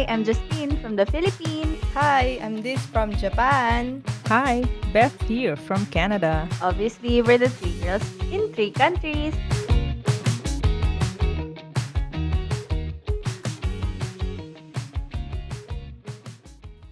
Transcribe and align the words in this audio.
Hi, 0.00 0.08
I'm 0.08 0.24
Justine 0.24 0.80
from 0.80 0.96
the 0.96 1.04
Philippines. 1.04 1.76
Hi, 1.92 2.40
I'm 2.40 2.64
Diz 2.64 2.80
from 2.88 3.12
Japan. 3.20 4.02
Hi, 4.32 4.64
Beth 4.96 5.12
here 5.28 5.56
from 5.60 5.84
Canada. 5.92 6.48
Obviously, 6.62 7.20
we're 7.20 7.36
the 7.36 7.50
three 7.50 7.76
girls 7.84 8.00
in 8.32 8.48
three 8.56 8.72
countries. 8.72 9.36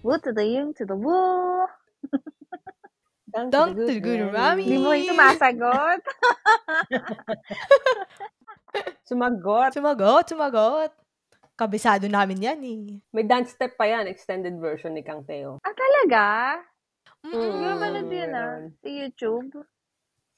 Woo 0.05 0.21
to 0.21 0.29
the 0.29 0.45
yung 0.45 0.77
to 0.77 0.85
the 0.85 0.93
woo. 0.93 1.65
Dunk, 3.33 3.49
Dunk 3.49 3.73
to 3.73 3.89
the 3.89 3.99
good 3.99 4.21
mommy. 4.29 4.69
Hindi 4.69 4.85
mo 4.85 4.93
yung 4.93 5.17
sumasagot. 5.17 6.05
Sumagot. 9.09 9.73
Sumagot, 9.73 10.29
sumagot. 10.29 10.93
Kabisado 11.59 12.07
namin 12.07 12.39
yan 12.39 12.61
eh. 12.63 13.03
May 13.11 13.27
dance 13.27 13.51
step 13.51 13.75
pa 13.75 13.83
yan, 13.83 14.07
extended 14.07 14.55
version 14.63 14.95
ni 14.95 15.03
Kang 15.03 15.27
Teo. 15.27 15.59
ah, 15.59 15.75
talaga? 15.75 16.23
Mm, 17.27 17.35
mo 17.35 17.71
manood 17.75 18.07
yun 18.07 18.31
ah. 18.31 18.63
Sa 18.79 18.87
YouTube. 18.87 19.67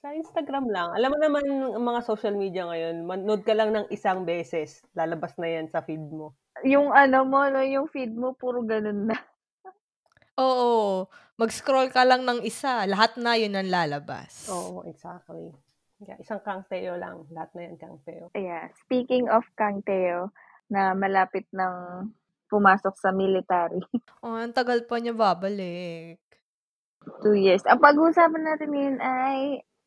Sa 0.02 0.18
Instagram 0.18 0.66
lang. 0.74 0.98
Alam 0.98 1.14
mo 1.14 1.18
naman 1.22 1.46
ang 1.78 1.86
mga 1.86 2.02
social 2.10 2.34
media 2.34 2.66
ngayon, 2.66 3.06
manood 3.06 3.46
ka 3.46 3.54
lang 3.54 3.70
ng 3.70 3.86
isang 3.94 4.26
beses, 4.26 4.82
lalabas 4.98 5.38
na 5.38 5.46
yan 5.46 5.70
sa 5.70 5.86
feed 5.86 6.02
mo. 6.02 6.34
Yung 6.66 6.90
ano 6.90 7.22
mo, 7.22 7.46
no, 7.54 7.62
yung 7.62 7.86
feed 7.86 8.18
mo, 8.18 8.34
puro 8.34 8.66
ganun 8.66 9.14
na. 9.14 9.18
Oo. 10.42 11.06
Mag-scroll 11.38 11.94
ka 11.94 12.02
lang 12.02 12.26
ng 12.26 12.42
isa. 12.42 12.82
Lahat 12.90 13.14
na 13.22 13.38
yun 13.38 13.54
ang 13.54 13.70
lalabas. 13.70 14.50
Oo, 14.50 14.82
exactly. 14.90 15.54
Kaya 16.02 16.18
isang 16.18 16.42
Kang 16.42 16.66
Teo 16.66 16.98
lang. 16.98 17.30
Lahat 17.30 17.54
na 17.54 17.62
yan 17.70 17.78
Kang 17.78 18.02
Teo. 18.10 18.34
Yeah. 18.34 18.74
Speaking 18.74 19.30
of 19.30 19.46
Kang 19.54 19.86
Teo, 19.86 20.34
na 20.72 20.96
malapit 20.96 21.44
ng 21.52 22.08
pumasok 22.48 22.96
sa 22.96 23.12
military. 23.12 23.84
Oh, 24.24 24.38
ang 24.38 24.54
tagal 24.54 24.86
pa 24.86 24.98
niya 24.98 25.12
babalik. 25.12 26.22
Two 27.20 27.34
years. 27.34 27.66
Ang 27.66 27.82
pag-uusapan 27.82 28.44
natin 28.46 28.70
ngayon 28.70 28.98
ay 29.00 29.38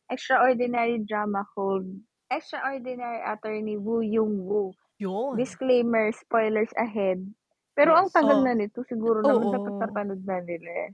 extraordinary 0.07 0.99
drama 0.99 1.47
called 1.49 1.87
Extraordinary 2.27 3.23
Attorney 3.23 3.77
Woo 3.77 4.01
Yung 4.01 4.43
Woo. 4.43 4.75
Yun. 4.97 5.35
Disclaimer, 5.35 6.11
spoilers 6.11 6.71
ahead. 6.75 7.23
Pero 7.71 7.93
ang 7.93 8.07
Yes. 8.07 8.15
tagal 8.15 8.39
Oh. 8.39 8.43
na 8.43 8.53
nito, 8.53 8.83
siguro 8.83 9.19
naman 9.19 9.45
Oo. 9.45 9.53
dapat 9.53 9.73
napanood 9.79 10.21
na 10.23 10.39
nila. 10.39 10.69
eh. 10.85 10.89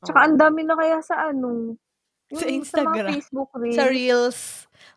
Tsaka 0.00 0.18
ang 0.20 0.36
dami 0.36 0.60
na 0.62 0.74
kaya 0.74 1.00
sa 1.00 1.28
ano, 1.28 1.76
Sa 2.28 2.44
yung 2.44 2.60
Instagram. 2.60 3.08
mga 3.08 3.14
Facebook 3.14 3.50
reels. 3.54 3.76
Sa 3.76 3.84
Reels. 3.86 4.40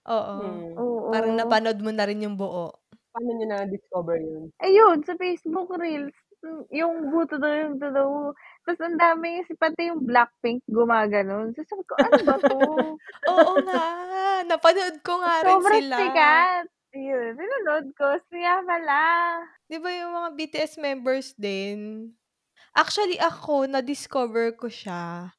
Oo. 0.05 0.35
Hmm. 0.37 0.71
Oo. 0.77 1.09
Parang 1.11 1.35
napanood 1.35 1.79
mo 1.79 1.91
na 1.91 2.03
rin 2.03 2.23
yung 2.23 2.35
buo. 2.35 2.71
Paano 3.17 3.33
nyo 3.33 3.47
na-discover 3.49 4.21
yun? 4.21 4.53
Ayun, 4.61 5.01
sa 5.01 5.17
Facebook 5.17 5.73
Reels, 5.73 6.13
mm, 6.45 6.69
yung 6.69 7.09
buto 7.09 7.41
daw 7.41 7.49
yung 7.49 7.81
to 7.81 7.89
woo. 7.89 8.29
Tapos 8.61 8.77
ang 8.85 8.93
dami, 9.01 9.41
si 9.49 9.57
pati 9.57 9.89
yung 9.89 10.05
Blackpink 10.05 10.61
gumaganon. 10.69 11.49
So 11.57 11.65
sabi 11.65 11.81
ko, 11.89 11.97
ano 11.97 12.21
ba 12.21 12.35
to? 12.37 12.57
Oo 13.33 13.53
nga. 13.65 13.85
Napanood 14.45 15.01
ko 15.01 15.17
nga 15.25 15.41
rin 15.41 15.57
Sobrang 15.57 15.81
sila. 15.81 15.97
sikat. 15.97 16.65
Ayun, 16.93 17.29
pinanood 17.41 17.87
ko. 17.97 18.07
Siya 18.29 18.61
pala. 18.61 19.01
Di 19.65 19.81
ba 19.81 19.89
yung 19.89 20.13
mga 20.13 20.29
BTS 20.37 20.77
members 20.77 21.33
din? 21.33 22.13
Actually, 22.77 23.17
ako, 23.17 23.65
na-discover 23.65 24.53
ko 24.53 24.69
siya 24.69 25.33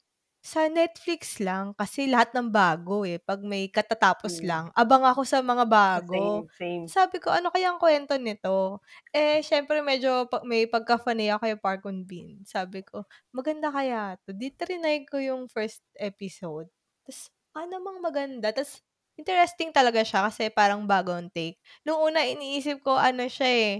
sa 0.48 0.62
Netflix 0.72 1.36
lang 1.44 1.76
kasi 1.76 2.08
lahat 2.08 2.32
ng 2.32 2.48
bago 2.48 3.04
eh. 3.04 3.20
Pag 3.20 3.44
may 3.44 3.68
katatapos 3.68 4.40
Hmm. 4.40 4.48
lang, 4.48 4.64
abang 4.72 5.04
ako 5.04 5.22
sa 5.28 5.38
mga 5.44 5.64
bago. 5.68 6.24
Same, 6.24 6.48
same. 6.58 6.92
Sabi 6.94 7.20
ko, 7.20 7.28
ano 7.28 7.52
kaya 7.52 7.68
ang 7.68 7.76
kwento 7.82 8.16
nito? 8.16 8.80
Eh, 9.12 9.44
syempre 9.44 9.84
medyo 9.84 10.24
pa- 10.32 10.40
may 10.48 10.64
pagka-funny 10.64 11.28
ako 11.28 11.40
kay 11.44 11.56
Park 11.60 11.80
Eun 11.84 12.00
Bin. 12.08 12.28
Sabi 12.48 12.80
ko, 12.80 13.04
maganda 13.36 13.68
kaya 13.68 14.16
to. 14.24 14.32
Di 14.32 14.48
trinay 14.56 15.04
ko 15.04 15.20
yung 15.20 15.52
first 15.52 15.84
episode. 16.00 16.72
Tapos, 17.04 17.28
ah, 17.52 17.68
namang 17.68 18.00
maganda. 18.00 18.48
Tapos, 18.56 18.80
interesting 19.20 19.68
talaga 19.76 20.00
siya 20.00 20.24
kasi 20.32 20.48
parang 20.48 20.88
bagong 20.88 21.28
take. 21.32 21.60
Nung 21.84 22.00
una, 22.08 22.24
iniisip 22.24 22.80
ko, 22.80 22.96
ano 22.96 23.28
siya 23.28 23.48
eh, 23.52 23.74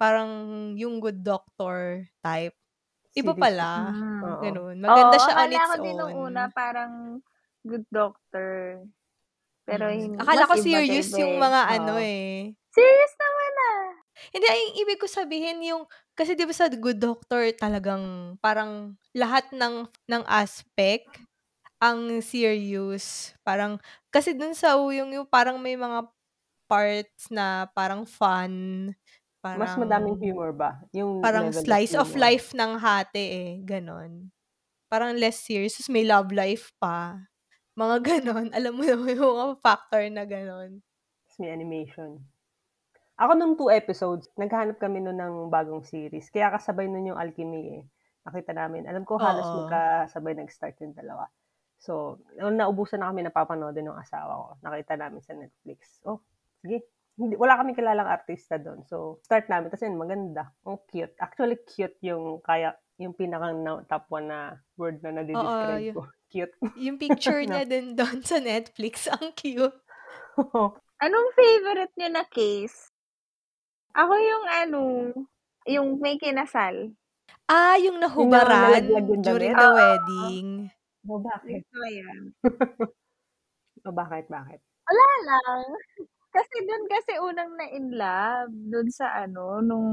parang 0.00 0.30
yung 0.76 1.00
good 1.00 1.22
doctor 1.24 2.04
type. 2.24 2.56
Iba 3.16 3.32
Series. 3.32 3.40
pala. 3.40 3.70
Mm. 3.96 4.22
Oo. 4.28 4.40
Ganun. 4.44 4.76
Maganda 4.76 5.16
Oo, 5.16 5.24
siya 5.24 5.34
on 5.40 5.48
akala 5.48 5.56
its 5.56 5.72
ko 5.72 5.74
din 5.80 5.96
nung 5.96 6.12
own. 6.12 6.26
una, 6.28 6.42
parang 6.52 6.92
good 7.64 7.86
doctor. 7.88 8.84
Pero 9.66 9.84
Mm. 9.90 9.92
hindi. 9.92 10.18
Akala 10.20 10.44
ko 10.48 10.54
serious 10.56 11.08
iba 11.10 11.18
yung 11.22 11.34
eh. 11.36 11.40
mga 11.42 11.60
Oo. 11.66 11.74
ano 11.80 11.92
eh. 12.00 12.56
Serious 12.74 13.14
naman 13.18 13.54
ah. 13.72 13.86
Hindi, 14.32 14.46
ay, 14.48 14.60
yung 14.72 14.76
ibig 14.84 14.98
ko 15.00 15.06
sabihin 15.08 15.60
yung, 15.64 15.82
kasi 16.16 16.32
di 16.32 16.48
ba 16.48 16.52
sa 16.56 16.72
Good 16.72 16.98
Doctor 17.00 17.44
talagang 17.56 18.36
parang 18.40 18.96
lahat 19.12 19.44
ng, 19.52 19.84
ng 20.08 20.22
aspect 20.24 21.08
ang 21.82 22.22
serious. 22.24 23.36
Parang, 23.44 23.76
kasi 24.12 24.32
dun 24.36 24.56
sa 24.56 24.76
yung, 24.80 25.12
yung 25.12 25.28
parang 25.28 25.60
may 25.60 25.76
mga 25.76 26.08
parts 26.68 27.28
na 27.32 27.68
parang 27.76 28.04
fun. 28.08 28.90
Parang, 29.46 29.60
Mas 29.62 29.78
madaming 29.78 30.18
humor 30.18 30.50
ba? 30.50 30.82
Yung 30.90 31.22
Parang 31.22 31.54
slice 31.54 31.94
of 31.94 32.10
humor. 32.10 32.22
life 32.26 32.50
ng 32.50 32.72
hati 32.74 33.24
eh. 33.24 33.50
Ganon. 33.62 34.34
Parang 34.90 35.14
less 35.14 35.38
serious. 35.38 35.86
May 35.86 36.02
love 36.02 36.34
life 36.34 36.74
pa. 36.82 37.14
Mga 37.78 37.96
ganon. 38.10 38.50
Alam 38.50 38.72
mo 38.74 38.82
naman 38.82 39.14
yung 39.14 39.36
mga 39.38 39.56
factor 39.62 40.02
na 40.10 40.26
ganon. 40.26 40.82
Tapos 41.22 41.36
may 41.38 41.54
animation. 41.54 42.18
Ako 43.16 43.32
nung 43.32 43.54
two 43.54 43.70
episodes, 43.70 44.28
naghahanap 44.34 44.76
kami 44.76 45.00
nun 45.00 45.16
ng 45.16 45.48
bagong 45.48 45.86
series. 45.86 46.28
Kaya 46.28 46.52
kasabay 46.52 46.84
nun 46.84 47.14
yung 47.14 47.18
Alchemy 47.18 47.80
eh. 47.80 47.82
Nakita 48.26 48.50
namin. 48.52 48.84
Alam 48.84 49.06
ko 49.06 49.16
halos 49.16 49.46
Oo. 49.46 49.64
magkasabay 49.64 50.34
nag-start 50.34 50.74
yung 50.82 50.92
dalawa. 50.92 51.30
So, 51.78 52.18
naubusan 52.36 53.00
na 53.00 53.12
kami 53.12 53.22
napapanood 53.22 53.76
ng 53.76 53.94
asawa 53.94 54.32
ko. 54.34 54.48
Nakita 54.60 54.98
namin 54.98 55.20
sa 55.22 55.32
Netflix. 55.32 56.00
Oh, 56.02 56.18
sige. 56.60 56.82
Hindi, 57.16 57.34
wala 57.40 57.56
kami 57.56 57.72
kilalang 57.72 58.12
artista 58.12 58.60
doon. 58.60 58.84
So, 58.84 59.24
start 59.24 59.48
namin. 59.48 59.72
Kasi 59.72 59.88
yun, 59.88 59.96
maganda. 59.96 60.52
Ang 60.68 60.76
cute. 60.84 61.16
Actually, 61.16 61.56
cute 61.64 61.96
yung 62.04 62.44
kaya 62.44 62.76
yung 62.96 63.12
pinakang 63.12 63.60
na, 63.60 63.84
top 63.84 64.08
one 64.08 64.28
na 64.28 64.56
word 64.76 65.00
na 65.04 65.12
nadi-describe 65.20 65.92
Oo, 65.92 65.96
ko. 66.00 66.02
Cute. 66.32 66.54
Yung 66.80 66.98
picture 66.98 67.44
No. 67.46 67.54
niya 67.54 67.64
din 67.68 67.94
doon 67.94 68.18
sa 68.24 68.40
Netflix. 68.40 69.06
Ang 69.14 69.30
cute. 69.36 69.78
Anong 70.98 71.28
favorite 71.36 71.92
niyo 71.94 72.08
na 72.12 72.24
case? 72.26 72.90
Ako 73.96 74.12
yung 74.16 74.44
ano, 74.48 74.80
yung 75.68 75.88
may 76.00 76.16
kinasal. 76.20 76.92
Ah, 77.46 77.78
yung 77.78 78.02
nahubaran 78.02 78.84
yung 78.90 79.22
during 79.22 79.54
the 79.54 79.70
wedding. 79.70 80.48
oh, 81.06 81.20
bakit? 81.22 81.62
Gusto 81.62 81.76
ko 81.78 81.86
yan. 81.88 82.20
Oh, 83.86 83.94
bakit? 83.94 84.26
Bakit? 84.26 84.60
Wala 84.60 85.08
lang. 85.22 85.62
Kasi 86.36 86.54
dun 86.68 86.84
kasi 86.84 87.12
unang 87.16 87.56
na 87.56 87.66
in 87.72 87.86
love. 87.96 88.52
Dun 88.52 88.88
sa 88.92 89.24
ano, 89.24 89.64
nung 89.64 89.88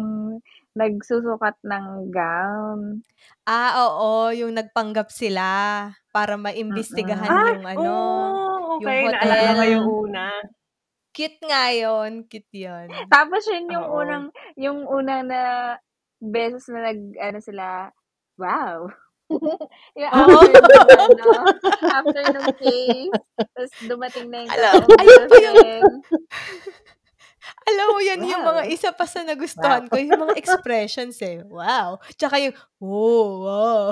nagsusukat 0.75 1.55
ng 1.63 2.11
gown. 2.11 2.99
Ah, 3.47 3.87
oo. 3.87 4.35
Yung 4.35 4.51
nagpanggap 4.51 5.07
sila 5.07 5.87
para 6.11 6.35
maimbestigahan 6.35 7.31
Mm-mm. 7.31 7.47
yung 7.55 7.65
ano. 7.65 7.93
Oh, 7.95 8.75
yung 8.83 8.91
okay. 8.91 9.01
hotel. 9.07 9.23
Naalala 9.23 9.51
ko 9.55 9.63
yung 9.71 9.87
una. 9.87 10.25
Cute 11.13 11.41
nga 11.47 11.63
yun. 11.71 12.11
Cute 12.27 12.53
yun. 12.57 12.87
Tapos 13.07 13.47
yun 13.47 13.71
yung 13.71 13.87
Oo. 13.87 14.03
unang, 14.03 14.25
yung 14.59 14.79
unang 14.83 15.23
na 15.29 15.41
beses 16.19 16.67
na 16.67 16.91
nag, 16.91 16.99
ano 17.23 17.39
sila, 17.39 17.65
wow. 18.35 18.91
yung 19.99 20.11
Oo. 20.11 20.39
after 20.43 20.61
nung, 20.61 21.15
ano, 21.15 21.31
after 21.89 22.23
nung 22.33 22.51
case, 22.59 23.11
tapos 23.39 23.71
dumating 23.87 24.27
na 24.29 24.37
yung 24.43 24.51
Alam, 24.51 24.73
ayun 24.99 25.23
pa 25.27 25.35
girlfriend. 25.39 25.93
Alam 27.63 27.85
mo, 27.91 27.97
yan 27.99 28.21
yung 28.23 28.43
Wow. 28.43 28.49
mga 28.55 28.63
isa 28.69 28.89
pa 28.91 29.03
sa 29.03 29.21
nagustuhan 29.21 29.87
ko. 29.87 29.95
Yung 29.99 30.19
mga 30.19 30.35
expressions 30.39 31.19
eh. 31.19 31.43
Wow. 31.43 31.99
Tsaka 32.15 32.39
yung, 32.39 32.55
oh, 32.79 33.43
wow. 33.43 33.91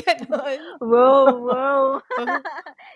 Ganon. 0.00 0.58
Wow, 0.80 1.24
wow. 1.40 1.84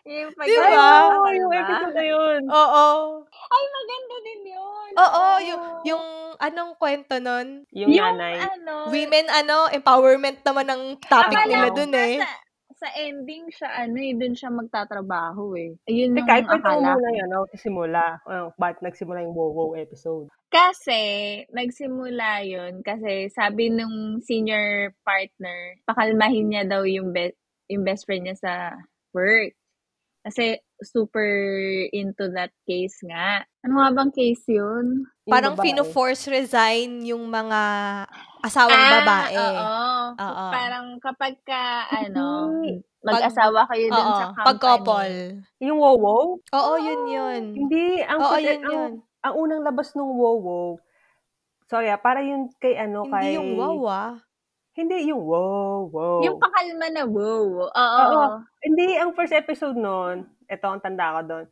yung 0.04 0.32
pag 0.32 0.46
Di 0.46 0.54
ba? 0.56 0.68
Oh, 1.10 1.24
Ay, 1.24 1.40
yung 1.40 1.52
episode 1.52 1.94
na 1.94 2.04
yun. 2.04 2.40
Oo. 2.48 2.86
Ay, 3.26 3.64
maganda 3.68 4.16
din 4.20 4.40
yun. 4.52 4.90
Oo, 4.94 5.24
yung, 5.40 5.62
yung 5.84 6.04
anong 6.38 6.72
kwento 6.76 7.14
nun? 7.18 7.64
Yung, 7.72 7.90
Yung 7.90 8.16
nanay. 8.16 8.40
ano, 8.40 8.88
Women, 8.88 9.26
ano, 9.28 9.68
empowerment 9.70 10.40
naman 10.42 10.66
ang 10.68 10.82
topic 11.00 11.32
akala 11.32 11.48
nila 11.48 11.68
dun 11.70 11.92
eh. 11.94 12.14
Sa, 12.20 12.28
sa 12.74 12.88
ending 12.98 13.48
siya, 13.50 13.86
ano 13.86 13.96
eh, 13.98 14.12
dun 14.14 14.34
siya 14.34 14.50
magtatrabaho 14.50 15.54
eh. 15.54 15.74
Ayun 15.86 16.14
yung 16.14 16.26
Teka, 16.26 16.42
mo 16.42 16.58
akala 16.58 16.90
muna 16.98 17.08
ko. 17.10 17.16
yun, 17.16 17.28
ano, 17.30 17.38
simula. 17.54 18.04
Uh, 18.26 18.48
bakit 18.58 18.78
nagsimula 18.82 19.22
yung 19.22 19.34
wow 19.34 19.74
episode? 19.78 20.26
Kasi, 20.50 21.02
nagsimula 21.50 22.46
yun 22.46 22.82
kasi 22.86 23.26
sabi 23.34 23.74
nung 23.74 24.22
senior 24.22 24.94
partner, 25.02 25.78
pakalmahin 25.86 26.50
niya 26.50 26.64
daw 26.66 26.86
yung, 26.86 27.10
be- 27.10 27.34
yung 27.66 27.82
best 27.82 28.06
friend 28.06 28.26
niya 28.26 28.38
sa 28.38 28.52
work. 29.10 29.54
Kasi 30.24 30.56
super 30.80 31.28
into 31.92 32.32
that 32.32 32.50
case 32.64 32.96
nga. 33.04 33.44
Ano 33.60 33.82
nga 33.82 33.92
bang 33.92 34.12
case 34.12 34.44
yun? 34.48 35.04
Parang 35.28 35.56
fino-force 35.56 36.28
resign 36.32 37.04
yung 37.04 37.28
mga 37.28 37.60
asawang 38.44 38.76
Ah, 38.76 38.92
babae. 39.00 39.34
oo. 39.34 39.66
Oo. 40.20 40.44
Parang 40.52 40.86
kapag 41.00 41.34
ka, 41.42 41.88
ano, 41.88 42.52
Hindi. 42.60 42.84
mag-asawa 43.00 43.64
kayo 43.72 43.86
dun 43.88 44.04
Oo, 44.04 44.14
sa 44.14 44.24
company. 44.30 44.46
pag 44.46 44.58
couple. 44.60 45.16
Yung 45.64 45.78
wow 45.80 46.36
Oo, 46.36 46.72
yun 46.76 47.02
yun. 47.08 47.42
Hindi, 47.56 48.04
ang 48.04 48.20
Oo, 48.20 48.36
first- 48.36 48.44
yun 48.44 48.60
ang, 48.60 48.72
yun. 48.72 48.92
ang 49.24 49.34
unang 49.34 49.62
labas 49.64 49.96
ng 49.96 50.04
wow 50.04 50.76
sorry 51.64 51.88
ah, 51.88 51.96
para 51.96 52.20
yun 52.20 52.52
kay 52.60 52.76
ano, 52.76 53.08
kay... 53.08 53.32
Hindi 53.32 53.40
yung 53.40 53.50
wow 53.56 53.80
ah. 53.88 54.12
Hindi 54.74 55.06
yung 55.06 55.22
wow, 55.22 55.86
wow. 55.86 56.18
Yung 56.26 56.36
pakalma 56.42 56.90
na 56.90 57.06
wow. 57.06 57.70
Oo. 57.70 58.02
Oo. 58.10 58.26
Hindi, 58.58 58.98
ang 58.98 59.14
first 59.14 59.30
episode 59.30 59.78
nun, 59.78 60.26
ito 60.50 60.66
ang 60.66 60.82
tanda 60.82 61.14
ko 61.14 61.20
doon, 61.22 61.44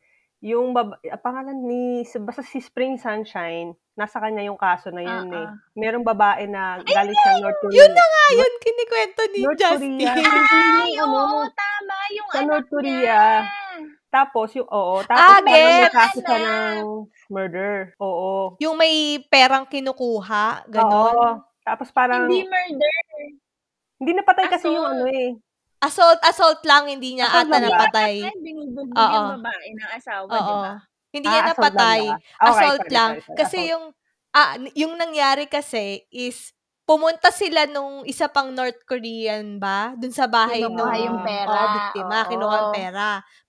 yung 0.42 0.74
baba, 0.74 0.98
ah, 1.06 1.20
pangalan 1.22 1.54
ni, 1.54 2.02
basta 2.18 2.42
si 2.42 2.58
Spring 2.58 2.98
Sunshine, 2.98 3.78
nasa 3.94 4.18
kanya 4.18 4.42
yung 4.42 4.58
kaso 4.58 4.90
na 4.90 4.98
yun 4.98 5.30
Oo. 5.30 5.38
eh. 5.38 5.46
Merong 5.78 6.02
babae 6.02 6.50
na 6.50 6.82
galing 6.82 7.14
sa 7.14 7.38
North 7.38 7.62
Korea. 7.62 7.78
Yun 7.78 7.92
na 7.94 8.02
nga 8.02 8.24
yun, 8.34 8.52
kinikwento 8.58 9.22
ni 9.30 9.40
North 9.46 9.60
Justin. 9.62 9.94
Korea. 10.02 10.82
Ay, 10.82 10.92
ano, 10.98 11.14
oo, 11.14 11.40
tama. 11.46 11.96
Yung 12.10 12.28
sa 12.28 12.40
North 12.42 12.68
Korea. 12.68 12.90
niya. 12.90 13.24
Tapos, 14.10 14.48
yung, 14.52 14.66
oo, 14.66 14.98
tapos 15.06 15.24
Ah, 15.24 15.40
gets. 15.40 15.94
kaso 15.94 16.18
siya 16.20 16.38
ng 16.42 17.06
murder. 17.30 17.94
Oo. 18.02 18.58
Yung 18.58 18.74
may 18.74 19.22
perang 19.30 19.64
kinukuha, 19.64 20.66
ganon. 20.66 20.90
Oo. 20.90 21.26
Tapos 21.62 21.88
parang, 21.94 22.26
Hindi 22.26 22.42
hindi, 22.42 22.50
murder. 22.50 24.18
napatay 24.18 24.46
kasi 24.50 24.66
yung 24.66 24.84
ano 24.84 25.06
eh. 25.06 25.38
Assault, 25.82 26.22
assault 26.22 26.62
lang, 26.62 26.86
hindi 26.86 27.18
niya 27.18 27.26
Assault 27.26 27.50
ata 27.50 27.58
ba? 27.58 27.58
napatay. 27.58 28.14
Ay, 28.22 28.34
binubugbog 28.38 29.02
Oo. 29.02 29.10
yung 29.10 29.28
babae 29.42 29.66
ng 29.74 29.90
asawa, 29.98 30.34
di 30.46 30.54
ba? 30.54 30.78
Hindi 31.10 31.26
Ah, 31.26 31.34
niya 31.34 31.42
assault 31.50 31.72
lang 31.74 31.90
napatay. 31.90 32.00
Okay, 32.38 32.70
assault 32.70 32.78
sorry, 32.78 32.90
lang. 32.94 33.12
sorry, 33.18 33.20
sorry. 33.26 33.38
Kasi 33.38 33.58
Assault. 33.58 33.72
yung, 33.74 33.84
ah, 34.34 34.54
yung 34.78 34.94
nangyari 34.94 35.50
kasi 35.50 36.06
is, 36.14 36.54
pumunta 36.86 37.30
sila 37.34 37.66
nung 37.66 38.06
isa 38.06 38.30
pang 38.30 38.54
North 38.54 38.78
Korean 38.86 39.58
ba? 39.58 39.94
Dun 39.98 40.14
sa 40.14 40.26
bahay 40.30 40.66
Kinukuha 40.66 40.92
nung 40.92 40.94
yung 41.04 41.18
pera. 41.22 41.60
Oo, 41.66 41.66
biktima. 41.74 42.16
Oo. 42.24 42.30
Kinuha 42.30 42.54
yung 42.62 42.74
pera. 42.74 43.08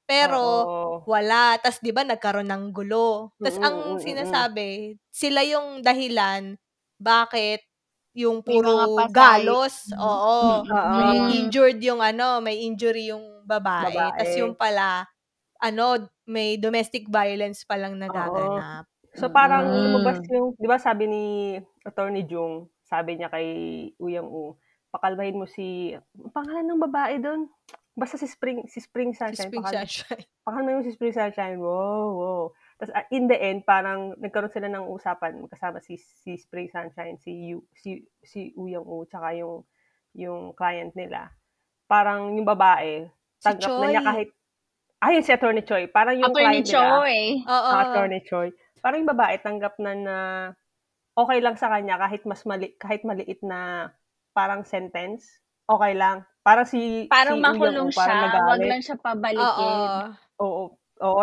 Pero, 0.10 0.42
Oo. 0.42 1.04
wala. 1.06 1.58
Tapos, 1.62 1.80
di 1.82 1.92
ba, 1.96 2.02
nagkaroon 2.06 2.50
ng 2.50 2.66
gulo. 2.74 3.34
Tapos, 3.42 3.58
ang 3.62 3.78
mm, 3.78 4.00
mm, 4.00 4.00
mm. 4.00 4.00
sinasabi, 4.04 4.70
sila 5.14 5.42
yung 5.46 5.82
dahilan 5.86 6.58
bakit 7.00 7.66
yung 8.14 8.42
puro 8.42 8.70
galos. 9.10 9.90
Mm. 9.90 10.00
Oo. 10.00 10.38
Oo. 10.64 10.92
May 10.96 11.18
injured 11.38 11.80
yung 11.82 12.00
ano, 12.00 12.40
may 12.40 12.62
injury 12.62 13.10
yung 13.10 13.44
babae. 13.44 13.94
Babae. 13.94 14.18
Tapos 14.22 14.34
yung 14.38 14.54
pala, 14.54 15.06
ano, 15.60 16.08
may 16.26 16.56
domestic 16.58 17.10
violence 17.10 17.66
palang 17.66 17.98
nagaganap. 17.98 18.86
So 19.14 19.30
parang 19.30 19.66
Mm. 19.66 19.78
lumabas 19.90 20.18
yung, 20.30 20.54
'di 20.58 20.68
ba 20.68 20.78
sabi 20.78 21.06
ni 21.06 21.24
Attorney 21.84 22.26
Jung, 22.26 22.70
sabi 22.84 23.18
niya 23.18 23.30
kay 23.30 23.48
Uyang 23.98 24.26
U, 24.28 24.58
pakalmahin 24.90 25.38
mo 25.38 25.46
si 25.46 25.94
ang 25.94 26.34
pangalan 26.34 26.66
ng 26.66 26.82
babae 26.82 27.18
doon. 27.20 27.50
Basta 27.94 28.18
si 28.18 28.26
Spring 28.26 28.66
si 28.66 28.82
Spring 28.82 29.14
Si 29.14 29.22
Sunshine. 29.22 29.50
Spring 29.50 29.62
pakal- 29.62 29.86
Sunshine. 29.86 30.26
pakalmahin 30.42 30.78
mo 30.80 30.84
si 30.84 30.94
Spring 30.94 31.14
Sunshine. 31.14 31.58
Wow, 31.58 32.06
wow. 32.14 32.44
Tapos 32.78 32.92
uh, 32.94 33.06
in 33.14 33.30
the 33.30 33.38
end, 33.38 33.64
parang 33.64 34.18
nagkaroon 34.18 34.52
sila 34.52 34.68
ng 34.70 34.90
usapan 34.90 35.46
kasama 35.48 35.80
si 35.80 35.98
si 35.98 36.36
Spring 36.36 36.70
Sunshine, 36.70 37.18
si 37.22 37.54
Yu, 37.54 37.62
si 37.74 38.02
si 38.26 38.52
Uyang 38.58 38.86
U, 38.86 39.06
tsaka 39.06 39.34
yung 39.38 39.64
yung 40.14 40.54
client 40.58 40.94
nila. 40.94 41.30
Parang 41.86 42.34
yung 42.34 42.46
babae, 42.48 43.06
Si 43.38 43.46
tanggap 43.46 43.70
na 43.82 43.88
niya 43.90 44.02
Choi. 44.02 44.10
kahit 44.10 44.30
Ayun 45.04 45.20
si 45.20 45.36
Attorney 45.36 45.68
Choi. 45.68 45.92
Parang 45.92 46.16
yung 46.16 46.32
Attorney 46.32 46.64
client 46.64 46.68
nila. 46.72 46.80
Choi. 46.80 47.20
Oo. 47.44 47.70
Ah, 47.76 47.82
Attorney 47.92 48.22
Choi. 48.24 48.48
Parang 48.80 49.04
yung 49.04 49.12
babae 49.12 49.36
tanggap 49.44 49.76
na 49.84 49.92
na 50.00 50.18
okay 51.12 51.44
lang 51.44 51.60
sa 51.60 51.68
kanya 51.68 52.00
kahit 52.00 52.24
mas 52.24 52.42
mali 52.48 52.72
kahit 52.80 53.04
maliit 53.04 53.44
na 53.44 53.92
parang 54.32 54.64
sentence. 54.64 55.28
Okay 55.68 55.94
lang. 55.96 56.24
Parang 56.40 56.64
si 56.64 57.08
Parang 57.12 57.36
si 57.36 57.44
Uyang 57.44 57.48
makulong 57.52 57.90
U, 57.92 57.96
parang 57.96 58.16
siya. 58.16 58.32
Wag 58.32 58.32
nagalit. 58.32 58.70
lang 58.72 58.82
siya 58.84 58.98
pabalikin. 59.00 59.44
Oo. 59.44 59.80
Oo, 60.44 60.64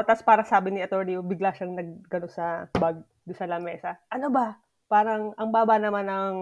tapos 0.05 0.21
parang 0.21 0.45
sabi 0.45 0.77
ni 0.77 0.85
Attorney 0.85 1.17
bigla 1.25 1.57
siyang 1.57 1.73
naggano 1.73 2.29
sa 2.29 2.69
bag 2.77 3.01
doon 3.25 3.39
sa 3.39 3.49
lamesa. 3.49 3.91
Ano 4.13 4.29
ba? 4.29 4.61
Parang 4.91 5.33
ang 5.41 5.49
baba 5.49 5.81
naman 5.81 6.05
ng 6.05 6.37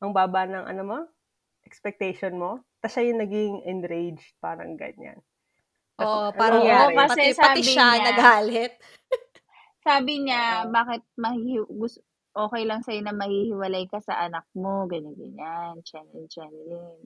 ang 0.00 0.10
baba 0.16 0.48
ng 0.48 0.64
ano 0.64 0.82
mo? 0.86 0.98
Expectation 1.66 2.38
mo. 2.38 2.62
Tapos 2.80 2.96
siya 2.96 3.10
yung 3.10 3.20
naging 3.20 3.54
enraged, 3.66 4.32
parang 4.38 4.78
ganyan. 4.78 5.18
Tas 5.98 6.06
Oo, 6.06 6.28
parang 6.36 6.62
nangyari? 6.62 6.94
Oo, 6.94 6.98
kasi 7.02 7.22
pati, 7.34 7.40
pati 7.40 7.60
siya 7.66 7.88
niya- 7.90 8.04
nagalit. 8.12 8.72
Sabi 9.86 10.12
niya, 10.22 10.42
Oo. 10.62 10.70
bakit 10.70 11.02
mahihi 11.18 11.58
gusto, 11.66 12.05
okay 12.36 12.68
lang 12.68 12.84
sa'yo 12.84 13.00
na 13.00 13.16
mahihiwalay 13.16 13.88
ka 13.88 13.96
sa 14.04 14.28
anak 14.28 14.44
mo, 14.52 14.84
ganyan-ganyan, 14.84 15.80
channel, 15.80 16.28
channel. 16.28 17.00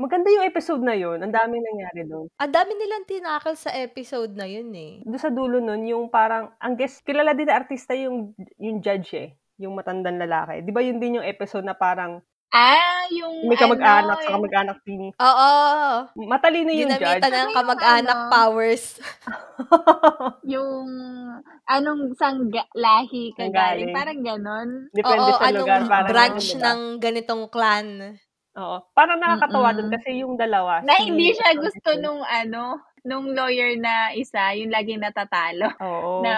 Maganda 0.00 0.32
yung 0.32 0.48
episode 0.48 0.80
na 0.80 0.96
yun. 0.96 1.20
Ang 1.20 1.36
daming 1.36 1.60
nangyari 1.60 2.08
doon. 2.08 2.32
Ang 2.40 2.52
dami 2.56 2.72
nilang 2.74 3.04
tinakal 3.04 3.52
sa 3.60 3.70
episode 3.76 4.32
na 4.32 4.48
yun 4.48 4.72
eh. 4.72 5.04
doon 5.04 5.20
sa 5.20 5.28
dulo 5.28 5.60
nun, 5.60 5.84
yung 5.84 6.08
parang, 6.08 6.48
ang 6.56 6.80
guest, 6.80 7.04
kilala 7.04 7.36
din 7.36 7.52
na 7.52 7.60
artista 7.60 7.92
yung, 7.92 8.32
yung 8.56 8.80
judge 8.80 9.12
eh, 9.12 9.36
yung 9.60 9.76
matandang 9.76 10.16
lalaki. 10.16 10.64
Di 10.64 10.72
ba 10.72 10.80
yun 10.80 10.96
din 10.96 11.20
yung 11.20 11.28
episode 11.28 11.68
na 11.68 11.76
parang 11.76 12.24
Ah, 12.50 13.06
yung 13.14 13.46
may 13.46 13.54
kamag-anak 13.54 14.18
ano, 14.18 14.24
sa 14.26 14.34
kamag-anak 14.34 14.78
ni, 14.82 15.14
Oo. 15.14 15.50
matalino 16.26 16.70
yung 16.74 16.90
Ginamitan 16.90 17.22
judge. 17.22 17.22
ng 17.22 17.30
Ano 17.30 17.46
yung 17.46 17.54
kamag-anak 17.54 18.18
ano? 18.18 18.26
powers. 18.26 18.84
yung 20.58 20.88
anong 21.64 22.02
sangga, 22.18 22.66
lahi 22.74 23.30
ka 23.38 23.46
galing, 23.46 23.54
galing. 23.54 23.94
parang 23.94 24.20
ganon. 24.26 24.68
Depende 24.90 25.30
Oo, 25.30 25.38
sa 25.38 25.46
anong 25.46 25.58
lugar. 25.62 25.80
Parang 25.86 26.10
branch 26.10 26.46
diba? 26.50 26.62
ng 26.66 26.80
ganitong 26.98 27.44
clan. 27.46 27.88
Oo. 28.58 28.76
Parang 28.90 29.22
nakakatawa 29.22 29.70
doon 29.70 29.90
kasi 29.94 30.10
yung 30.18 30.34
dalawa. 30.34 30.82
Na 30.82 30.98
si- 30.98 31.06
hindi 31.06 31.30
siya 31.30 31.54
gusto 31.54 31.88
nung 32.02 32.18
ano, 32.20 32.82
nung 33.06 33.30
lawyer 33.30 33.78
na 33.78 34.10
isa, 34.10 34.58
yung 34.58 34.74
laging 34.74 34.98
natatalo. 34.98 35.70
Oo. 35.78 36.26
Na, 36.26 36.34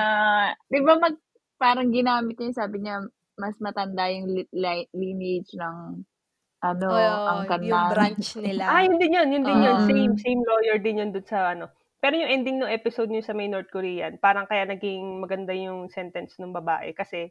di 0.68 0.76
ba 0.84 1.00
mag, 1.00 1.16
parang 1.56 1.88
ginamit 1.88 2.36
niya, 2.36 2.52
sabi 2.52 2.84
niya, 2.84 3.00
mas 3.38 3.56
matanda 3.60 4.08
yung 4.12 4.28
li- 4.28 4.52
li- 4.52 4.90
lineage 4.92 5.52
ng 5.56 6.04
ano, 6.62 6.88
Oo, 6.88 7.26
ang 7.26 7.40
yung 7.42 7.48
kanan. 7.50 7.90
branch 7.90 8.28
nila. 8.44 8.64
Ah, 8.70 8.82
yun 8.86 8.96
din 9.02 9.12
yun. 9.18 9.28
Yun 9.34 9.44
din 9.44 9.60
yun. 9.66 9.76
Oo. 9.82 9.88
Same, 9.88 10.12
same 10.18 10.40
lawyer 10.46 10.76
din 10.78 11.00
yun 11.02 11.10
doon 11.10 11.26
sa 11.26 11.52
ano. 11.54 11.66
Pero 12.02 12.18
yung 12.18 12.30
ending 12.30 12.58
ng 12.62 12.70
episode 12.70 13.10
niyo 13.10 13.22
sa 13.22 13.34
may 13.34 13.46
North 13.46 13.70
Korean, 13.70 14.18
parang 14.18 14.46
kaya 14.50 14.66
naging 14.66 15.22
maganda 15.22 15.54
yung 15.54 15.86
sentence 15.90 16.34
ng 16.38 16.50
babae 16.50 16.90
kasi 16.94 17.30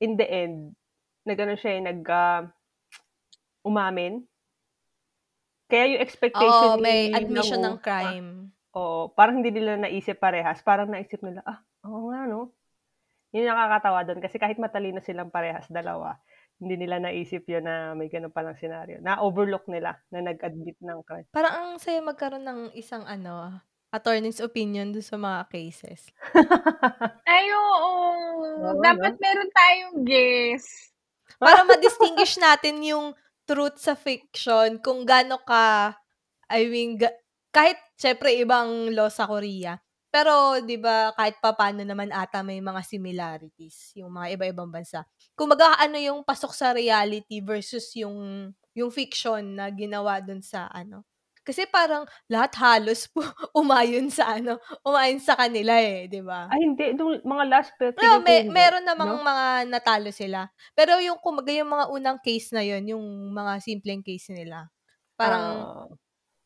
in 0.00 0.16
the 0.20 0.24
end, 0.28 0.76
nagano 1.24 1.56
siya 1.56 1.76
eh, 1.76 1.82
nag 1.84 2.00
ah, 2.08 2.44
umamin. 3.64 4.24
Kaya 5.70 5.96
yung 5.96 6.02
expectation 6.04 6.68
Oo, 6.68 6.82
may 6.82 7.08
ni 7.08 7.16
admission 7.16 7.60
Nang 7.62 7.76
ng 7.78 7.84
crime. 7.84 8.28
Oo, 8.76 9.10
parang 9.14 9.40
hindi 9.42 9.50
nila 9.50 9.78
naisip 9.80 10.18
parehas. 10.20 10.60
Parang 10.62 10.90
naisip 10.90 11.20
nila, 11.24 11.40
ah, 11.46 11.58
oo 11.86 12.10
nga, 12.12 12.26
no? 12.28 12.54
Yun 13.30 13.46
yung 13.46 13.54
nakakatawa 13.54 14.02
doon. 14.06 14.20
Kasi 14.22 14.36
kahit 14.42 14.58
matalino 14.58 14.98
silang 15.02 15.30
parehas, 15.30 15.66
dalawa, 15.70 16.18
hindi 16.60 16.76
nila 16.76 17.00
naisip 17.00 17.46
yun 17.46 17.64
na 17.64 17.94
may 17.96 18.10
ganun 18.10 18.34
palang 18.34 18.58
senaryo. 18.58 19.00
Na-overlook 19.00 19.64
nila 19.70 19.96
na 20.12 20.20
nag-admit 20.20 20.76
ng 20.82 21.00
crime. 21.06 21.26
Parang 21.32 21.54
ang 21.54 21.70
saya 21.78 22.02
magkaroon 22.04 22.44
ng 22.44 22.60
isang 22.76 23.06
ano, 23.06 23.62
attorney's 23.90 24.42
opinion 24.42 24.92
dun 24.92 25.02
sa 25.02 25.16
mga 25.16 25.48
cases. 25.48 26.10
Ay, 27.30 27.48
oo. 27.54 27.90
Oo, 28.60 28.82
Dapat 28.82 29.14
meron 29.16 29.50
tayong 29.50 29.96
guess. 30.04 30.92
Para 31.40 31.64
ma-distinguish 31.64 32.36
natin 32.36 32.84
yung 32.84 33.16
truth 33.48 33.80
sa 33.80 33.96
fiction, 33.96 34.78
kung 34.84 35.08
gaano 35.08 35.40
ka, 35.42 35.96
I 36.52 36.66
mean, 36.68 37.00
ga- 37.00 37.16
kahit 37.50 37.78
syempre 37.96 38.30
ibang 38.36 38.92
law 38.94 39.08
sa 39.10 39.26
Korea, 39.26 39.78
pero 40.12 40.58
'di 40.62 40.76
ba 40.82 41.14
kahit 41.16 41.38
papaano 41.42 41.82
naman 41.86 42.10
ata 42.14 42.42
may 42.44 42.58
mga 42.62 42.82
similarities 42.86 43.94
yung 43.98 44.10
mga 44.14 44.36
iba-ibang 44.38 44.70
bansa. 44.70 45.06
Kumbaga 45.38 45.78
ano 45.80 45.96
yung 45.98 46.22
pasok 46.26 46.52
sa 46.54 46.74
reality 46.76 47.40
versus 47.42 47.90
yung 47.96 48.50
yung 48.74 48.90
fiction 48.94 49.56
na 49.58 49.70
ginawa 49.70 50.18
dun 50.22 50.42
sa 50.44 50.66
ano. 50.70 51.06
Kasi 51.46 51.64
parang 51.70 52.04
lahat 52.30 52.52
halos 52.60 53.08
po 53.10 53.22
umayon 53.60 54.10
sa 54.12 54.36
ano, 54.38 54.58
umayon 54.86 55.18
sa 55.22 55.34
kanila 55.38 55.78
eh, 55.80 56.06
'di 56.10 56.22
ba? 56.26 56.52
Ay, 56.52 56.58
hindi. 56.66 56.84
Nung 56.98 57.22
mga 57.32 57.44
last 57.52 57.72
pero 57.78 57.94
No, 58.00 58.22
may, 58.24 58.48
meron 58.48 58.84
namang 58.88 59.12
No? 59.12 59.20
mga 59.20 59.46
natalo 59.68 60.08
sila. 60.14 60.48
Pero 60.72 60.96
yung 61.04 61.20
kumaga 61.20 61.52
yung 61.52 61.68
mga 61.68 61.86
unang 61.92 62.18
case 62.24 62.48
na 62.56 62.64
yun, 62.64 62.84
yung 62.96 63.04
mga 63.36 63.60
simpleng 63.60 64.00
case 64.00 64.32
nila, 64.32 64.72
parang 65.20 65.44
Ah, 65.44 65.86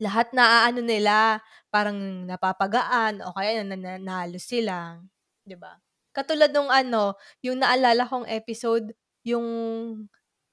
lahat 0.03 0.31
na 0.37 0.67
ano 0.69 0.81
nila, 0.85 1.41
parang 1.71 2.27
napapagaan 2.29 3.23
o 3.25 3.35
kaya 3.35 3.63
nananalo 3.67 4.37
sila, 4.41 4.99
'di 5.47 5.57
ba? 5.59 5.79
Katulad 6.15 6.51
nung 6.55 6.71
ano, 6.71 7.19
yung 7.43 7.59
naalala 7.63 8.07
kong 8.07 8.27
episode, 8.31 8.95
yung 9.27 9.47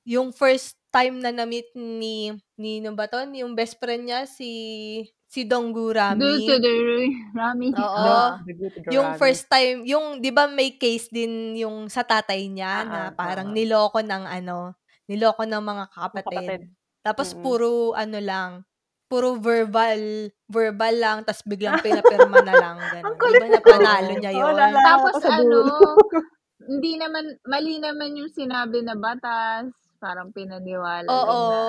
yung 0.05 0.33
first 0.33 0.77
time 0.93 1.21
na 1.21 1.29
na-meet 1.33 1.69
ni 1.77 2.33
ni 2.57 2.81
no 2.81 2.93
ba 2.97 3.05
to? 3.09 3.21
Yung 3.33 3.53
best 3.57 3.77
friend 3.81 4.09
niya 4.09 4.25
si 4.29 4.49
si 5.29 5.45
Donggu 5.47 5.93
Rami. 5.93 6.57
the 6.61 7.11
Rami. 7.35 7.69
Oo. 7.77 8.35
good 8.45 8.75
Yung 8.91 9.15
first 9.15 9.47
time, 9.47 9.87
yung 9.87 10.19
'di 10.19 10.31
ba 10.35 10.47
may 10.51 10.75
case 10.75 11.07
din 11.11 11.55
yung 11.55 11.87
sa 11.87 12.03
tatay 12.03 12.51
niya 12.51 12.83
Ah, 12.83 12.87
na 12.87 13.11
ah, 13.11 13.11
parang 13.15 13.51
ah. 13.51 13.55
niloko 13.55 14.03
ng 14.03 14.25
ano, 14.27 14.75
niloko 15.07 15.47
ng 15.47 15.63
mga 15.63 15.85
kapatid. 15.95 16.51
kapatid. 16.51 16.61
Tapos 17.05 17.31
Mm. 17.31 17.37
puro 17.37 17.95
ano 17.95 18.19
lang, 18.19 18.51
puro 19.11 19.35
verbal, 19.35 20.31
verbal 20.47 20.95
lang, 21.03 21.17
tas 21.27 21.43
biglang 21.43 21.77
pinapirma 21.83 22.39
na 22.39 22.55
lang, 22.55 22.87
Ang 23.05 23.15
gano'n. 23.15 23.19
'Di 23.27 23.35
kulit 23.35 23.41
ba 23.41 23.47
na 23.51 23.59
napanalo 23.59 24.13
niya 24.15 24.31
yun? 24.31 24.55
naalala 24.55 24.81
Tapos 24.85 25.15
sa 25.19 25.29
ano, 25.37 25.61
hindi 26.71 26.93
naman 27.01 27.25
mali 27.47 27.75
naman 27.81 28.17
yung 28.19 28.31
sinabi 28.31 28.79
na 28.85 28.95
batas, 28.97 29.71
parang 30.03 30.29
pinaniwala 30.35 31.15
lang 31.25 31.41
Oo. 31.41 31.41
na 31.49 31.61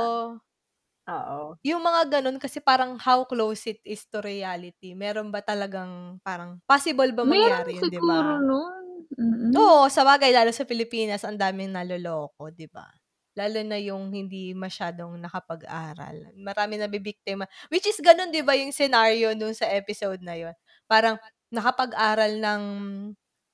Oo. 1.09 1.59
Yung 1.63 1.79
mga 1.83 2.19
gano'n 2.19 2.43
kasi 2.43 2.59
parang 2.59 2.99
how 2.99 3.23
close 3.23 3.71
it 3.71 3.79
is 3.87 4.03
to 4.11 4.19
reality. 4.19 4.99
Meron 4.99 5.31
ba 5.31 5.39
talagang 5.47 6.19
parang 6.27 6.59
possible 6.67 7.11
ba 7.15 7.23
Meron 7.23 7.67
mangyari 7.67 7.79
yun, 7.79 7.87
'di 7.91 8.03
siguro 8.03 8.03
ba? 8.03 8.43
nun. 8.49 8.85
Mm. 9.19 9.63
Oo, 9.63 9.85
sabagay 9.93 10.33
lalo 10.33 10.49
sa 10.55 10.65
Pilipinas 10.65 11.23
ang 11.29 11.37
daming 11.37 11.73
naloloko, 11.77 12.49
'di 12.49 12.67
ba? 12.73 12.89
Lalo 13.37 13.65
na 13.65 13.81
yung 13.81 14.13
hindi 14.13 14.53
masyadong 14.53 15.17
nakapag-aral. 15.17 16.37
Marami 16.37 16.77
nabibiktima, 16.77 17.49
which 17.73 17.89
is 17.89 17.97
gano'n 18.05 18.29
'di 18.29 18.45
ba 18.45 18.53
yung 18.59 18.77
scenario 18.77 19.33
nung 19.33 19.57
sa 19.57 19.69
episode 19.73 20.21
na 20.21 20.37
yun. 20.37 20.55
Parang 20.85 21.17
nakapag-aral 21.49 22.37
ng 22.41 22.63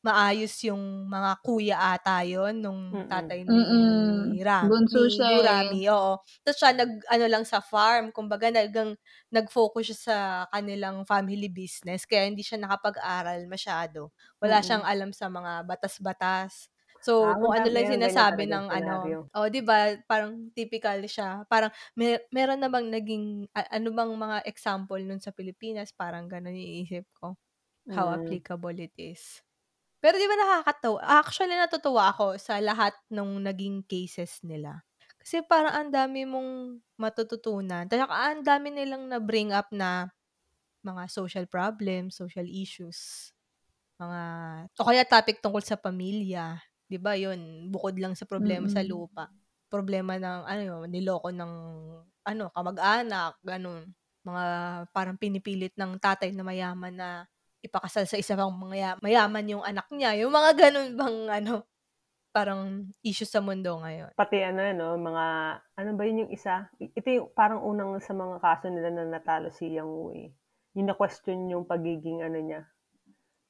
maayos 0.02 0.54
yung 0.66 1.06
mga 1.10 1.30
kuya 1.42 1.76
ata 1.94 2.22
yun 2.26 2.58
nung 2.62 2.82
tatay 3.10 3.42
ni 3.46 3.58
Mm. 3.70 4.42
Ram 4.42 4.68
Bunso 4.68 4.98
ni 4.98 5.10
siya, 5.14 5.28
eh. 5.50 5.78
Gurami, 5.78 5.86
oo. 5.90 6.18
Tapos 6.46 6.58
siya 6.58 6.70
nag-ano 6.74 7.26
lang 7.30 7.44
sa 7.46 7.58
farm, 7.62 8.10
kumbaga 8.14 8.50
naggang 8.50 8.94
nag-focus 9.30 9.94
siya 9.94 9.98
sa 9.98 10.16
kanilang 10.54 11.02
family 11.06 11.46
business 11.50 12.06
kaya 12.06 12.26
hindi 12.30 12.42
siya 12.46 12.58
nakapag-aral 12.62 13.46
masyado. 13.50 14.10
Wala 14.42 14.58
siyang 14.62 14.82
Mm. 14.82 14.86
alam 14.86 15.10
sa 15.14 15.26
mga 15.30 15.66
batas-batas. 15.66 16.70
So, 17.02 17.12
Ah, 17.22 17.38
kung 17.38 17.54
ano 17.54 17.68
lang 17.70 17.86
sinasabi 17.86 18.46
ng 18.50 18.66
ano 18.72 18.94
senaryo. 18.94 19.28
oh, 19.36 19.46
'di 19.50 19.62
ba 19.62 19.94
parang 20.10 20.50
typical 20.56 20.98
siya. 21.06 21.46
Parang 21.46 21.70
me 21.94 22.18
meron 22.34 22.58
na 22.62 22.68
bang 22.72 22.88
naging 22.90 23.46
a 23.54 23.62
ano 23.78 23.90
bang 23.94 24.10
mga 24.18 24.38
example 24.50 24.98
nun 25.02 25.22
sa 25.22 25.30
Pilipinas, 25.34 25.94
parang 25.94 26.26
gano'n 26.26 26.54
yung 26.56 26.68
iniisip 26.82 27.06
ko, 27.14 27.38
how 27.94 28.08
Mm. 28.08 28.14
applicable 28.14 28.74
it 28.78 28.94
is. 28.98 29.42
Pero 29.98 30.14
'di 30.18 30.26
ba 30.30 30.36
nakakatuwa 30.38 31.00
actually 31.02 31.56
natutuwa 31.58 32.14
ako 32.14 32.38
sa 32.38 32.62
lahat 32.62 32.94
nung 33.10 33.42
naging 33.42 33.82
cases 33.82 34.38
nila. 34.46 34.86
Kasi 35.18 35.42
parang 35.42 35.74
ang 35.74 35.90
dami 35.90 36.22
mong 36.22 36.78
matututunan, 36.98 37.86
tsaka 37.90 38.14
ang 38.14 38.42
dami 38.46 38.70
nilang 38.74 39.10
na-bring 39.10 39.50
up 39.50 39.66
na 39.74 40.06
mga 40.86 41.04
social 41.10 41.46
problems, 41.50 42.18
social 42.18 42.46
issues, 42.48 43.30
mga 44.00 44.22
o 44.80 44.86
kaya 44.88 45.04
topic 45.08 45.40
tungkol 45.44 45.62
sa 45.64 45.78
pamilya, 45.80 46.58
'di 46.90 46.98
ba 47.00 47.14
yun, 47.16 47.68
bukod 47.72 47.96
lang 48.00 48.14
sa 48.18 48.24
problema 48.28 48.66
sa 48.72 48.80
Mm. 48.80 48.88
lupa, 48.88 49.28
problema 49.72 50.16
ng 50.20 50.40
ano 50.48 50.62
yun, 50.64 50.86
niloko 50.92 51.28
ng 51.32 51.52
ano, 52.28 52.44
kamag-anak, 52.52 53.40
gano'n. 53.44 53.84
Mga 54.26 54.44
parang 54.92 55.16
pinipilit 55.20 55.72
ng 55.78 55.96
tatay 56.00 56.32
na 56.36 56.44
mayaman 56.44 56.92
na 56.96 57.08
ipakasal 57.64 58.04
sa 58.08 58.16
isa 58.20 58.36
pang 58.38 58.52
maya 58.54 58.94
mayaman 59.02 59.46
yung 59.48 59.64
anak 59.66 59.88
niya, 59.92 60.14
yung 60.20 60.32
mga 60.34 60.50
gano'n 60.68 60.90
bang 60.98 61.18
ano, 61.44 61.54
parang 62.34 62.90
issue 63.04 63.26
sa 63.28 63.40
mundo 63.44 63.78
ngayon. 63.82 64.12
Pati 64.18 64.42
ano 64.42 64.60
'no, 64.74 64.88
mga 64.98 65.24
ano 65.78 65.90
ba 65.94 66.02
yun 66.02 66.26
yung 66.26 66.32
isa, 66.34 66.66
ito 66.82 67.06
yung 67.06 67.30
parang 67.38 67.62
unang 67.62 68.02
sa 68.02 68.10
mga 68.18 68.42
kaso 68.42 68.66
nila 68.66 68.90
na 68.90 69.06
natalo 69.06 69.46
si 69.54 69.70
Yang 69.70 69.90
Wu, 69.94 70.06
eh. 70.10 70.28
Yung 70.74 70.90
na-question 70.90 71.46
yung 71.54 71.64
pagiging 71.70 72.26
ano 72.26 72.38
niya, 72.42 72.66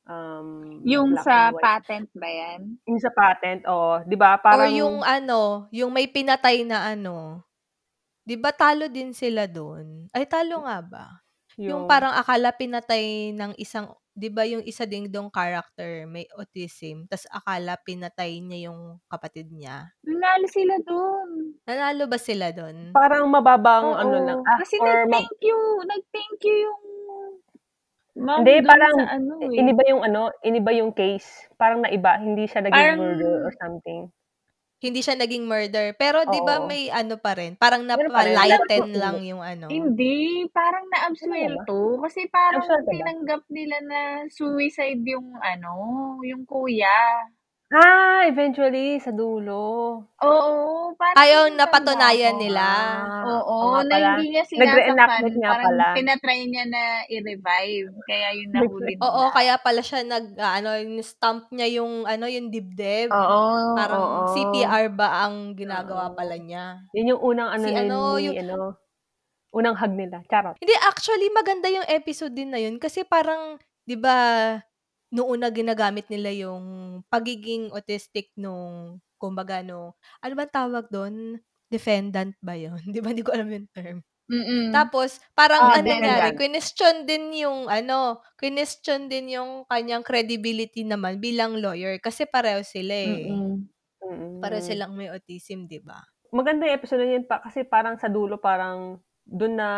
um, 0.08 0.80
Yung 0.84 1.14
sa 1.20 1.52
patent 1.52 2.08
ba 2.16 2.28
yan? 2.28 2.80
Yung 2.88 3.00
sa 3.00 3.12
patent, 3.12 3.62
oo. 3.68 4.00
'Di 4.08 4.16
ba 4.16 4.40
Or 4.48 4.64
parang 4.64 4.72
yung 4.72 4.96
ano, 5.04 5.68
yung 5.68 5.92
may 5.92 6.08
pinatay 6.08 6.64
na 6.64 6.92
ano, 6.96 7.44
'di 8.26 8.36
ba 8.40 8.50
talo 8.54 8.86
din 8.88 9.12
sila 9.16 9.44
dun? 9.50 10.08
Ay 10.16 10.24
talo 10.28 10.64
nga 10.66 10.78
ba? 10.84 11.06
Yung 11.68 11.84
yung 11.84 11.84
parang 11.90 12.14
akala 12.16 12.50
pinatay 12.54 13.34
ng 13.36 13.52
isang 13.60 13.92
'di 14.16 14.28
ba 14.32 14.44
yung 14.48 14.64
isa 14.64 14.84
ding 14.88 15.08
dong 15.12 15.28
character 15.32 16.06
may 16.08 16.26
autism, 16.36 17.06
tas 17.10 17.24
akala 17.30 17.76
pinatay 17.84 18.40
niya 18.40 18.70
yung 18.72 19.00
kapatid 19.12 19.48
niya? 19.52 19.92
Nanalo 20.06 20.46
sila 20.54 20.76
dun. 20.88 21.30
Nanalo 21.68 22.04
ba 22.10 22.18
sila 22.18 22.48
dun? 22.50 22.96
parang 22.96 23.24
mababang 23.30 23.94
ano 23.94 24.16
lang, 24.26 24.38
Oo. 24.40 24.44
ah, 24.48 24.60
Kasi 24.60 24.76
or 24.82 25.06
ma 25.06 25.20
nag-thank 25.20 25.38
you, 25.44 25.58
nag-thank 25.86 26.38
you 26.42 26.56
yung 26.66 26.82
mom 28.18 28.42
Hindi, 28.42 28.54
parang 28.66 28.96
sa 28.98 29.14
ano, 29.16 29.32
eh. 29.46 29.54
iniba 29.54 29.82
yung 29.88 30.02
ano, 30.02 30.22
iniba 30.42 30.70
yung 30.74 30.90
case. 30.92 31.48
Parang 31.56 31.80
naiba, 31.86 32.18
hindi 32.18 32.44
siya 32.50 32.66
naging 32.66 32.74
Parang 32.74 32.98
murder 32.98 33.34
or 33.46 33.52
something. 33.56 34.10
Hindi 34.78 35.02
siya 35.02 35.18
naging 35.18 35.50
murder, 35.50 35.90
pero 35.98 36.22
'di 36.22 36.38
ba 36.46 36.62
may 36.62 36.86
ano 36.86 37.18
pa 37.18 37.34
rin, 37.34 37.58
parang 37.58 37.82
napa-lighten 37.82 38.94
maulit. 38.94 38.94
lang 38.94 39.16
yung 39.26 39.42
ano. 39.42 39.66
Hindi, 39.66 40.46
parang 40.54 40.86
Ano 40.86 40.94
naabsuelto. 40.94 41.98
Kasi 42.06 42.30
parang 42.30 42.62
tinanggap 42.86 43.42
nila 43.50 43.76
na 43.82 44.00
suicide 44.30 45.02
yung 45.02 45.34
ano, 45.42 45.74
yung 46.22 46.46
kuya. 46.46 47.26
Ah, 47.72 48.24
eventually 48.24 48.96
sa 48.96 49.12
dulo. 49.12 50.00
Oo, 50.18 50.98
parang 50.98 51.22
Ayaw 51.22 51.46
ganun 51.46 51.54
napatunayan 51.54 52.34
tanda 52.34 52.40
ko. 52.40 52.40
nila. 52.40 52.64
Ah, 52.66 53.38
oo 53.60 53.62
Oo, 53.62 53.68
nga 53.70 53.82
na 53.86 53.94
pala. 53.94 54.08
hindi 54.08 54.34
niya 54.34 54.42
Nag-reenactment 54.56 55.34
sinasaktan. 55.34 55.38
nga 55.38 55.52
Parang 55.52 55.62
pala. 55.62 55.90
tinatry 55.94 56.50
niya 56.50 56.64
na 56.66 56.82
i-revive. 57.06 57.94
Kaya 58.02 58.34
yun 58.34 58.50
nahuli 58.50 58.98
Oo, 59.02 59.22
nila. 59.22 59.30
kaya 59.30 59.54
pala 59.62 59.78
siya 59.78 60.02
nag 60.02 60.34
ano, 60.34 60.74
stamp 61.06 61.46
niya 61.54 61.78
yung 61.78 62.02
ano, 62.02 62.26
yung 62.26 62.50
dibdib. 62.50 63.14
Oo, 63.16 63.40
Parang 63.74 64.02
oo. 64.02 64.24
CPR 64.26 64.90
ba 64.90 65.22
ang 65.26 65.54
ginagawa 65.54 66.10
Oo. 66.10 66.18
pala 66.18 66.34
niya. 66.38 66.82
Yun 66.96 67.14
yung 67.16 67.22
unang 67.22 67.50
ano 67.54 67.66
Si 67.66 67.74
ni, 67.74 67.82
ano, 67.82 68.18
ni 68.18 68.22
yung 68.22 68.38
ano, 68.38 68.78
unang 69.52 69.76
hug 69.78 69.94
nila. 69.96 70.24
Charot. 70.30 70.58
Hindi, 70.60 70.74
actually 70.86 71.28
maganda 71.30 71.70
yung 71.70 71.86
episode 71.86 72.34
din 72.34 72.50
na 72.50 72.58
yun 72.58 72.76
kasi 72.82 73.06
parang 73.06 73.62
'di 73.86 73.96
ba 74.00 74.16
noong 75.14 75.30
una 75.40 75.48
ginagamit 75.52 76.06
nila 76.12 76.30
yung 76.34 76.64
pagiging 77.12 77.70
autistic 77.74 78.30
nung 78.38 78.98
kumbaga 79.20 79.62
nung 79.64 79.92
ano 80.22 80.32
bang 80.38 80.52
tawag 80.52 80.86
dun? 80.92 81.40
Defendant 81.72 82.34
ba 82.44 82.54
yun? 82.56 82.78
'Di 82.88 83.00
ba 83.04 83.12
hindi 83.12 83.24
ko 83.26 83.32
alam 83.36 83.48
yung 83.52 83.68
term. 83.74 83.98
Mm. 84.28 84.84
Tapos 84.84 85.24
parang 85.32 85.64
Oo, 85.64 85.72
ang 85.72 85.88
nangyari, 85.88 86.36
question 86.36 87.08
din 87.08 87.32
yung 87.32 87.64
ano, 87.72 88.20
question 88.36 89.08
din 89.08 89.32
yung 89.32 89.64
kanyang 89.64 90.04
credibility 90.04 90.84
naman 90.84 91.16
bilang 91.16 91.56
lawyer 91.56 91.96
kasi 91.96 92.28
pareho 92.28 92.60
sila 92.60 92.92
eh. 92.92 93.40
Mm. 93.40 93.68
Pareho 94.42 94.62
Mm. 94.62 94.62
silang 94.62 94.94
may 94.94 95.10
autism, 95.10 95.66
'di 95.66 95.82
ba? 95.82 95.98
Maganda 96.32 96.68
yung 96.68 96.76
episode 96.76 97.08
yun 97.08 97.24
pa 97.24 97.40
kasi 97.40 97.64
parang 97.64 97.96
sa 97.96 98.12
dulo 98.12 98.36
parang 98.36 99.00
dun 99.28 99.60
na 99.60 99.68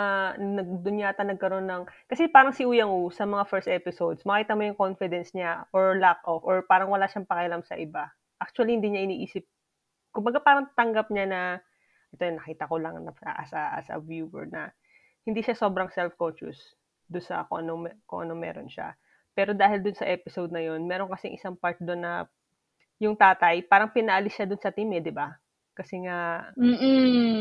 dun 0.63 1.03
yata 1.03 1.27
nagkaroon 1.27 1.67
ng 1.67 1.83
kasi 2.07 2.31
parang 2.31 2.55
si 2.55 2.63
Uyang 2.63 2.87
Wu 2.95 3.11
sa 3.11 3.27
mga 3.27 3.51
first 3.51 3.67
episodes, 3.67 4.23
makita 4.23 4.55
mo 4.55 4.63
yung 4.63 4.79
confidence 4.79 5.35
niya 5.35 5.67
or 5.75 5.99
lack 5.99 6.23
of 6.23 6.47
or 6.47 6.63
parang 6.63 6.87
wala 6.87 7.11
siyang 7.11 7.27
pakialam 7.27 7.67
sa 7.67 7.75
iba. 7.75 8.15
Actually, 8.39 8.79
hindi 8.79 8.95
niya 8.95 9.11
iniisip. 9.11 9.43
Kumbaga 10.15 10.39
parang 10.39 10.71
tanggap 10.79 11.11
niya 11.11 11.27
na 11.27 11.41
ito 12.15 12.23
yung 12.23 12.39
nakita 12.39 12.71
ko 12.71 12.79
lang 12.79 12.95
na 13.03 13.13
as 13.39 13.51
a, 13.51 13.63
as 13.83 13.87
a 13.91 13.99
viewer 13.99 14.47
na 14.47 14.71
hindi 15.27 15.43
siya 15.43 15.59
sobrang 15.59 15.91
self-conscious 15.91 16.59
doon 17.11 17.25
sa 17.27 17.43
kung 17.51 17.67
ano, 17.67 17.91
kung 18.07 18.27
ano 18.27 18.39
meron 18.39 18.71
siya. 18.71 18.95
Pero 19.35 19.55
dahil 19.55 19.83
dun 19.83 19.99
sa 19.99 20.07
episode 20.07 20.55
na 20.55 20.63
yun, 20.63 20.87
meron 20.87 21.11
kasing 21.11 21.35
isang 21.35 21.59
part 21.59 21.79
doon 21.83 22.03
na 22.03 22.13
yung 23.03 23.19
tatay, 23.19 23.67
parang 23.67 23.91
pinaalis 23.91 24.37
siya 24.37 24.47
dun 24.47 24.61
sa 24.63 24.71
team 24.71 24.91
eh, 24.95 25.03
di 25.03 25.11
ba? 25.11 25.31
Kasi 25.81 26.05
nga, 26.05 26.53
Mm. 26.61 26.77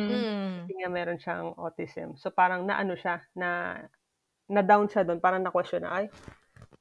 Mm. 0.08 0.56
kasi 0.64 0.72
nga 0.80 0.88
meron 0.88 1.20
siyang 1.20 1.52
autism. 1.60 2.16
So 2.16 2.32
parang 2.32 2.64
naano 2.64 2.96
siya, 2.96 3.20
na 3.36 3.76
na-down 4.48 4.88
siya 4.88 5.04
doon, 5.04 5.20
parang 5.20 5.44
na-question 5.44 5.84
na, 5.84 5.92
ay, 6.00 6.06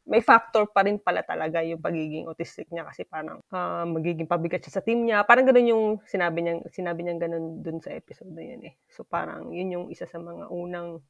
may 0.08 0.22
factor 0.24 0.64
pa 0.70 0.86
rin 0.86 0.96
pala 1.02 1.20
talaga 1.20 1.60
yung 1.60 1.82
pagiging 1.84 2.24
autistic 2.30 2.64
niya 2.72 2.86
kasi 2.88 3.04
parang 3.04 3.44
ah, 3.52 3.84
magiging 3.84 4.24
pabigat 4.24 4.62
siya 4.64 4.80
sa 4.80 4.84
team 4.86 5.04
niya. 5.04 5.26
Parang 5.26 5.44
ganoon 5.44 5.68
yung 5.68 5.84
sinabi 6.06 6.40
niya, 6.46 6.54
sinabi 6.72 7.04
niya 7.04 7.20
ganun 7.20 7.60
dun 7.60 7.82
sa 7.82 7.92
episode 7.92 8.32
na 8.32 8.40
yun 8.40 8.62
eh. 8.72 8.74
So 8.88 9.04
parang 9.04 9.50
yun 9.52 9.68
yung 9.74 9.86
isa 9.92 10.08
sa 10.08 10.16
mga 10.16 10.48
unang 10.48 11.04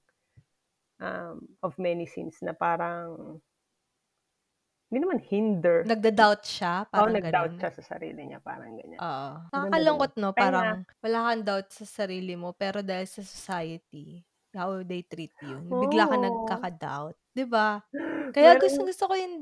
um, 0.99 1.37
of 1.63 1.79
many 1.79 2.11
scenes 2.11 2.43
na 2.43 2.59
parang 2.59 3.39
hindi 4.91 4.99
naman 5.05 5.21
hinder. 5.23 5.79
Nagda-doubt 5.87 6.43
siya, 6.43 6.91
Oo, 6.97 7.07
parang 7.07 7.15
nag-doubt 7.15 7.53
ganun. 7.53 7.59
siya 7.61 7.71
sa 7.75 7.83
sarili 7.85 8.25
niya, 8.29 8.41
parang 8.41 8.73
ganyan. 8.81 9.01
Oo. 9.01 9.47
Nakakalungkot, 9.55 10.13
no? 10.19 10.35
Parang 10.35 10.83
wala 10.99 11.19
kang 11.31 11.43
doubt 11.47 11.69
sa 11.71 11.85
sarili 11.87 12.35
mo, 12.35 12.51
pero 12.51 12.83
dahil 12.83 13.07
sa 13.07 13.23
society, 13.23 14.27
how 14.51 14.83
they 14.83 15.07
treat 15.07 15.31
you, 15.39 15.63
bigla 15.79 16.11
ka 16.11 16.17
Oo. 16.17 16.19
nagkaka-doubt. 16.19 17.15
'Di 17.31 17.47
ba? 17.47 17.79
Kaya 18.35 18.59
gusto 18.59 18.83
gusto 18.83 19.07
ko 19.07 19.15
yung 19.15 19.37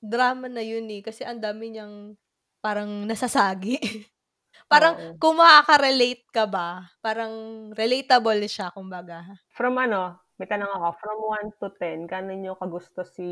drama 0.00 0.46
na 0.46 0.62
yun 0.62 0.86
eh, 0.94 1.02
kasi 1.02 1.26
ang 1.26 1.42
dami 1.42 1.74
niyang 1.74 2.14
parang 2.62 3.04
nasasagi. 3.10 3.76
parang 4.72 4.94
Oo. 4.94 5.20
kung 5.20 5.38
makaka-relate 5.40 6.24
ka 6.32 6.44
ba, 6.50 6.88
parang 7.04 7.32
relatable 7.76 8.40
siya, 8.48 8.70
kumbaga. 8.74 9.40
From 9.56 9.74
ano, 9.82 10.14
may 10.38 10.46
tanong 10.46 10.70
ako, 10.70 10.88
from 11.02 11.18
1 11.26 11.48
to 11.58 11.68
10, 11.74 12.06
kano 12.06 12.30
nyo 12.38 12.54
kagusto 12.54 13.02
si, 13.02 13.26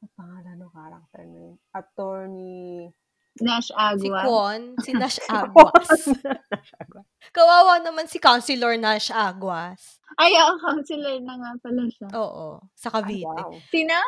ano 0.00 0.08
pangalan 0.16 0.56
ng 0.58 0.72
character 0.72 1.22
na 1.22 1.38
yun? 1.38 1.56
Attorney, 1.72 2.88
Nash 3.38 3.68
Si 3.68 3.76
Agua. 3.76 4.20
Kwon, 4.24 4.62
si 4.80 4.90
Nash 4.96 5.20
Si 5.20 5.28
Aguas. 5.28 5.88
Nash. 6.24 6.70
Kawawa 7.30 7.78
naman 7.78 8.08
si 8.08 8.16
Councilor 8.16 8.74
Nash 8.76 9.12
Aguas. 9.12 10.00
Ay, 10.16 10.34
oo, 10.34 10.56
counselor 10.58 11.20
na 11.20 11.36
nga 11.36 11.50
pala 11.60 11.84
siya. 11.86 12.08
Oo, 12.12 12.58
sa 12.74 12.88
Ay, 12.90 13.22
Cavite. 13.22 13.28
wow. 13.28 13.52
Sina? 13.70 14.00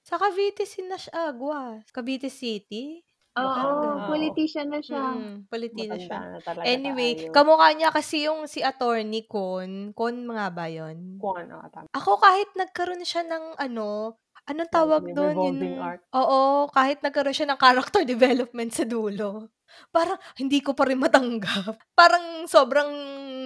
Sa 0.00 0.16
Cavite 0.16 0.64
si 0.64 0.80
Nash 0.82 1.10
Aguas. 1.10 1.84
Cavite 1.90 2.30
City. 2.30 3.02
Oo, 3.30 3.46
ganun. 3.46 4.10
politician 4.10 4.66
na 4.66 4.82
siya. 4.82 5.14
Mm, 5.14 5.46
politina 5.46 5.94
siya. 5.94 6.18
Na 6.34 6.38
talaga 6.42 6.66
Anyway, 6.66 7.14
tayo. 7.14 7.30
kamukha 7.30 7.68
niya 7.72 7.94
kasi 7.94 8.26
yung 8.26 8.50
si 8.50 8.58
attorney 8.58 9.22
Con. 9.22 9.94
Con 9.94 10.26
mga 10.26 10.46
ba 10.50 10.66
yun? 10.66 11.14
Kung 11.14 11.38
ano, 11.38 11.62
tama. 11.70 11.86
Ako 11.94 12.18
kahit 12.18 12.50
nagkaroon 12.58 13.06
siya 13.06 13.22
ng 13.22 13.54
ano, 13.54 14.18
anong 14.48 14.70
tawag 14.72 15.02
may 15.04 15.12
revolving 15.12 15.76
Yung, 15.76 15.82
arc. 15.82 16.00
oo, 16.12 16.40
kahit 16.70 17.02
nagkaroon 17.02 17.36
siya 17.36 17.48
ng 17.52 17.60
character 17.60 18.02
development 18.12 18.70
sa 18.72 18.84
dulo. 18.86 19.52
Parang 19.92 20.18
hindi 20.38 20.62
ko 20.64 20.74
pa 20.74 20.88
rin 20.88 20.98
matanggap. 20.98 21.76
Parang 22.00 22.46
sobrang 22.46 22.90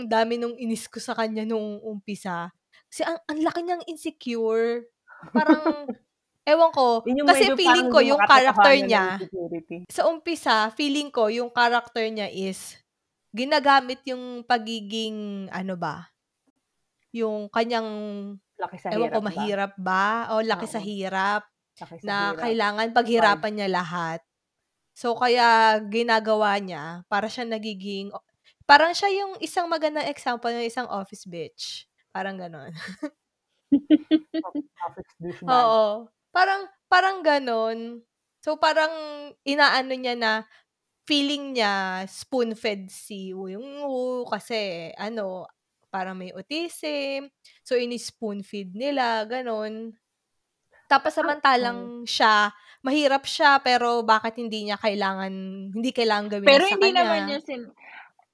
dami 0.06 0.38
nung 0.38 0.56
inis 0.56 0.86
ko 0.88 0.98
sa 1.00 1.12
kanya 1.16 1.44
nung 1.44 1.80
umpisa. 1.82 2.48
Kasi 2.88 3.02
ang, 3.04 3.18
ang 3.26 3.38
laki 3.42 3.60
niyang 3.64 3.84
insecure. 3.90 4.86
Parang, 5.32 5.88
ewan 6.52 6.70
ko, 6.72 7.00
Yun 7.08 7.24
yung 7.24 7.28
kasi 7.28 7.48
medyo 7.48 7.56
feeling 7.56 7.88
parang 7.88 7.94
ko 7.94 7.98
di 8.00 8.08
yung 8.12 8.20
character 8.20 8.52
makatotohanan 8.52 8.80
ng 8.84 8.88
niya, 8.88 9.04
insecurity. 9.16 9.76
sa 9.88 10.02
umpisa, 10.08 10.56
feeling 10.76 11.08
ko 11.08 11.24
yung 11.32 11.50
character 11.52 12.04
niya 12.08 12.28
is 12.28 12.76
ginagamit 13.34 13.98
yung 14.06 14.44
pagiging 14.44 15.48
ano 15.50 15.74
ba? 15.74 16.08
Yung 17.10 17.48
kanyang 17.50 17.88
Laki 18.64 18.78
sa 18.80 18.90
ewan 18.96 19.12
hirap 19.12 19.20
ba? 19.20 19.28
mahirap 19.28 19.72
ba 19.76 20.04
o 20.32 20.40
laki 20.40 20.66
sa 20.68 20.80
Oo. 20.80 20.86
hirap 20.88 21.42
Laki 21.80 21.96
sa 22.00 22.06
na 22.06 22.16
hirap. 22.16 22.40
kailangan 22.40 22.88
paghirapan 22.96 23.52
niya 23.54 23.68
lahat. 23.68 24.20
So 24.96 25.14
kaya 25.18 25.78
ginagawa 25.90 26.56
niya 26.62 27.04
para 27.10 27.26
siya 27.28 27.44
nagiging 27.48 28.14
parang 28.64 28.92
siya 28.96 29.10
yung 29.12 29.32
isang 29.44 29.68
magandang 29.68 30.08
example 30.08 30.48
ng 30.52 30.64
isang 30.64 30.88
office 30.88 31.26
bitch. 31.28 31.86
Parang 32.14 32.38
ganon. 32.40 32.72
Office. 34.44 34.70
Oo. 35.48 36.08
Parang, 36.34 36.66
parang 36.90 37.22
ganon. 37.24 38.02
So, 38.44 38.56
parang 38.60 38.92
inaano 39.46 39.94
niya 39.96 40.14
na 40.18 40.32
feeling 41.08 41.56
niya 41.56 42.04
spoon-fed 42.08 42.88
si 42.92 43.32
Woo 43.36 43.48
yung 43.52 43.84
Woo 43.84 44.24
kasi 44.28 44.90
ano, 44.96 45.46
parang 45.94 46.18
may 46.18 46.34
autism. 46.34 47.30
So, 47.62 47.78
ini-spoon-feed 47.78 48.74
nila, 48.74 49.22
ganon. 49.30 49.94
Tapos 50.90 51.14
samantalang 51.14 52.02
siya, 52.02 52.50
mahirap 52.82 53.22
siya, 53.22 53.62
pero 53.62 54.02
bakit 54.02 54.34
hindi 54.42 54.66
niya 54.66 54.76
kailangan, 54.82 55.32
hindi 55.70 55.90
kailangan 55.94 56.26
gawin 56.26 56.50
Pero 56.50 56.66
sa 56.66 56.70
hindi 56.74 56.90
kanya? 56.90 56.98
naman 57.06 57.20
niya 57.30 57.40
sin... 57.46 57.62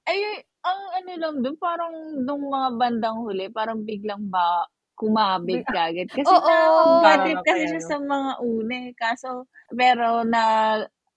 Ay, 0.09 0.41
ang 0.65 0.81
ano 0.97 1.11
lang 1.21 1.35
doon, 1.45 1.57
parang 1.61 1.93
nung 2.25 2.49
mga 2.49 2.69
bandang 2.81 3.17
huli, 3.21 3.45
parang 3.53 3.85
biglang 3.85 4.25
ba 4.25 4.65
kumabig 4.97 5.65
kagad. 5.65 6.09
Kasi 6.17 6.29
Oo. 6.29 6.45
na, 6.45 6.57
bad 7.01 7.19
trip 7.25 7.41
Parang 7.41 7.45
kasi 7.45 7.63
siya 7.73 7.81
sa 7.81 7.97
mga 7.97 8.31
une. 8.45 8.79
Kaso, 8.93 9.29
pero 9.73 10.21
na, 10.21 10.43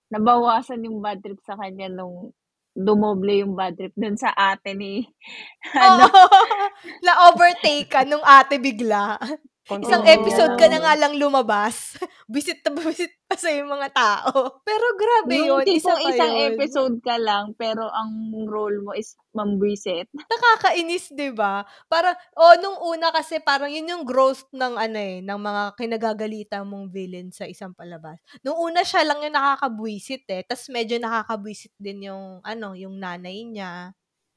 nabawasan 0.09 0.85
yung 0.89 1.05
bad 1.05 1.21
trip 1.21 1.41
sa 1.45 1.57
kanya 1.61 1.93
nung 1.93 2.33
dumoble 2.75 3.47
yung 3.47 3.55
bad 3.55 3.79
trip 3.79 3.95
dun 3.95 4.19
sa 4.19 4.35
ate 4.35 4.75
ni, 4.75 5.07
ano, 5.79 6.11
Oo. 6.11 6.39
Na-overtake 7.07 7.89
ka 7.89 8.03
nung 8.03 8.23
ate 8.27 8.59
bigla. 8.59 9.17
Isang 9.65 10.05
episode 10.05 10.61
ka 10.61 10.69
na 10.69 10.83
nga 10.83 10.93
lang 10.99 11.17
lumabas. 11.17 11.97
Visit 12.29 12.65
na 12.65 12.71
visit 12.81 13.13
pa 13.29 13.37
sa 13.37 13.53
yung 13.53 13.69
mga 13.69 13.89
tao. 13.93 14.61
Pero 14.65 14.87
grabe 14.97 15.35
yung 15.45 15.61
yun. 15.65 15.69
Isa 15.69 15.93
tipong 15.93 16.01
pa 16.01 16.11
isang 16.13 16.35
yun. 16.35 16.47
episode 16.55 16.97
ka 17.05 17.17
lang, 17.21 17.45
pero 17.57 17.89
ang 17.89 18.11
role 18.49 18.81
mo 18.81 18.93
is 18.97 19.17
mambwisit. 19.35 20.09
Nakakainis, 20.33 21.13
di 21.13 21.35
ba? 21.35 21.67
Para, 21.91 22.15
oh, 22.37 22.55
nung 22.61 22.79
una 22.81 23.11
kasi 23.11 23.43
parang 23.43 23.69
yun 23.69 23.91
yung 23.91 24.05
growth 24.07 24.47
ng 24.55 24.75
ano 24.79 24.99
eh, 24.99 25.21
ng 25.21 25.41
mga 25.41 25.63
kinagagalitan 25.77 26.65
mong 26.65 26.93
villain 26.93 27.29
sa 27.35 27.45
isang 27.45 27.75
palabas. 27.75 28.23
Nung 28.47 28.57
una 28.57 28.87
siya 28.87 29.03
lang 29.05 29.21
yung 29.25 29.35
nakakabwisit 29.35 30.25
eh. 30.31 30.43
Tapos 30.47 30.71
medyo 30.71 30.97
nakakabwisit 31.03 31.75
din 31.77 32.09
yung, 32.09 32.41
ano, 32.45 32.79
yung 32.79 32.97
nanay 33.01 33.43
niya. 33.45 33.93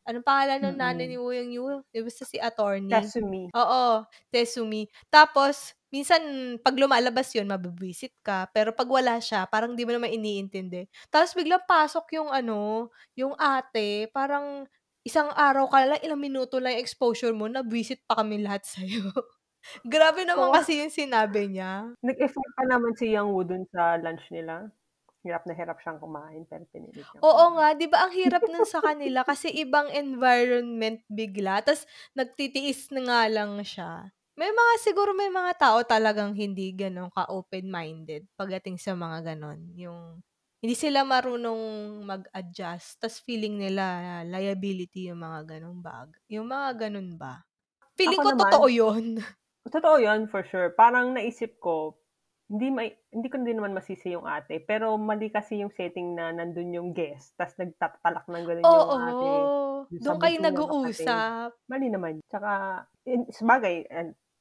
Anong 0.08 0.24
pangalan 0.24 0.60
ng 0.64 0.78
nanay 0.80 1.06
ni 1.12 1.20
Mm-mm. 1.20 1.24
Woo 1.28 1.36
Young 1.36 1.52
Yoo? 1.52 1.84
Di 1.92 2.00
ba 2.00 2.08
si 2.08 2.40
attorney? 2.40 3.04
Tesumi. 3.04 3.52
Oo, 3.52 4.08
Tesumi. 4.32 4.88
Tapos, 5.12 5.76
minsan, 5.92 6.24
pag 6.64 6.80
lumalabas 6.80 7.28
yun, 7.36 7.52
mabibwisit 7.52 8.16
ka. 8.24 8.48
Pero 8.56 8.72
pag 8.72 8.88
wala 8.88 9.20
siya, 9.20 9.44
parang 9.52 9.76
di 9.76 9.84
mo 9.84 9.92
naman 9.92 10.16
iniintindi. 10.16 10.88
Tapos 11.12 11.36
biglang 11.36 11.64
pasok 11.68 12.08
yung 12.16 12.32
ano, 12.32 12.88
yung 13.20 13.36
ate, 13.36 14.08
parang 14.16 14.64
isang 15.04 15.28
araw 15.36 15.68
ka 15.68 15.80
lang, 15.84 16.00
ilang 16.04 16.20
minuto 16.24 16.56
lang 16.64 16.80
exposure 16.80 17.36
mo, 17.36 17.52
nabwisit 17.52 18.00
pa 18.08 18.24
kami 18.24 18.40
lahat 18.44 18.64
sa'yo. 18.72 19.12
Grabe 19.84 20.24
naman 20.24 20.48
Oo. 20.52 20.56
kasi 20.56 20.80
yung 20.80 20.94
sinabi 20.94 21.52
niya. 21.52 21.92
Nag-effort 22.00 22.52
pa 22.56 22.64
naman 22.64 22.96
si 22.96 23.12
Young 23.12 23.36
Woo 23.36 23.44
dun 23.44 23.68
sa 23.76 24.00
lunch 24.00 24.24
nila. 24.32 24.72
Hirap 25.28 25.44
na 25.48 25.54
hirap 25.60 25.78
siyang 25.84 26.00
kumain, 26.04 26.44
pero 26.50 26.64
pinilit 26.74 27.08
niyang 27.12 27.30
Oo 27.30 27.46
kumain. 27.46 27.58
nga, 27.58 27.74
'di 27.78 27.88
ba 27.90 28.06
ang 28.08 28.14
hirap 28.14 28.46
nun 28.50 28.66
sa 28.68 28.80
kanila 28.84 29.22
kasi 29.26 29.50
ibang 29.54 29.90
environment 29.94 31.02
bigla. 31.10 31.62
Tapos 31.66 31.86
nagtitiis 32.18 32.90
na 32.94 33.02
nga 33.08 33.22
lang 33.30 33.58
siya. 33.66 34.14
May 34.38 34.54
mga 34.54 34.74
siguro 34.86 35.18
may 35.18 35.34
mga 35.34 35.58
tao 35.58 35.80
talagang 35.82 36.38
hindi 36.38 36.70
gano'n 36.78 37.10
ka-open-minded 37.10 38.30
pagdating 38.38 38.78
sa 38.78 38.94
mga 38.94 39.34
gano'n. 39.34 39.74
Yung 39.74 40.22
hindi 40.62 40.76
sila 40.78 41.02
marunong 41.02 41.62
mag-adjust. 42.06 43.02
Tapos 43.02 43.18
feeling 43.26 43.58
nila 43.58 44.22
liability 44.30 45.10
yung 45.10 45.22
mga 45.26 45.58
gano'ng 45.58 45.82
bag. 45.82 46.10
Yung 46.30 46.46
mga 46.50 46.86
gano'n 46.86 47.18
ba? 47.18 47.42
Feeling 47.98 48.22
Ako 48.22 48.24
ko 48.26 48.32
naman, 48.32 48.58
totoo 48.58 48.68
yun. 48.70 49.22
totoo 49.74 49.98
yun, 50.06 50.28
for 50.32 50.44
sure. 50.50 50.70
Parang 50.74 51.14
naisip 51.16 51.60
ko, 51.60 51.98
hindi 52.48 52.68
may, 52.72 52.96
hindi 53.12 53.28
ko 53.28 53.44
din 53.44 53.60
naman 53.60 53.76
masisi 53.76 54.16
yung 54.16 54.24
ate, 54.24 54.64
pero 54.64 54.96
mali 54.96 55.28
kasi 55.28 55.60
yung 55.60 55.72
setting 55.76 56.16
na 56.16 56.32
nandun 56.32 56.72
yung 56.72 56.90
guest, 56.96 57.36
tas 57.36 57.52
nagtatalak 57.60 58.24
ng 58.24 58.46
gano'n 58.48 58.64
yung 58.64 58.88
Oo. 58.88 58.96
ate. 58.96 59.32
dun 59.92 60.00
sa 60.00 60.04
Doon 60.08 60.20
kayo 60.24 60.38
nag-uusap. 60.40 61.52
Mali 61.68 61.88
naman. 61.92 62.24
Tsaka, 62.32 62.84
in, 63.04 63.28
sabagay, 63.36 63.84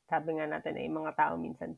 sabi 0.06 0.38
nga 0.38 0.46
natin 0.46 0.78
eh, 0.78 0.86
yung 0.86 1.02
mga 1.02 1.18
tao 1.18 1.34
minsan, 1.34 1.74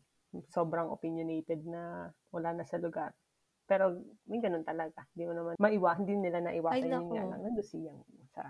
sobrang 0.52 0.92
opinionated 0.92 1.64
na 1.64 2.12
wala 2.28 2.52
na 2.52 2.64
sa 2.68 2.76
lugar. 2.76 3.16
Pero, 3.64 3.96
may 4.28 4.40
ganun 4.44 4.68
talaga. 4.68 5.08
Hindi 5.16 5.24
mo 5.28 5.32
naman, 5.32 5.52
maiwa, 5.56 5.96
hindi 5.96 6.12
nila 6.12 6.44
naiwasan 6.44 6.84
yun 6.84 6.92
nako. 6.92 7.12
nga 7.16 7.24
lang. 7.24 7.40
Nandun 7.40 7.64
siyang 7.64 8.00
sa 8.36 8.44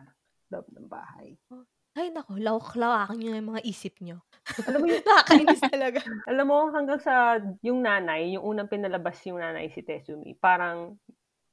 loob 0.51 0.67
ng 0.75 0.87
bahay. 0.91 1.39
Ay, 1.99 2.15
nako. 2.15 2.39
Lawak-lawakan 2.39 3.19
nyo 3.19 3.35
yung 3.35 3.51
mga 3.59 3.63
isip 3.67 3.99
nyo. 3.99 4.23
Alam 4.71 4.79
mo 4.79 4.87
yun, 4.87 5.03
Nakakainis 5.11 5.63
talaga. 5.67 5.99
alam 6.31 6.47
mo, 6.47 6.71
hanggang 6.71 7.03
sa 7.03 7.43
yung 7.59 7.83
nanay, 7.83 8.39
yung 8.39 8.55
unang 8.55 8.71
pinalabas 8.71 9.19
yung 9.27 9.43
nanay 9.43 9.67
si 9.75 9.83
Tessumi, 9.83 10.39
parang, 10.39 10.95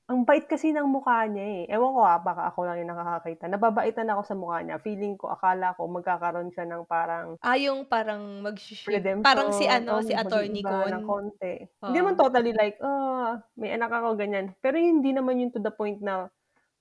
ang 0.06 0.22
bait 0.22 0.46
kasi 0.46 0.70
ng 0.70 0.86
mukha 0.86 1.26
niya 1.26 1.66
eh. 1.66 1.74
Ewan 1.74 1.98
ko 1.98 2.06
ah, 2.06 2.22
baka 2.22 2.54
ako 2.54 2.70
lang 2.70 2.78
yung 2.78 2.94
nakakakita. 2.94 3.50
Nababaitan 3.50 4.06
ako 4.14 4.22
sa 4.22 4.38
mukha 4.38 4.62
niya. 4.62 4.78
Feeling 4.86 5.18
ko, 5.18 5.34
akala 5.34 5.74
ko, 5.74 5.90
magkakaroon 5.90 6.54
siya 6.54 6.70
ng 6.70 6.86
parang 6.86 7.42
Ah, 7.42 7.58
yung 7.58 7.90
parang 7.90 8.22
mag. 8.46 8.54
Parang 9.26 9.50
si 9.50 9.66
ano, 9.66 9.98
oh, 9.98 10.06
si 10.06 10.14
attorney 10.14 10.62
Con. 10.62 10.94
ng 10.94 11.10
konti. 11.10 11.66
Hindi 11.82 11.98
naman 12.06 12.22
totally 12.22 12.54
like, 12.54 12.78
ah, 12.86 13.42
may 13.58 13.74
anak 13.74 13.90
ako, 13.90 14.14
ganyan. 14.14 14.54
Pero 14.62 14.78
hindi 14.78 15.10
naman 15.10 15.42
yun 15.42 15.50
to 15.50 15.58
the 15.58 15.74
point 15.74 15.98
na 16.06 16.30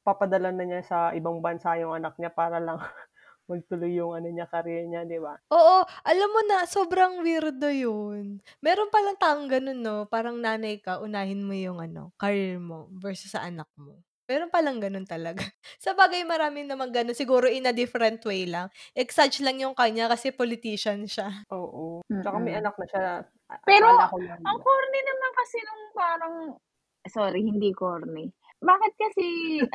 papadala 0.05 0.53
na 0.53 0.69
niya 0.69 0.85
sa 0.85 0.99
ibang 1.17 1.41
bansa 1.41 1.81
yung 1.81 1.97
anak 1.97 2.21
niya 2.21 2.29
para 2.29 2.61
lang 2.61 2.77
magtuloy 3.49 3.93
yung 3.97 4.17
ano 4.17 4.29
niya, 4.31 4.49
career 4.49 4.89
niya, 4.89 5.05
di 5.05 5.21
ba? 5.21 5.37
Oo, 5.53 5.85
alam 6.05 6.31
mo 6.33 6.41
na, 6.49 6.65
sobrang 6.65 7.21
weirdo 7.21 7.69
yun. 7.69 8.41
Meron 8.65 8.89
palang 8.89 9.19
taong 9.21 9.47
ganun, 9.49 9.81
no? 9.81 10.09
Parang 10.09 10.41
nanay 10.41 10.81
ka, 10.81 11.01
unahin 11.01 11.45
mo 11.45 11.53
yung 11.53 11.79
ano, 11.81 12.13
career 12.17 12.57
mo 12.57 12.89
versus 12.97 13.33
sa 13.33 13.45
anak 13.45 13.69
mo. 13.77 14.01
Meron 14.25 14.49
palang 14.49 14.81
ganun 14.81 15.05
talaga. 15.05 15.45
Sa 15.85 15.93
bagay, 15.93 16.25
marami 16.25 16.65
naman 16.65 16.89
ganun. 16.89 17.13
Siguro 17.13 17.45
in 17.45 17.69
a 17.69 17.77
different 17.77 18.25
way 18.25 18.49
lang. 18.49 18.73
Exage 18.97 19.45
lang 19.45 19.61
yung 19.61 19.77
kanya 19.77 20.09
kasi 20.09 20.33
politician 20.33 21.05
siya. 21.05 21.45
Oo. 21.53 22.01
Tsaka 22.09 22.41
may 22.41 22.57
anak 22.57 22.73
na 22.81 22.87
siya. 22.89 23.05
Pero, 23.69 23.85
ang 23.85 24.59
corny 24.65 25.01
naman 25.05 25.31
kasi 25.37 25.57
nung 25.61 25.85
parang, 25.93 26.35
sorry, 27.05 27.45
hindi 27.45 27.69
corny. 27.77 28.33
Bakit 28.65 28.93
kasi 28.97 29.27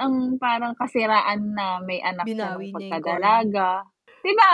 ang 0.01 0.41
parang 0.41 0.73
kasiraan 0.73 1.53
na 1.53 1.77
may 1.85 2.01
anak 2.01 2.25
Binawi 2.25 2.73
corny. 2.73 2.89
pagkadalaga? 2.89 3.85
Diba? 4.25 4.53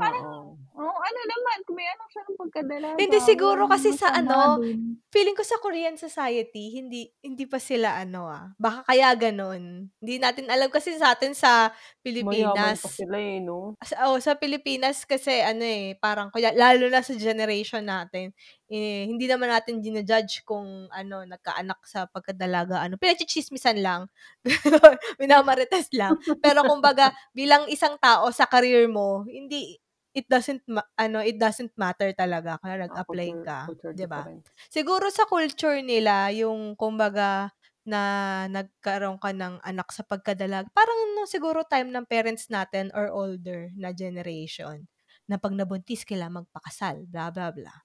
Oo. 0.00 0.56
Oo, 0.74 0.90
ano 0.90 1.20
naman, 1.22 1.56
kung 1.62 1.78
may 1.78 1.86
anak 1.86 2.08
siya 2.10 2.22
ng 2.26 2.38
pagkadalaga. 2.38 2.98
Hindi 2.98 3.18
siguro 3.22 3.62
walang 3.62 3.72
kasi 3.78 3.94
sa 3.94 4.10
ano, 4.10 4.58
dun. 4.58 4.98
feeling 5.14 5.38
ko 5.38 5.46
sa 5.46 5.62
Korean 5.62 5.94
society, 5.94 6.82
hindi 6.82 7.06
hindi 7.22 7.46
pa 7.46 7.62
sila 7.62 7.94
ano 8.02 8.26
ah, 8.26 8.50
baka 8.58 8.82
kaya 8.90 9.14
ganon. 9.14 9.86
Hindi 10.02 10.14
natin 10.18 10.50
alam 10.50 10.66
kasi 10.74 10.98
sa 10.98 11.14
atin 11.14 11.30
sa 11.30 11.70
Mayaman 12.02 12.74
Pilipinas. 12.74 12.82
pa 12.82 12.90
sila 12.90 13.16
eh, 13.22 13.38
no? 13.38 13.78
Sa, 13.86 13.94
oh, 14.10 14.18
sa 14.18 14.34
Pilipinas 14.34 15.06
kasi 15.06 15.46
ano 15.46 15.62
eh, 15.62 15.94
parang 16.02 16.34
kaya 16.34 16.50
lalo 16.50 16.90
na 16.90 17.06
sa 17.06 17.14
generation 17.14 17.86
natin, 17.86 18.34
eh, 18.66 19.06
hindi 19.06 19.30
naman 19.30 19.54
natin 19.54 19.78
ginajudge 19.78 20.42
kung 20.42 20.90
ano, 20.90 21.22
nagkaanak 21.22 21.78
sa 21.86 22.10
pagkadalaga, 22.10 22.82
ano, 22.82 22.98
pinagchichismisan 22.98 23.78
lang. 23.78 24.10
Minamarites 25.22 25.86
lang. 25.94 26.18
Pero 26.42 26.66
kumbaga, 26.66 27.14
bilang 27.30 27.70
isang 27.70 27.94
tao 28.02 28.26
sa 28.34 28.50
career 28.50 28.90
mo, 28.90 29.22
hindi, 29.30 29.78
it 30.14 30.26
doesn't, 30.30 30.62
ma- 30.70 30.86
ano, 30.98 31.20
it 31.22 31.36
doesn't 31.38 31.74
matter 31.78 32.10
talaga 32.16 32.56
kung 32.62 32.72
Ah, 32.88 33.04
nag-apply 33.04 33.28
ka. 33.42 33.60
'di 33.92 34.06
ba? 34.08 34.30
Siguro 34.70 35.10
sa 35.12 35.26
culture 35.28 35.80
nila, 35.82 36.30
yung 36.34 36.74
kumbaga, 36.78 37.50
na 37.84 38.00
nagkaroon 38.48 39.20
ka 39.20 39.30
ng 39.36 39.60
anak 39.60 39.92
sa 39.92 40.00
pagkadalag, 40.06 40.72
parang 40.72 40.96
no, 41.18 41.28
siguro 41.28 41.66
time 41.68 41.92
ng 41.92 42.08
parents 42.08 42.48
natin 42.48 42.88
or 42.96 43.12
older 43.12 43.68
na 43.76 43.92
generation, 43.92 44.88
na 45.28 45.36
pag 45.36 45.52
nabuntis, 45.52 46.04
kailangan 46.08 46.44
magpakasal, 46.48 47.04
blah, 47.12 47.28
blah, 47.28 47.52
blah. 47.52 47.78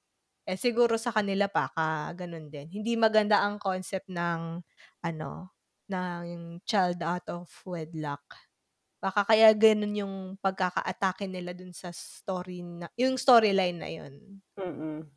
Eh, 0.50 0.58
siguro 0.60 0.98
sa 0.98 1.14
kanila 1.14 1.48
pa, 1.52 1.70
ka, 1.76 2.12
ganun 2.18 2.50
din. 2.52 2.68
Hindi 2.74 2.96
maganda 2.98 3.44
ang 3.46 3.60
concept 3.62 4.10
ng, 4.12 4.64
ano, 5.06 5.32
ng 5.92 6.60
child 6.66 7.00
out 7.06 7.28
of 7.30 7.48
wedlock. 7.68 8.49
Baka 9.00 9.24
kaya 9.24 9.56
ganun 9.56 9.96
yung 9.96 10.16
pagkaka-atake 10.44 11.24
nila 11.32 11.56
dun 11.56 11.72
sa 11.72 11.88
story 11.96 12.60
na, 12.64 12.92
yung 13.00 13.16
storyline 13.16 13.80
na 13.80 13.88
yun. 13.88 14.44
Mm-mm. 14.60 15.08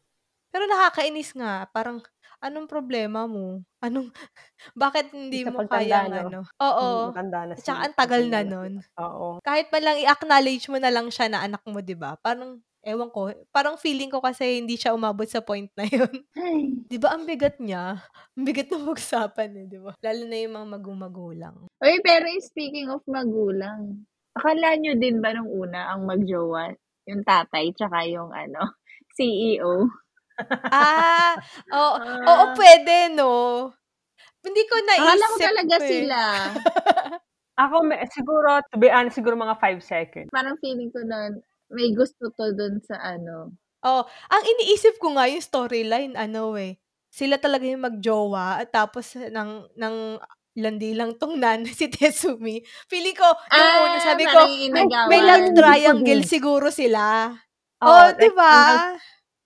Pero 0.55 0.65
nakakainis 0.71 1.35
nga, 1.35 1.67
parang, 1.75 1.99
anong 2.39 2.71
problema 2.71 3.27
mo? 3.27 3.65
Anong, 3.83 4.15
bakit 4.79 5.11
hindi 5.11 5.43
mo 5.43 5.67
kayang 5.67 6.15
no? 6.15 6.19
ano? 6.23 6.41
Oo. 6.63 6.89
Matanda 7.11 7.41
na 7.51 7.53
At 7.59 7.65
saka 7.65 7.81
ang 7.91 7.97
tagal 7.99 8.23
na 8.31 8.41
nun. 8.47 8.73
Oo. 9.03 9.43
Kahit 9.43 9.67
man 9.75 9.83
lang 9.83 9.99
i-acknowledge 9.99 10.71
mo 10.71 10.79
na 10.79 10.93
lang 10.95 11.11
siya 11.11 11.27
na 11.27 11.43
anak 11.43 11.63
mo, 11.67 11.83
di 11.83 11.99
ba? 11.99 12.15
Parang, 12.23 12.63
ewan 12.83 13.11
ko, 13.15 13.31
parang 13.55 13.79
feeling 13.79 14.11
ko 14.11 14.19
kasi 14.19 14.59
hindi 14.59 14.75
siya 14.75 14.95
umabot 14.95 15.27
sa 15.27 15.43
point 15.43 15.71
na 15.79 15.87
yun. 15.87 16.13
Di 16.91 16.99
ba 16.99 17.15
ang 17.15 17.25
bigat 17.25 17.63
niya? 17.63 18.03
Ang 18.37 18.45
bigat 18.45 18.69
ng 18.69 18.85
usapan 18.91 19.55
eh, 19.57 19.67
di 19.71 19.79
ba? 19.81 19.97
Lalo 20.03 20.23
na 20.29 20.37
yung 20.37 20.55
mga 20.59 20.69
magumagulang. 20.77 21.57
Uy, 21.81 21.97
pero 22.05 22.27
speaking 22.43 22.91
of 22.93 23.01
magulang, 23.09 24.05
akala 24.37 24.77
nyo 24.77 24.93
din 24.99 25.23
ba 25.25 25.33
nung 25.33 25.49
una 25.49 25.95
ang 25.95 26.05
magjowa, 26.05 26.75
yung 27.09 27.23
tatay, 27.25 27.73
tsaka 27.73 28.05
yung 28.11 28.31
ano, 28.35 28.77
CEO? 29.17 29.89
Ah, 30.73 31.37
oo, 31.71 31.97
oo, 32.03 32.45
Ah, 32.51 32.57
pwede, 32.57 33.13
no? 33.15 33.71
Hindi 34.43 34.63
ko 34.67 34.75
akala 34.81 35.23
ko 35.23 35.37
naisip 35.37 35.45
talaga 35.45 35.77
eh. 35.79 35.87
sila. 35.87 36.19
Ako, 37.63 37.77
siguro, 38.11 38.49
to 38.73 38.77
be 38.81 38.89
honest, 38.91 39.15
siguro 39.21 39.37
mga 39.39 39.61
5 39.61 39.81
seconds. 39.85 40.33
Parang 40.33 40.59
feeling 40.59 40.91
ko 40.91 41.05
nun, 41.05 41.39
may 41.77 41.89
gusto 41.99 42.25
to 42.37 42.47
dun 42.59 42.75
sa 42.89 42.97
ano. 43.15 43.57
Oh, 43.83 44.07
ang 44.31 44.43
iniisip 44.47 45.03
ko 45.03 45.11
nga 45.19 45.27
yung 45.27 45.43
storyline, 45.43 46.15
ano 46.15 46.55
eh, 46.55 46.79
sila 47.11 47.35
talaga 47.43 47.67
yung 47.67 47.83
magjowa 47.83 48.63
at 48.63 48.71
tapos 48.71 49.19
ng 49.19 49.75
ng 49.75 49.97
landi 50.63 50.95
lang 50.95 51.19
tong 51.19 51.35
nan 51.43 51.67
si 51.79 51.91
Tetsumi. 51.91 52.63
Feeling 52.87 53.19
ko 53.19 53.27
yung 53.59 53.75
una 53.75 53.99
Ah, 53.99 53.99
sabi 53.99 54.31
ko, 54.31 54.39
may, 54.71 54.87
may 55.03 55.19
love 55.27 55.51
triangle 55.51 56.23
siguro 56.23 56.71
sila. 56.71 57.35
Oh, 57.83 58.07
like, 58.15 58.15
'di 58.15 58.31
ba? 58.39 58.55
hanggang, 58.55 58.81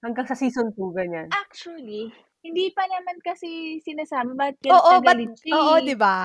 hanggang 0.04 0.26
sa 0.28 0.36
season 0.38 0.72
2, 0.76 0.90
ganyan. 0.96 1.36
Actually, 1.42 2.10
hindi 2.46 2.66
pa 2.74 2.82
naman 2.90 3.18
kasi 3.22 3.78
sinasabi 3.82 4.30
ba't 4.38 4.56
galit 4.62 4.82
Oo, 4.82 4.92
na 4.92 4.98
but 5.06 5.18
galit 5.18 5.32
siya 5.38 5.54
oo, 5.54 5.74
eh. 5.78 5.82
'di 5.82 5.94
ba? 5.94 6.16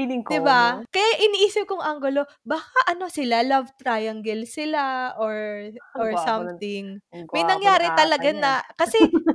Feeling 0.00 0.24
ko, 0.24 0.32
'Di 0.32 0.40
ba? 0.40 0.80
no? 0.80 0.88
Kaya 0.88 1.10
iniisip 1.28 1.68
kong 1.68 1.84
anggulo, 1.84 2.24
baka 2.40 2.88
ano 2.88 3.12
sila, 3.12 3.44
love 3.44 3.68
triangle 3.76 4.48
sila 4.48 5.12
or 5.20 5.68
Ang 5.68 6.00
or 6.00 6.10
gwapo 6.16 6.24
ng, 6.24 6.24
something. 6.24 6.84
ang 7.12 7.28
May 7.28 7.44
nangyari 7.44 7.86
ata 7.92 8.08
talaga 8.08 8.28
niyan. 8.32 8.40
na 8.40 8.52
kasi 8.80 8.96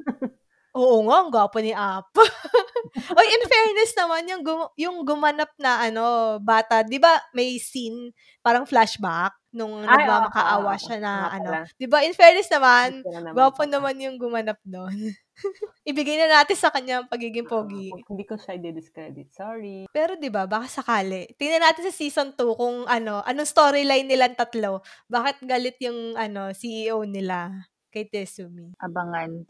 Oo 0.75 1.07
nga, 1.07 1.23
ang 1.23 1.31
gwapo 1.31 1.63
ni 1.63 1.71
Apo. 1.71 2.19
Oy, 3.15 3.27
in 3.31 3.43
fairness 3.47 3.95
naman, 3.95 4.27
yung, 4.27 4.43
gum- 4.43 4.73
yung 4.75 4.97
gumanap 5.07 5.47
na 5.55 5.87
ano, 5.87 6.35
bata, 6.43 6.83
di 6.83 6.99
ba 6.99 7.15
may 7.31 7.55
scene, 7.55 8.11
parang 8.43 8.67
flashback, 8.67 9.31
nung 9.55 9.87
Ay, 9.87 10.05
oo, 10.11 10.27
oo, 10.27 10.27
nagmamakaawa 10.27 10.73
oo. 10.75 10.77
siya 10.77 10.97
Nga 11.15 11.23
na 11.23 11.31
ano. 11.31 11.51
pala. 11.51 11.59
Di 11.79 11.87
ba, 11.87 12.03
in 12.03 12.11
fairness 12.13 12.51
naman, 12.51 13.01
Gusto 13.01 13.09
na 13.15 13.19
naman 13.23 13.33
gwapo 13.35 13.63
naman 13.63 13.95
yung 14.03 14.17
gumanap 14.19 14.59
doon. 14.67 15.15
Ibigay 15.89 16.17
na 16.17 16.41
natin 16.41 16.57
sa 16.57 16.73
kanya 16.73 17.03
ang 17.03 17.09
pagiging 17.11 17.45
pogi. 17.45 17.91
kung 17.91 18.17
hindi 18.17 18.25
ko 18.25 18.35
siya 18.35 18.57
i-discredit. 18.57 19.29
Sorry. 19.31 19.85
Pero 19.93 20.17
'di 20.17 20.29
ba, 20.33 20.49
baka 20.49 20.65
sakali. 20.67 21.29
Tingnan 21.37 21.61
natin 21.61 21.85
sa 21.87 21.93
season 21.93 22.33
2 22.33 22.57
kung 22.57 22.89
ano, 22.89 23.21
anong 23.21 23.47
storyline 23.47 24.07
nilang 24.09 24.33
tatlo. 24.33 24.81
Bakit 25.07 25.45
galit 25.45 25.77
yung 25.83 26.17
ano, 26.17 26.51
CEO 26.57 27.05
nila 27.05 27.53
kay 27.93 28.09
Tetsumi? 28.09 28.73
Abangan 28.81 29.45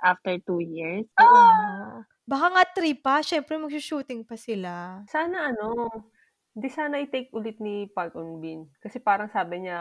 after 0.00 0.38
two 0.46 0.62
years. 0.62 1.04
Oo 1.18 1.26
Ah! 1.26 1.50
nga. 1.52 1.70
Baka 2.30 2.46
nga 2.54 2.64
3 2.78 2.94
pa, 2.94 3.14
syempre 3.26 3.58
magshoo-shooting 3.58 4.22
pa 4.22 4.38
sila. 4.38 5.02
Sana 5.08 5.48
ano, 5.54 5.88
hindi 6.54 6.68
sana 6.76 6.96
i-take 7.04 7.30
ulit 7.38 7.56
ni 7.64 7.74
Park 7.96 8.12
Eun-bin. 8.18 8.60
Kasi 8.82 8.98
parang 9.08 9.30
sabi 9.36 9.64
niya, 9.66 9.78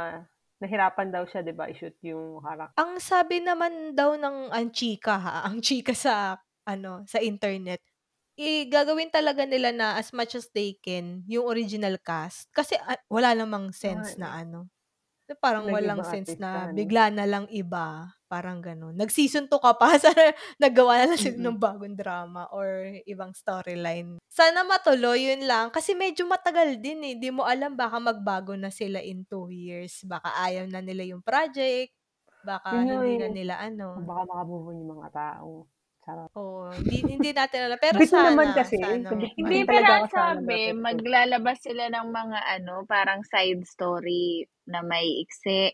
nahirapan 0.62 1.10
daw 1.16 1.24
siya, 1.30 1.42
di 1.48 1.54
ba, 1.56 1.66
i-shoot 1.72 1.96
yung 2.06 2.42
karakter. 2.46 2.78
Ang 2.80 2.92
sabi 3.04 3.44
naman 3.44 3.92
daw 3.98 4.16
ng 4.16 4.38
ang 4.56 4.68
chika 4.72 5.16
ha, 5.20 5.36
ang 5.48 5.60
chika 5.60 5.92
sa 5.92 6.40
ano, 6.64 7.04
sa 7.10 7.20
internet, 7.20 7.82
i 8.40 8.68
gagawin 8.70 9.12
talaga 9.12 9.44
nila 9.44 9.70
na 9.76 9.88
as 10.02 10.10
much 10.16 10.34
as 10.40 10.48
they 10.56 10.78
can 10.86 11.26
yung 11.28 11.46
original 11.50 11.96
cast. 12.00 12.48
Kasi 12.56 12.78
ah, 12.80 13.00
wala 13.12 13.36
namang 13.36 13.72
sense 13.76 14.16
Ah, 14.16 14.20
na 14.22 14.28
ano. 14.44 14.70
Parang 15.44 15.70
walang 15.74 16.02
Nag-ibang 16.02 16.08
sense 16.08 16.36
na 16.42 16.66
artistahan. 16.66 16.76
bigla 16.78 17.10
na 17.14 17.26
lang 17.30 17.46
iba. 17.54 17.88
Parang 18.30 18.62
ganun. 18.62 18.94
Nag-season 18.94 19.50
2 19.50 19.58
ka 19.58 19.74
pa, 19.74 19.98
sana 20.06 20.38
naggawa 20.62 21.02
na 21.02 21.06
lang 21.10 21.20
sila 21.20 21.34
Mm-mm. 21.42 21.48
ng 21.50 21.58
bagong 21.58 21.98
drama 21.98 22.46
or 22.54 22.94
ibang 23.10 23.34
storyline. 23.34 24.22
Sana 24.30 24.62
matuloy, 24.62 25.34
yun 25.34 25.50
lang. 25.50 25.74
Kasi 25.74 25.98
medyo 25.98 26.30
matagal 26.30 26.78
din 26.78 27.02
eh. 27.02 27.18
Di 27.18 27.34
mo 27.34 27.50
alam, 27.50 27.74
baka 27.74 27.98
magbago 27.98 28.54
na 28.54 28.70
sila 28.70 29.02
in 29.02 29.26
2 29.26 29.50
years. 29.50 30.06
Baka 30.06 30.30
ayaw 30.46 30.70
na 30.70 30.86
nila 30.86 31.10
yung 31.10 31.26
project. 31.26 31.90
Baka 32.46 32.72
Yun 32.72 33.02
hindi 33.02 33.18
na 33.18 33.28
eh. 33.28 33.34
nila 33.34 33.54
ano. 33.58 33.98
Baka 34.06 34.22
makamove 34.30 34.66
on 34.72 34.78
yung 34.78 34.92
mga 34.94 35.10
tao. 35.10 35.50
Charot. 36.06 36.30
Oo, 36.38 36.70
hindi, 36.72 36.98
hindi 37.18 37.30
natin 37.34 37.66
alam. 37.66 37.80
Pero 37.82 37.98
sana, 38.06 38.32
naman 38.32 38.54
kasi. 38.56 38.78
sana. 38.78 39.10
Hindi, 39.36 39.60
pero 39.66 39.90
ang 39.90 40.08
sabi, 40.08 40.72
maglalabas 40.72 41.60
sila 41.66 41.92
ng 41.92 42.08
mga 42.14 42.40
ano, 42.62 42.86
parang 42.86 43.26
side 43.26 43.66
story 43.68 44.46
na 44.70 44.86
may 44.86 45.26
iksi 45.26 45.74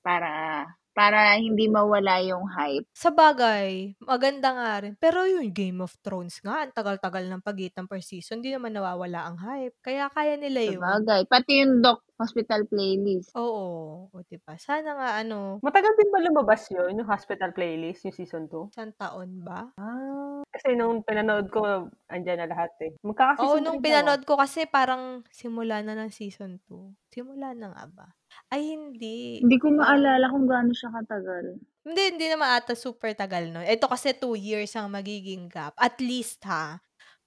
para 0.00 0.64
para 0.92 1.38
hindi 1.38 1.66
mawala 1.66 2.18
yung 2.20 2.44
hype. 2.50 2.84
Sa 2.92 3.08
bagay, 3.08 3.94
maganda 4.02 4.52
nga 4.52 4.70
rin. 4.82 4.92
Pero 4.98 5.24
yung 5.24 5.48
Game 5.50 5.80
of 5.80 5.94
Thrones 6.02 6.42
nga, 6.42 6.66
ang 6.66 6.74
tagal-tagal 6.74 7.24
ng 7.26 7.40
pagitan 7.40 7.86
per 7.86 8.02
season, 8.02 8.42
hindi 8.42 8.52
naman 8.52 8.74
nawawala 8.74 9.24
ang 9.24 9.36
hype. 9.38 9.76
Kaya 9.80 10.10
kaya 10.10 10.34
nila 10.36 10.60
Sa 10.60 10.72
yun. 10.74 10.82
bagay. 10.82 11.20
Pati 11.26 11.52
yung 11.62 11.74
Doc 11.80 12.02
Hospital 12.16 12.68
Playlist. 12.68 13.32
Oo, 13.32 13.64
o 14.08 14.16
diba? 14.28 14.52
Sana 14.58 14.92
nga 14.92 15.08
ano, 15.16 15.56
Matagal 15.60 15.92
din 15.96 16.10
ba 16.10 16.20
lumabas 16.20 16.68
yun, 16.68 16.92
yung 16.94 17.08
hospital 17.08 17.50
playlist, 17.50 18.04
yung 18.04 18.12
season 18.12 18.44
2? 18.44 18.68
isang 18.70 18.92
taon 18.94 19.40
ba? 19.40 19.72
Ah, 19.76 20.44
kasi 20.46 20.76
nung 20.76 21.00
pinanood 21.00 21.48
ko, 21.48 21.88
andyan 22.06 22.44
na 22.44 22.50
lahat 22.50 22.72
eh. 22.82 22.92
Oo, 22.92 23.08
Magkaka-season 23.08 23.64
nung 23.64 23.80
3 23.80 23.88
daw 23.88 24.04
ah. 24.04 24.12
pinanood 24.12 24.22
ko 24.28 24.36
kasi 24.36 24.68
parang 24.68 25.24
simula 25.32 25.80
na 25.80 25.96
ng 25.96 26.12
season 26.12 26.60
2. 26.68 26.92
Simula 27.08 27.56
na 27.56 27.72
nga 27.72 27.84
ba? 27.88 28.06
Ay, 28.50 28.74
hindi. 28.74 29.42
Hindi 29.42 29.56
ko 29.62 29.66
maalala 29.78 30.26
kung 30.32 30.44
gaano 30.50 30.72
siya 30.76 30.90
katagal. 30.96 31.46
hindi, 31.84 32.02
hindi 32.12 32.26
naman 32.28 32.48
ata 32.60 32.76
super 32.76 33.16
tagal 33.16 33.48
nun. 33.48 33.64
Ito 33.64 33.88
kasi 33.88 34.12
2 34.12 34.36
years 34.36 34.76
ang 34.76 34.92
magiging 34.92 35.48
gap. 35.48 35.72
At 35.80 35.96
least 36.04 36.44
ha. 36.44 36.76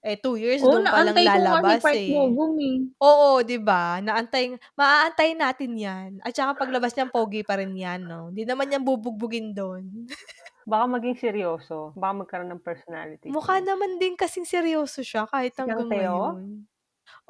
Eh, 0.04 0.14
2 0.20 0.36
years 0.38 0.62
Oo, 0.62 0.70
doon 0.70 0.86
pa 0.92 1.02
lang 1.02 1.18
naantay 1.18 1.26
ko 1.34 1.40
nga 1.50 1.60
si 1.66 1.74
lalabas 1.74 1.82
Park 1.82 2.00
eh. 2.06 2.14
Bogum 2.14 2.54
eh. 2.62 2.94
Oo, 3.02 3.42
'di 3.44 3.58
ba? 3.62 3.98
Naantay 4.04 4.56
maaantayin 4.78 5.40
natin 5.42 5.72
'yan. 5.78 6.10
At 6.24 6.32
saka 6.36 6.54
paglabas 6.58 6.94
niyan 6.96 7.10
pogi 7.14 7.42
pa 7.46 7.58
rin 7.60 7.74
'yan, 7.76 8.06
no. 8.08 8.30
Hindi 8.32 8.44
naman 8.48 8.70
'yan 8.72 8.84
bubugbugin 8.86 9.52
doon. 9.56 10.08
Baka 10.70 10.84
maging 10.96 11.16
seryoso. 11.20 11.92
Baka 11.92 12.12
magkaroon 12.24 12.50
ng 12.56 12.64
personality. 12.64 13.32
Mukha 13.32 13.56
naman 13.64 13.96
din 13.96 14.20
kasing 14.20 14.44
seryoso 14.44 15.00
siya 15.00 15.24
kahit 15.24 15.56
Si 15.64 15.72
hanggang 15.72 15.88
Teo? 15.88 16.36
ngayon. 16.36 16.68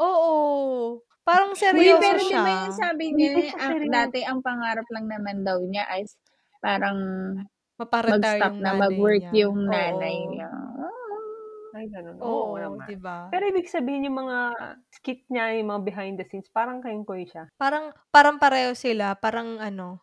Oo. 0.00 1.04
Parang 1.26 1.56
seryoso 1.56 2.00
pero 2.02 2.20
di 2.20 2.28
siya. 2.28 2.44
ba 2.44 2.50
yung 2.68 2.74
sabi 2.76 3.04
niya, 3.16 3.32
seryoso. 3.56 3.88
dati 3.88 4.20
ang 4.24 4.44
pangarap 4.44 4.84
lang 4.92 5.06
naman 5.08 5.40
daw 5.40 5.56
niya 5.64 5.88
ay 5.88 6.04
parang 6.60 6.98
mag-stop 8.08 8.54
yung 8.60 8.60
na 8.60 8.72
mag-work 8.76 9.24
niya. 9.24 9.32
yung 9.32 9.68
nanay 9.72 10.16
Oo. 10.16 10.30
niya. 10.30 10.48
Ay, 11.74 11.86
ganun. 11.90 12.18
Oo, 12.22 12.54
Oo, 12.54 12.54
naman. 12.60 12.86
'di 12.86 12.96
ba? 13.00 13.34
Pero 13.34 13.44
ibig 13.50 13.66
sabihin 13.66 14.06
yung 14.06 14.18
mga 14.28 14.38
skit 14.94 15.26
niya, 15.32 15.58
yung 15.58 15.68
mga 15.74 15.82
behind 15.88 16.14
the 16.20 16.26
scenes, 16.28 16.46
parang 16.52 16.78
kayong 16.84 17.02
koy 17.08 17.26
siya. 17.26 17.50
Parang 17.60 17.94
parang 18.10 18.42
pareho 18.42 18.74
sila, 18.74 19.14
parang 19.14 19.62
ano, 19.62 20.02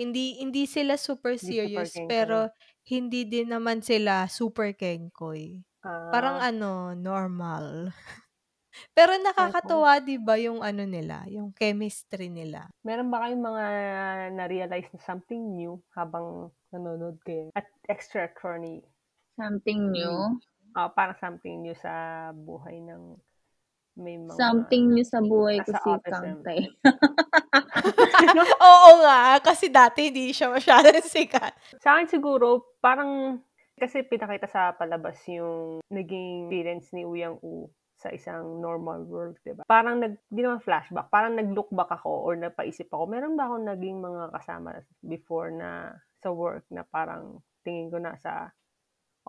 Hindi 0.00 0.40
hindi 0.40 0.64
sila 0.64 0.96
super 0.96 1.36
Hindi 1.42 1.52
super 1.60 1.86
serious, 1.92 1.92
kengkoy. 1.92 2.08
pero 2.08 2.48
hindi 2.88 3.28
din 3.28 3.52
naman 3.52 3.84
sila 3.84 4.24
super 4.32 4.72
kengkoy. 4.72 5.60
Parang 6.08 6.40
Ah. 6.40 6.42
ano, 6.42 6.96
normal. 6.96 7.92
Pero 8.92 9.16
nakakatuwa 9.18 10.00
'di 10.00 10.16
ba 10.20 10.34
yung 10.40 10.60
ano 10.64 10.84
nila, 10.84 11.24
yung 11.30 11.52
chemistry 11.54 12.28
nila. 12.28 12.68
Meron 12.82 13.08
ba 13.08 13.26
kayong 13.26 13.44
mga 13.44 13.64
na-realize 14.34 14.88
na 14.92 15.00
something 15.02 15.56
new 15.56 15.78
habang 15.94 16.50
nanonood 16.70 17.18
kayo 17.26 17.50
at 17.54 17.66
extra 17.90 18.30
corny? 18.30 18.82
Something 19.36 19.90
new? 19.90 20.10
Hmm. 20.10 20.38
Oo, 20.78 20.88
parang 20.94 21.18
something 21.18 21.66
new 21.66 21.74
sa 21.74 21.90
buhay 22.30 22.78
ng 22.78 23.18
may 23.98 24.16
mga 24.16 24.38
Something 24.38 24.94
new 24.94 25.02
sa 25.02 25.18
buhay 25.18 25.58
ko 25.66 25.74
si. 25.74 25.90
Kangtay. 26.06 26.60
Oo 28.70 28.90
nga, 29.02 29.42
kasi 29.42 29.66
dati 29.66 30.08
hindi 30.08 30.30
siya 30.30 30.54
masyadong 30.54 31.02
sikat. 31.10 31.52
Sa'kin 31.82 32.06
siguro 32.06 32.78
parang 32.78 33.42
kasi 33.80 34.04
pinakita 34.04 34.46
sa 34.46 34.76
palabas 34.76 35.16
yung 35.26 35.80
naging 35.88 36.46
experience 36.46 36.92
ni 36.92 37.02
Uyang 37.08 37.40
U 37.40 37.72
sa 38.00 38.08
isang 38.08 38.64
normal 38.64 39.04
world, 39.04 39.36
'di 39.44 39.60
ba? 39.60 39.68
Parang 39.68 40.00
nag 40.00 40.16
di 40.32 40.40
naman 40.40 40.64
flashback, 40.64 41.12
parang 41.12 41.36
nag-look 41.36 41.68
back 41.68 41.92
ako 42.00 42.24
or 42.24 42.32
napaisip 42.40 42.88
ako, 42.88 43.04
meron 43.04 43.36
ba 43.36 43.44
akong 43.44 43.68
naging 43.68 44.00
mga 44.00 44.32
kasama 44.32 44.80
before 45.04 45.52
na 45.52 45.92
sa 46.24 46.32
work 46.32 46.64
na 46.72 46.80
parang 46.88 47.44
tingin 47.60 47.92
ko 47.92 48.00
nasa 48.00 48.48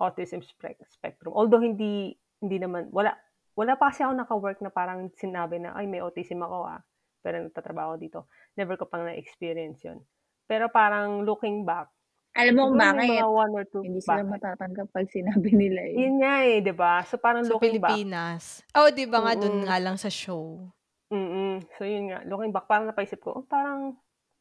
autism 0.00 0.40
spec 0.40 0.80
spectrum. 0.88 1.36
Although 1.36 1.60
hindi 1.62 2.16
hindi 2.40 2.56
naman 2.58 2.88
wala 2.90 3.12
wala 3.52 3.76
pa 3.76 3.92
kasi 3.92 4.00
ako 4.08 4.12
naka-work 4.16 4.58
na 4.64 4.72
parang 4.72 5.12
sinabi 5.12 5.60
na, 5.60 5.76
"Ay, 5.76 5.84
may 5.84 6.00
autism 6.00 6.40
ako, 6.40 6.64
ah, 6.64 6.80
pero 7.20 7.44
nagtatrabaho 7.44 8.00
dito." 8.00 8.32
Never 8.56 8.80
ko 8.80 8.88
pang 8.88 9.04
na-experience 9.04 9.84
'yun. 9.84 10.00
Pero 10.48 10.72
parang 10.72 11.22
looking 11.28 11.68
back, 11.68 11.92
Alam 12.40 12.54
mo 12.56 12.62
kung 12.72 12.80
siguro 12.80 12.88
may 12.88 13.04
bakit? 13.04 13.12
mga 13.12 13.26
1 13.28 13.52
or 13.52 13.64
2 13.68 13.84
Hindi 13.84 14.00
sila 14.00 14.24
bakit? 14.24 14.24
matatanggap 14.24 14.88
'pag 14.88 15.08
sinabi 15.12 15.50
nila, 15.60 15.82
eh. 15.84 16.00
Yun 16.00 16.14
nga, 16.24 16.34
eh, 16.48 16.58
'di 16.64 16.72
ba? 16.72 17.04
So, 17.04 17.20
parang 17.20 17.44
Sa 17.44 17.52
looking 17.52 17.76
back 17.84 18.02
Pilipinas. 18.04 18.62
Oo, 18.78 18.88
'di 18.94 19.04
ba 19.10 19.18
nga 19.26 19.34
dun 19.34 19.66
nga 19.66 19.76
lang 19.82 19.98
sa 19.98 20.06
show. 20.06 20.72
Mm. 21.12 21.66
So, 21.76 21.84
yun 21.84 22.08
nga, 22.12 22.22
looking 22.24 22.52
back 22.54 22.66
parang 22.70 22.88
napaisip 22.88 23.20
ko, 23.20 23.42
oh, 23.42 23.44
parang 23.44 23.98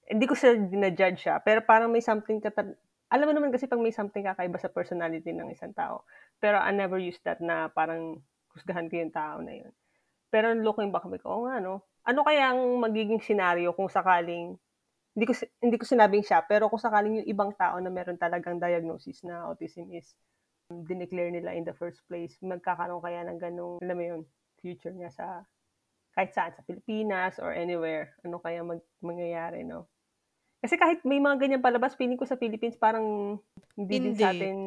hindi 0.08 0.25
ko 0.27 0.36
siya 0.36 0.56
dina-judge 0.60 1.19
siya, 1.27 1.39
pero 1.43 1.63
parang 1.63 1.89
may 1.91 2.04
something 2.04 2.43
kata 2.43 2.75
alam 3.12 3.27
mo 3.27 3.34
naman 3.36 3.51
kasi 3.51 3.67
'pag 3.67 3.80
may 3.84 3.91
something 3.95 4.23
kakaiba 4.23 4.56
sa 4.60 4.71
personality 4.71 5.32
ng 5.36 5.51
isang 5.51 5.75
tao. 5.75 6.08
Pero 6.39 6.60
I 6.60 6.71
never 6.75 6.95
used 6.99 7.23
that 7.27 7.39
na 7.43 7.67
parang 7.71 8.23
husgahan 8.56 8.88
ko 8.88 8.95
yung 9.04 9.12
tao 9.15 9.39
na 9.43 9.51
yun. 9.63 9.71
Pero 10.34 10.51
looking 10.58 10.91
back 10.95 11.06
sabi 11.08 11.19
ko, 11.21 11.27
oo 11.32 11.43
nga 11.49 11.60
'no. 11.63 11.84
Ano 12.08 12.23
kaya 12.27 12.51
ang 12.56 12.80
magiging 12.82 13.19
senaryo 13.23 13.73
kung 13.77 13.89
sakaling 13.91 14.56
hindi 15.12 15.26
ko 15.28 15.34
hindi 15.60 15.76
ko 15.76 15.86
sinabing 15.86 16.24
siya, 16.24 16.43
pero 16.47 16.71
kung 16.71 16.80
sakaling 16.80 17.24
yung 17.24 17.30
ibang 17.30 17.52
tao 17.56 17.76
na 17.84 17.91
meron 17.91 18.15
talagang 18.15 18.58
diagnosis 18.60 19.24
na 19.28 19.43
autism 19.52 19.91
is 19.91 20.15
dineclare 20.71 21.28
nila 21.28 21.52
in 21.52 21.67
the 21.67 21.76
first 21.76 22.00
place, 22.08 22.39
magkakaroon 22.39 23.04
kaya 23.04 23.28
ng 23.28 23.39
gano'ng, 23.43 23.84
alam 23.84 23.95
mo 23.97 24.04
yun, 24.04 24.21
future 24.63 24.95
niya 24.95 25.12
sa 25.12 25.26
kahit 26.15 26.32
saan, 26.36 26.52
sa 26.56 26.63
Pilipinas 26.63 27.39
or 27.39 27.52
anywhere. 27.56 28.15
Ano 28.24 28.39
kaya 28.39 28.63
mag 28.63 28.80
mangyayari 29.04 29.63
'no? 29.67 29.88
Kasi 30.63 30.78
kahit 30.78 31.02
may 31.04 31.17
mga 31.17 31.41
ganyang 31.41 31.65
palabas, 31.65 31.97
feeling 31.97 32.19
ko 32.19 32.24
sa 32.24 32.38
Philippines 32.38 32.78
parang 32.78 33.36
hindi 33.76 33.95
din 33.97 34.13
Hindi. 34.13 34.24
sa'tin 34.24 34.58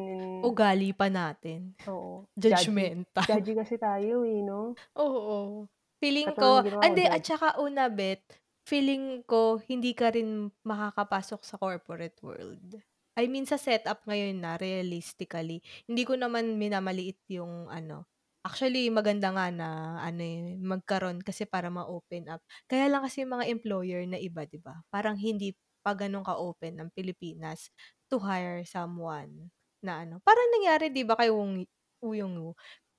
Ugali 0.45 0.91
pa 0.93 1.09
natin. 1.09 1.73
Oo. 1.89 2.29
Judgy. 2.37 2.69
Judgmental. 2.69 3.25
Judgy 3.25 3.53
kasi 3.57 3.75
tayo, 3.81 4.21
eh, 4.21 4.45
'no? 4.45 4.77
Oo. 4.93 5.65
Feeling 5.97 6.29
Katulad 6.35 6.37
ko 6.37 6.49
ng 6.61 6.65
ginawa 6.69 6.81
ah, 6.83 6.85
ko, 6.85 6.89
hindi 6.93 7.03
at 7.07 7.21
judgy. 7.23 7.29
saka 7.33 7.47
una 7.57 7.83
bet, 7.89 8.21
feeling 8.69 9.21
ko 9.31 9.61
hindi 9.69 9.91
ka 9.99 10.07
rin 10.15 10.29
makakapasok 10.69 11.41
sa 11.45 11.55
corporate 11.61 12.17
world. 12.25 12.81
I 13.15 13.31
mean 13.31 13.47
sa 13.47 13.55
setup 13.55 14.03
ngayon 14.03 14.43
na 14.43 14.59
realistically, 14.59 15.63
hindi 15.87 16.03
ko 16.03 16.19
naman 16.19 16.59
minamaliit 16.59 17.23
yung 17.31 17.71
ano, 17.71 18.11
actually 18.43 18.91
maganda 18.91 19.31
nga 19.31 19.47
na 19.53 19.69
ano, 20.03 20.19
eh, 20.21 20.59
magkaroon 20.59 21.23
kasi 21.23 21.47
para 21.47 21.71
ma-open 21.71 22.27
up. 22.27 22.43
Kaya 22.67 22.91
lang 22.91 23.07
kasi 23.07 23.23
yung 23.23 23.39
mga 23.39 23.47
employer 23.55 24.03
na 24.03 24.19
iba, 24.19 24.43
'di 24.43 24.59
ba, 24.59 24.83
parang 24.91 25.15
hindi 25.15 25.55
pa 25.85 25.95
gano'n 25.95 26.25
ka-open 26.27 26.73
ang 26.81 26.89
Pilipinas 26.91 27.71
to 28.11 28.19
hire 28.19 28.65
someone 28.67 29.53
na 29.85 30.01
ano 30.03 30.17
parang 30.25 30.49
nangyari 30.57 30.89
'di 30.91 31.05
ba 31.07 31.13
kay 31.15 31.29
Wong 31.31 31.61
Uyong 32.03 32.51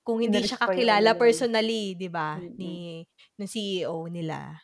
kung 0.06 0.22
hindi 0.22 0.40
siya 0.46 0.56
ano 0.64 0.70
kakilala 0.70 1.12
yun. 1.12 1.20
personally 1.20 1.92
'di 1.98 2.08
ba, 2.08 2.40
Mm. 2.40 2.56
ni 2.56 3.04
nung 3.36 3.50
CEO 3.50 4.06
nila, 4.08 4.56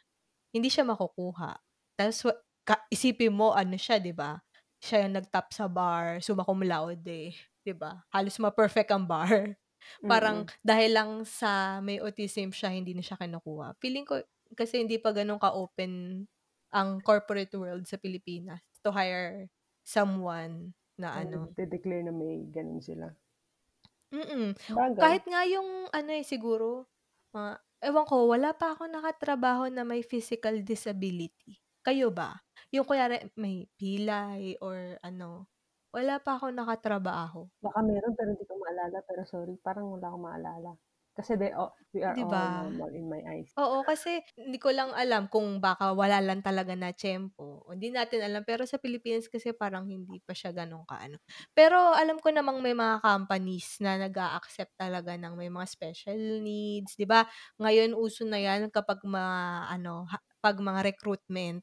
hindi 0.55 0.69
siya 0.73 0.85
makukuha. 0.89 1.59
Tapos 1.99 2.19
wa 2.29 2.35
ka 2.63 2.77
isipin 2.95 3.35
mo 3.35 3.53
ano 3.57 3.75
siya 3.77 3.99
'di 3.99 4.15
ba, 4.15 4.39
siya 4.83 5.07
yung 5.07 5.19
nag-top 5.19 5.49
sa 5.55 5.67
bar, 5.67 6.23
summa 6.23 6.47
cum 6.47 6.63
laude, 6.63 7.35
'di 7.65 7.75
ba? 7.77 8.05
Halos 8.15 8.39
ma-perfect 8.39 8.91
ang 8.95 9.05
bar. 9.09 9.57
Parang 10.11 10.45
Mm. 10.45 10.53
dahil 10.63 10.95
lang 10.95 11.11
sa 11.27 11.83
may 11.83 11.99
autism 12.03 12.51
siya, 12.55 12.71
hindi 12.75 12.95
na 12.95 13.03
siya 13.05 13.19
kinukuha. 13.19 13.75
Feeling 13.83 14.07
ko 14.07 14.23
kasi 14.55 14.83
hindi 14.85 14.99
pa 15.03 15.11
gano'n 15.17 15.41
ka-open 15.43 15.93
ang 16.73 17.01
corporate 17.05 17.53
world 17.57 17.85
sa 17.89 17.99
Pilipinas 18.01 18.61
to 18.85 18.93
hire 18.95 19.49
someone 19.85 20.73
na 21.01 21.25
ano 21.25 21.53
nagde-declare 21.53 22.03
na 22.05 22.13
may 22.21 22.35
gano'n 22.55 22.81
sila. 22.89 23.09
Mm. 24.13 24.53
Sabagay. 24.67 24.99
Kahit 25.01 25.25
nga 25.25 25.43
yung 25.49 25.89
ano, 25.89 26.11
eh, 26.13 26.25
siguro 26.25 26.85
mga 27.33 27.65
ewan 27.83 28.07
ko, 28.07 28.31
wala 28.31 28.55
pa 28.55 28.73
akong 28.73 28.95
nakatrabaho 28.95 29.67
na 29.69 29.83
may 29.83 30.01
physical 30.07 30.63
disability. 30.63 31.59
Kayo 31.83 32.15
ba? 32.15 32.39
Yung 32.71 32.87
kunyari 32.87 33.27
may 33.35 33.67
pilay 33.75 34.55
or 34.63 34.97
ano, 35.03 35.51
wala 35.91 36.23
pa 36.23 36.39
akong 36.39 36.55
nakatrabaho. 36.55 37.51
Baka 37.59 37.79
meron 37.83 38.15
pero 38.15 38.33
hindi 38.33 38.47
ko 38.47 38.55
maalala, 38.57 38.99
pero 39.05 39.23
sorry, 39.27 39.59
parang 39.59 39.91
wala 39.91 40.07
akong 40.09 40.25
maalala. 40.25 40.73
Kasi 41.17 41.37
they 41.37 41.53
all 41.53 41.77
we 41.93 42.01
are 42.03 42.17
'Di 42.17 42.25
all 42.25 42.49
normal 42.49 42.89
in 42.97 43.09
my 43.09 43.21
eyes. 43.29 43.53
Oo, 43.61 43.85
kasi 43.85 44.25
hindi 44.41 44.57
ko 44.57 44.73
lang 44.73 44.97
alam 44.97 45.29
kung 45.29 45.61
baka 45.61 45.93
wala 45.93 46.25
lang 46.25 46.41
talaga 46.41 46.73
na 46.73 46.97
tiyempo, 46.97 47.69
hindi 47.69 47.93
natin 47.93 48.25
alam. 48.25 48.49
Pero 48.49 48.65
sa 48.65 48.81
Pilipinas 48.81 49.29
kasi 49.29 49.53
parang 49.53 49.85
hindi 49.93 50.25
pa 50.25 50.33
siya 50.33 50.57
gano'n 50.57 50.89
ka-ano. 50.89 51.21
Pero 51.53 51.77
alam 51.93 52.17
ko 52.17 52.33
namang 52.33 52.65
may 52.65 52.73
mga 52.73 53.05
companies 53.05 53.77
na 53.85 54.01
nag-a-accept 54.01 54.73
talaga 54.81 55.21
ng 55.21 55.37
may 55.37 55.53
mga 55.53 55.69
special 55.69 56.17
needs, 56.41 56.97
'di 56.97 57.05
ba? 57.05 57.29
Ngayon 57.61 57.93
uso 57.93 58.25
na 58.25 58.41
'yan 58.41 58.73
kapag 58.73 59.05
mga 59.05 59.69
ano, 59.69 60.09
'pag 60.41 60.57
mga 60.57 60.81
recruitment, 60.89 61.61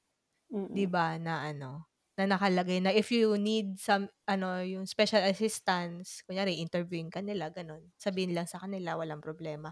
'di 0.70 0.86
Mm. 0.86 0.92
ba, 0.92 1.18
na 1.18 1.50
ano, 1.50 1.89
na 2.20 2.28
nakalagay 2.28 2.84
na 2.84 2.92
if 2.92 3.10
you 3.16 3.40
need 3.40 3.80
some 3.80 4.12
ano, 4.28 4.60
yung 4.64 4.84
special 4.90 5.24
assistance, 5.24 6.20
kunyari 6.28 6.60
interviewin 6.60 7.08
ka 7.14 7.24
nila 7.24 7.48
gano'n, 7.56 7.96
sabihin 7.96 8.36
lang 8.36 8.48
sa 8.52 8.60
kanila, 8.64 9.00
walang 9.00 9.24
problema. 9.24 9.72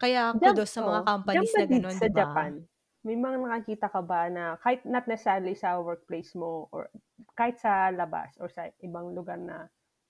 Kaya 0.00 0.32
kudos 0.38 0.70
sa 0.74 0.82
mga 0.86 1.00
companies 1.10 1.54
na 1.58 1.66
gano'n, 1.66 1.98
sa 1.98 2.06
'di 2.06 2.10
ba? 2.14 2.28
Japan, 2.28 2.52
may 3.06 3.16
mga 3.16 3.36
nakakita 3.42 3.86
ka 3.94 4.00
ba 4.04 4.28
na 4.30 4.44
kahit 4.62 4.82
not 4.86 5.04
necessarily 5.10 5.54
sa 5.56 5.78
workplace 5.80 6.34
mo 6.36 6.68
or 6.74 6.90
kahit 7.38 7.56
sa 7.62 7.90
labas 7.94 8.34
or 8.42 8.48
sa 8.50 8.68
ibang 8.84 9.14
lugar 9.16 9.38
na 9.38 9.56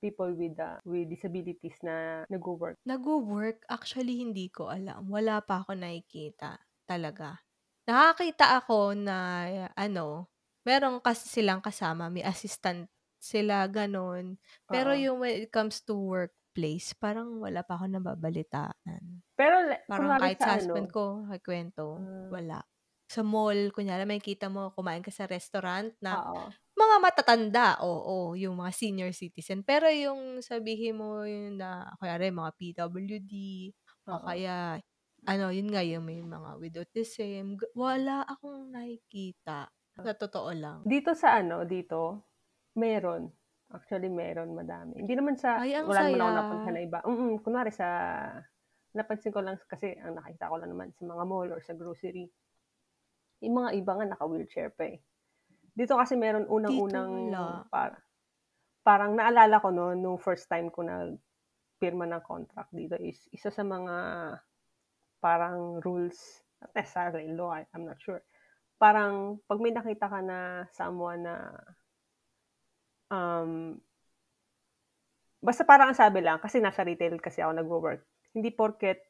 people 0.02 0.30
with, 0.34 0.56
ah, 0.62 0.78
with 0.88 1.08
disabilities 1.10 1.76
na 1.84 2.24
nagwo-work? 2.32 2.78
Nagwo-work? 2.88 3.66
Actually 3.68 4.22
hindi 4.24 4.48
ko 4.48 4.70
alam, 4.72 5.10
wala 5.12 5.42
pa 5.44 5.60
akong 5.62 5.82
nakikita 5.82 6.62
talaga. 6.88 7.42
Nakakita 7.88 8.60
ako 8.62 8.94
na 8.96 9.16
ano, 9.76 10.30
meron 10.66 10.98
kasi 11.02 11.28
silang 11.30 11.60
kasama, 11.64 12.08
may 12.12 12.22
assistant 12.26 12.88
sila 13.18 13.66
gano'n. 13.70 14.38
Pero 14.70 14.94
Oo. 14.94 14.98
yung 14.98 15.22
when 15.22 15.42
it 15.42 15.50
comes 15.54 15.82
to 15.84 15.94
workplace, 15.98 16.94
parang 16.96 17.38
wala 17.42 17.62
pa 17.66 17.76
akong 17.78 17.94
nababalitaan. 17.98 19.22
Pero 19.38 19.56
Parang 19.88 20.14
kunwari 20.14 20.20
kahit 20.20 20.40
sa 20.42 20.44
sa 20.44 20.58
husband 20.58 20.86
ano 20.86 20.92
ko 20.92 21.24
nagkuwento, 21.28 22.06
Ah. 22.06 22.32
wala. 22.32 22.62
Sa 23.08 23.24
mall 23.24 23.72
kunyari 23.72 24.04
makikita 24.08 24.48
mo 24.52 24.72
kumain 24.76 25.00
ka 25.04 25.08
sa 25.14 25.24
restaurant 25.30 25.92
na 26.04 26.16
Oo. 26.16 26.58
mga 26.78 26.96
matatanda, 27.04 27.68
oo, 27.84 28.34
yung 28.38 28.56
mga 28.60 28.72
senior 28.74 29.12
citizen. 29.16 29.62
Pero 29.66 29.88
yung 29.92 30.40
sabihin 30.44 30.98
mo 31.00 31.24
yun 31.28 31.58
na 31.60 31.92
kunyari 32.00 32.30
mga 32.32 32.52
PWD 32.58 33.32
o 34.12 34.16
Oo. 34.16 34.24
kaya 34.24 34.80
ano, 35.28 35.52
yun 35.52 35.68
nga 35.72 35.82
yung 35.84 36.04
may 36.08 36.20
mga 36.24 36.50
with 36.60 36.76
autism, 36.80 37.56
ga 37.60 37.68
wala 37.76 38.24
akong 38.28 38.72
nakikita, 38.74 39.68
sa 40.02 40.14
totoo 40.14 40.50
lang. 40.54 40.78
Dito 40.86 41.12
sa 41.14 41.42
ano, 41.42 41.66
dito, 41.66 42.22
meron. 42.78 43.30
Actually 43.68 44.08
meron, 44.08 44.56
madami. 44.56 45.04
Hindi 45.04 45.12
naman 45.12 45.36
sa 45.36 45.60
Ay, 45.60 45.76
ang 45.76 45.90
wala 45.90 46.08
naman 46.08 46.20
akong 46.20 46.38
napuntahan 46.40 46.72
saya. 46.72 46.78
na 46.80 46.86
iba. 46.88 46.98
Mm, 47.04 47.34
kunwari 47.44 47.72
sa 47.74 47.86
napansin 48.96 49.34
ko 49.34 49.44
lang 49.44 49.60
kasi 49.68 49.92
ang 50.00 50.16
nakita 50.16 50.48
ko 50.48 50.56
lang 50.56 50.70
naman 50.72 50.88
sa 50.96 51.04
mga 51.04 51.24
mall 51.28 51.48
or 51.52 51.60
sa 51.60 51.76
grocery. 51.76 52.32
Yung 53.44 53.54
mga 53.60 53.70
iba 53.76 53.92
nga 53.94 54.06
naka-wheelchair 54.08 54.72
pa, 54.72 54.88
eh. 54.88 54.98
Dito 55.76 55.94
kasi 55.94 56.18
meron 56.18 56.48
unang-unang 56.48 57.68
para 57.70 58.02
parang 58.82 59.12
naalala 59.14 59.60
ko 59.60 59.68
no'n 59.68 60.00
nung 60.00 60.16
first 60.16 60.48
time 60.48 60.72
ko 60.72 60.80
nagpirma 60.80 62.08
ng 62.08 62.24
contract 62.24 62.72
dito 62.72 62.96
is 62.96 63.28
isa 63.36 63.52
sa 63.52 63.60
mga 63.60 63.94
parang 65.20 65.76
rules, 65.84 66.40
not 66.62 66.72
necessarily 66.72 67.28
law, 67.30 67.52
I'm 67.52 67.84
not 67.84 68.00
sure. 68.00 68.24
Parang 68.78 69.42
'pag 69.50 69.58
may 69.58 69.74
nakita 69.74 70.06
ka 70.06 70.22
na 70.22 70.70
someone 70.70 71.26
na 71.26 71.34
um, 73.10 73.74
basta 75.42 75.62
parang 75.66 75.90
ang 75.90 75.98
sabi 75.98 76.22
lang, 76.22 76.38
kasi 76.38 76.62
nasa 76.62 76.86
retail 76.86 77.18
kasi 77.18 77.42
ako 77.42 77.52
nagwo-work, 77.58 78.02
hindi 78.34 78.50
porket 78.54 79.02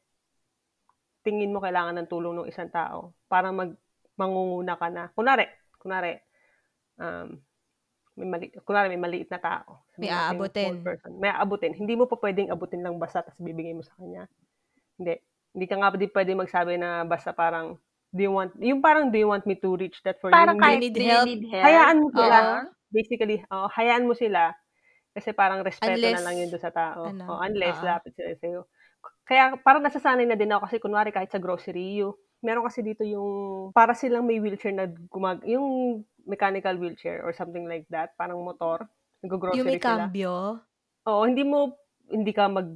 tingin 1.21 1.51
mo 1.51 1.59
kailangan 1.59 1.99
ng 1.99 2.09
tulong 2.09 2.33
ng 2.37 2.49
isang 2.49 2.71
tao, 2.71 3.13
parang 3.27 3.53
mag, 3.53 3.71
mangunguna 4.15 4.79
ka 4.79 4.87
na. 4.87 5.11
Kunwari, 5.11 5.45
kunwari, 5.75 6.15
um, 6.95 7.35
may 8.15 8.27
mali, 8.27 8.47
kunwari 8.63 8.87
may 8.91 8.99
maliit 8.99 9.29
na 9.31 9.39
tao. 9.39 9.83
May 9.99 10.11
aabutin. 10.11 10.79
May 11.19 11.31
aabutin. 11.31 11.75
Hindi 11.75 11.95
mo 11.95 12.07
pa 12.07 12.19
pwedeng 12.19 12.51
abutin 12.51 12.83
lang 12.83 12.99
basta 12.99 13.23
tapos 13.23 13.39
bibigay 13.39 13.71
mo 13.75 13.83
sa 13.83 13.95
kanya. 13.99 14.27
Hindi. 14.99 15.15
Hindi 15.55 15.65
ka 15.67 15.75
nga 15.79 15.95
di 15.95 16.07
pwede 16.11 16.31
magsabi 16.35 16.75
na 16.79 17.03
basta 17.07 17.31
parang, 17.31 17.79
do 18.13 18.21
you 18.25 18.33
want, 18.33 18.51
yung 18.57 18.81
parang, 18.81 19.13
do 19.13 19.17
you 19.17 19.29
want 19.29 19.45
me 19.45 19.55
to 19.59 19.77
reach 19.77 20.01
that 20.05 20.17
for 20.21 20.33
Parang 20.33 20.57
you? 20.57 20.63
kahit 20.63 20.79
need 20.81 20.97
help? 20.97 21.25
need 21.29 21.45
help. 21.49 21.65
Hayaan 21.65 21.97
mo 22.01 22.07
sila. 22.09 22.37
Oo. 22.41 22.57
Basically, 22.89 23.37
oh, 23.53 23.69
hayaan 23.69 24.05
mo 24.09 24.13
sila. 24.17 24.53
Kasi 25.13 25.33
parang 25.33 25.61
respeto 25.61 25.93
na 25.93 25.97
Unless, 25.97 26.25
lang 26.25 26.35
yun 26.37 26.49
doon 26.49 26.63
sa 26.63 26.73
tao. 26.73 26.99
ano, 27.09 27.23
oh, 27.25 27.39
unless, 27.41 27.77
oo. 27.81 27.85
lapit 27.85 28.13
sila 28.17 28.33
sa'yo. 28.41 28.61
Kaya 29.29 29.53
parang 29.61 29.85
nasasanay 29.85 30.25
na 30.25 30.33
din 30.33 30.49
ako 30.49 30.61
kasi 30.65 30.77
kunwari 30.81 31.13
kahit 31.13 31.29
sa 31.29 31.37
grocery, 31.37 32.01
you, 32.01 32.17
meron 32.41 32.65
kasi 32.65 32.81
dito 32.81 33.05
yung 33.05 33.69
para 33.77 33.93
silang 33.93 34.25
may 34.25 34.41
wheelchair 34.41 34.73
na 34.73 34.89
gumag 34.89 35.43
yung 35.45 36.01
mechanical 36.25 36.77
wheelchair 36.81 37.21
or 37.21 37.29
something 37.33 37.69
like 37.69 37.85
that, 37.93 38.17
parang 38.17 38.41
motor. 38.41 38.89
Nag-grocery 39.21 39.59
Yung 39.61 39.69
may 39.69 39.77
sila. 39.77 40.09
cambio. 40.09 40.61
Oo, 41.05 41.21
hindi 41.29 41.45
mo, 41.45 41.77
hindi 42.09 42.31
ka 42.33 42.49
mag, 42.49 42.73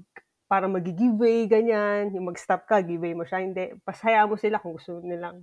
parang 0.54 0.78
mag-giveaway, 0.78 1.50
ganyan. 1.50 2.14
Yung 2.14 2.30
mag-stop 2.30 2.70
ka, 2.70 2.86
giveaway 2.86 3.18
mo 3.18 3.26
siya. 3.26 3.42
Hindi. 3.42 3.74
Pasaya 3.82 4.30
mo 4.30 4.38
sila 4.38 4.62
kung 4.62 4.78
gusto 4.78 5.02
nilang 5.02 5.42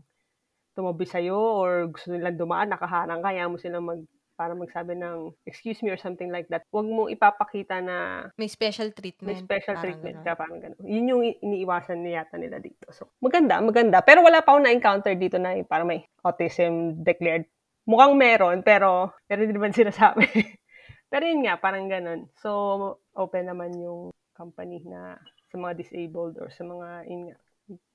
tumabi 0.79 1.03
sa'yo 1.03 1.35
or 1.35 1.91
gusto 1.91 2.15
nilang 2.15 2.39
dumaan, 2.39 2.71
nakaharang 2.71 3.19
ka, 3.19 3.35
hayaan 3.35 3.51
mo 3.51 3.59
silang 3.59 3.91
mag, 3.91 4.07
para 4.39 4.55
magsabi 4.55 4.97
ng 4.97 5.35
excuse 5.45 5.83
me 5.83 5.91
or 5.91 5.99
something 5.99 6.31
like 6.31 6.47
that. 6.47 6.63
Huwag 6.71 6.87
mo 6.87 7.11
ipapakita 7.11 7.83
na 7.83 8.31
May 8.39 8.47
special 8.47 8.89
may 8.89 8.97
treatment. 8.97 9.37
special 9.43 9.75
parang 9.77 9.83
treatment 9.83 10.17
ganon. 10.23 10.27
ka, 10.31 10.33
parang 10.39 10.59
gano'n. 10.63 10.81
Yun 10.87 11.11
yung 11.11 11.23
iniiwasan 11.43 12.01
niyata 12.01 12.39
nila 12.39 12.63
dito. 12.63 12.87
So, 12.95 13.11
maganda, 13.19 13.59
maganda. 13.61 14.01
Pero 14.01 14.23
wala 14.23 14.41
pa 14.41 14.55
akong 14.55 14.65
na-encounter 14.65 15.13
dito 15.19 15.37
na 15.37 15.59
yung 15.59 15.69
parang 15.69 15.91
may 15.91 16.07
autism 16.23 17.03
declared. 17.03 17.45
Mukhang 17.85 18.15
meron, 18.15 18.63
pero, 18.63 19.13
pero 19.27 19.43
hindi 19.43 19.59
naman 19.59 19.75
sinasabi. 19.77 20.25
pero 21.13 21.27
yun 21.27 21.45
nga, 21.45 21.59
parang 21.61 21.91
gano'n. 21.91 22.31
So, 22.41 23.03
open 23.19 23.51
naman 23.51 23.75
yung 23.77 24.15
company 24.41 24.81
na 24.89 25.21
sa 25.53 25.61
mga 25.61 25.77
disabled 25.77 26.41
or 26.41 26.49
sa 26.49 26.65
mga, 26.65 26.89
yun 27.05 27.21
nga, 27.29 27.37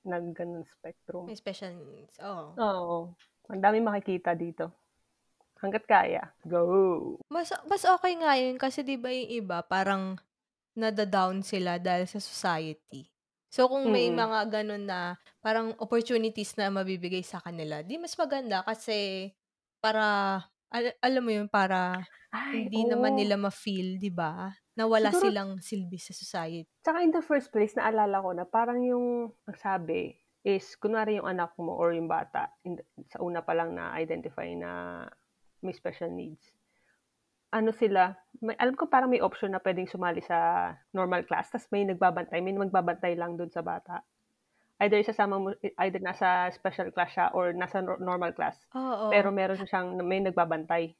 nag 0.06 0.24
ganun 0.30 0.62
spectrum. 0.62 1.26
May 1.26 1.34
special 1.34 1.74
needs. 1.74 2.14
Oo. 2.22 2.54
Oo. 2.54 2.98
Ang 3.50 3.60
dami 3.60 3.82
makikita 3.82 4.38
dito. 4.38 4.70
Hanggat 5.58 5.82
kaya, 5.90 6.22
go! 6.46 7.18
Mas, 7.26 7.50
mas 7.66 7.82
okay 7.82 8.14
nga 8.22 8.38
yun 8.38 8.54
kasi 8.54 8.86
di 8.86 8.94
ba 8.94 9.10
yung 9.10 9.30
iba 9.42 9.58
parang 9.66 10.14
nada-down 10.76 11.40
sila 11.42 11.80
dahil 11.80 12.06
sa 12.06 12.20
society. 12.20 13.08
So, 13.48 13.72
kung 13.72 13.88
may 13.88 14.12
Mm. 14.12 14.20
mga 14.20 14.38
ganun 14.52 14.84
na 14.84 15.16
parang 15.40 15.72
opportunities 15.80 16.52
na 16.60 16.68
mabibigay 16.68 17.24
sa 17.24 17.40
kanila, 17.40 17.80
di 17.80 17.96
mas 17.96 18.12
maganda 18.20 18.60
kasi 18.60 19.32
para, 19.80 20.38
al- 20.68 20.98
alam 21.00 21.22
mo 21.24 21.32
yun, 21.32 21.48
para 21.48 22.04
Ay, 22.28 22.68
hindi 22.68 22.84
naman 22.84 23.16
oo. 23.16 23.18
nila 23.24 23.40
ma-feel, 23.40 23.96
di 23.96 24.12
ba? 24.12 24.52
Na 24.76 24.84
wala 24.84 25.08
Siguro- 25.08 25.24
silang 25.24 25.50
silbi 25.58 25.96
sa 25.96 26.12
society. 26.12 26.68
Tsaka 26.84 27.00
in 27.00 27.10
the 27.10 27.24
first 27.24 27.48
place, 27.48 27.72
naalala 27.72 28.20
ko 28.20 28.30
na 28.36 28.44
parang 28.44 28.84
yung, 28.84 29.32
sabi, 29.56 30.12
is, 30.44 30.76
kunwari 30.76 31.16
yung 31.16 31.26
anak 31.26 31.56
mo 31.56 31.72
or 31.74 31.96
yung 31.96 32.06
bata, 32.06 32.52
in, 32.62 32.76
sa 33.08 33.18
una 33.24 33.40
pa 33.40 33.56
lang 33.56 33.72
na-identify 33.72 34.46
na 34.52 35.02
may 35.64 35.72
special 35.72 36.12
needs. 36.12 36.52
Ano 37.56 37.72
sila, 37.72 38.12
may, 38.44 38.52
alam 38.60 38.76
ko 38.76 38.84
parang 38.84 39.08
may 39.08 39.24
option 39.24 39.56
na 39.56 39.64
pwedeng 39.64 39.88
sumali 39.88 40.20
sa 40.20 40.70
normal 40.92 41.24
class, 41.24 41.48
tapos 41.48 41.72
may 41.72 41.88
nagbabantay, 41.88 42.38
may 42.44 42.52
magbabantay 42.52 43.16
lang 43.16 43.40
dun 43.40 43.48
sa 43.48 43.64
bata. 43.64 44.04
Either 44.76 45.00
sasama 45.00 45.40
mo, 45.40 45.48
either 45.56 46.04
nasa 46.04 46.52
special 46.52 46.92
class 46.92 47.16
siya 47.16 47.32
or 47.32 47.56
nasa 47.56 47.80
nor- 47.80 47.96
normal 47.96 48.36
class. 48.36 48.60
Oo. 48.76 49.08
Pero 49.08 49.32
meron 49.32 49.56
siyang, 49.64 49.96
may 50.04 50.20
nagbabantay. 50.20 50.92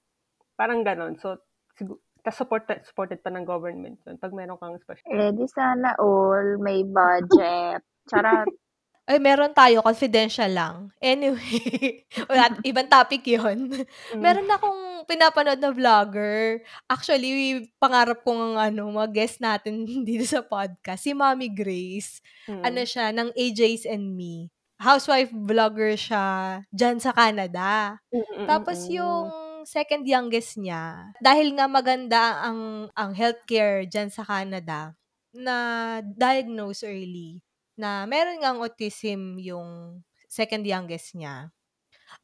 Parang 0.57 0.81
ganon. 0.81 1.21
So, 1.21 1.37
sigu- 1.77 2.01
tas 2.27 2.35
supported, 2.35 2.83
supported 2.83 3.23
pa 3.23 3.31
ng 3.31 3.47
government 3.47 4.03
yun 4.03 4.19
pag 4.19 4.35
meron 4.35 4.59
kang 4.59 4.75
special. 4.83 5.07
Ready 5.15 5.47
sana 5.47 5.95
all. 6.03 6.59
May 6.59 6.83
budget. 6.83 7.87
Charot. 8.11 8.51
Ay, 9.07 9.23
meron 9.23 9.55
tayo, 9.55 9.87
confidential 9.87 10.51
lang. 10.51 10.91
Anyway, 10.99 12.03
wala, 12.27 12.59
ibang 12.67 12.91
topic 12.91 13.23
yun. 13.23 13.71
Mm. 14.11 14.19
Meron 14.19 14.51
akong 14.51 15.07
pinapanood 15.07 15.63
na 15.63 15.71
vlogger. 15.71 16.59
Actually, 16.91 17.71
pangarap 17.79 18.27
kong 18.27 18.59
ano, 18.59 18.91
mga 18.91 19.15
guest 19.15 19.39
natin 19.39 19.87
dito 20.09 20.27
sa 20.27 20.43
podcast, 20.43 21.07
si 21.07 21.15
Mommy 21.15 21.55
Grace. 21.55 22.19
Mm. 22.51 22.63
Ano 22.67 22.81
siya, 22.83 23.15
ng 23.15 23.31
AJ's 23.31 23.87
and 23.87 24.19
Me. 24.19 24.51
Housewife 24.83 25.31
vlogger 25.31 25.95
siya 25.95 26.27
dyan 26.75 26.99
sa 26.99 27.15
Canada. 27.15 28.03
Mm, 28.11 28.51
Tapos 28.51 28.91
mm, 28.91 28.93
yung 28.93 29.46
second 29.67 30.07
youngest 30.07 30.57
niya, 30.63 31.11
dahil 31.21 31.53
nga 31.59 31.67
maganda 31.67 32.41
ang 32.47 32.89
ang 32.95 33.13
healthcare 33.13 33.85
diyan 33.91 34.09
sa 34.15 34.23
Canada, 34.25 34.95
na 35.37 35.57
diagnose 36.03 36.87
early 36.87 37.43
na 37.77 38.09
meron 38.09 38.41
ngang 38.41 38.63
autism 38.65 39.37
yung 39.37 40.01
second 40.31 40.65
youngest 40.65 41.13
niya. 41.19 41.53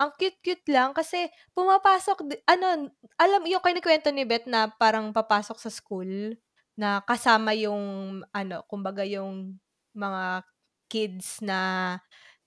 Ang 0.01 0.11
cute-cute 0.17 0.65
lang 0.73 0.95
kasi 0.97 1.29
pumapasok, 1.53 2.25
ano, 2.49 2.89
alam, 3.19 3.43
yung 3.47 3.61
kinikwento 3.65 4.09
ni 4.15 4.25
Beth 4.25 4.47
na 4.49 4.71
parang 4.71 5.13
papasok 5.13 5.59
sa 5.61 5.71
school 5.73 6.39
na 6.79 7.03
kasama 7.05 7.53
yung, 7.53 8.23
ano, 8.33 8.65
kumbaga 8.71 9.05
yung 9.05 9.59
mga 9.93 10.47
kids 10.89 11.43
na, 11.45 11.61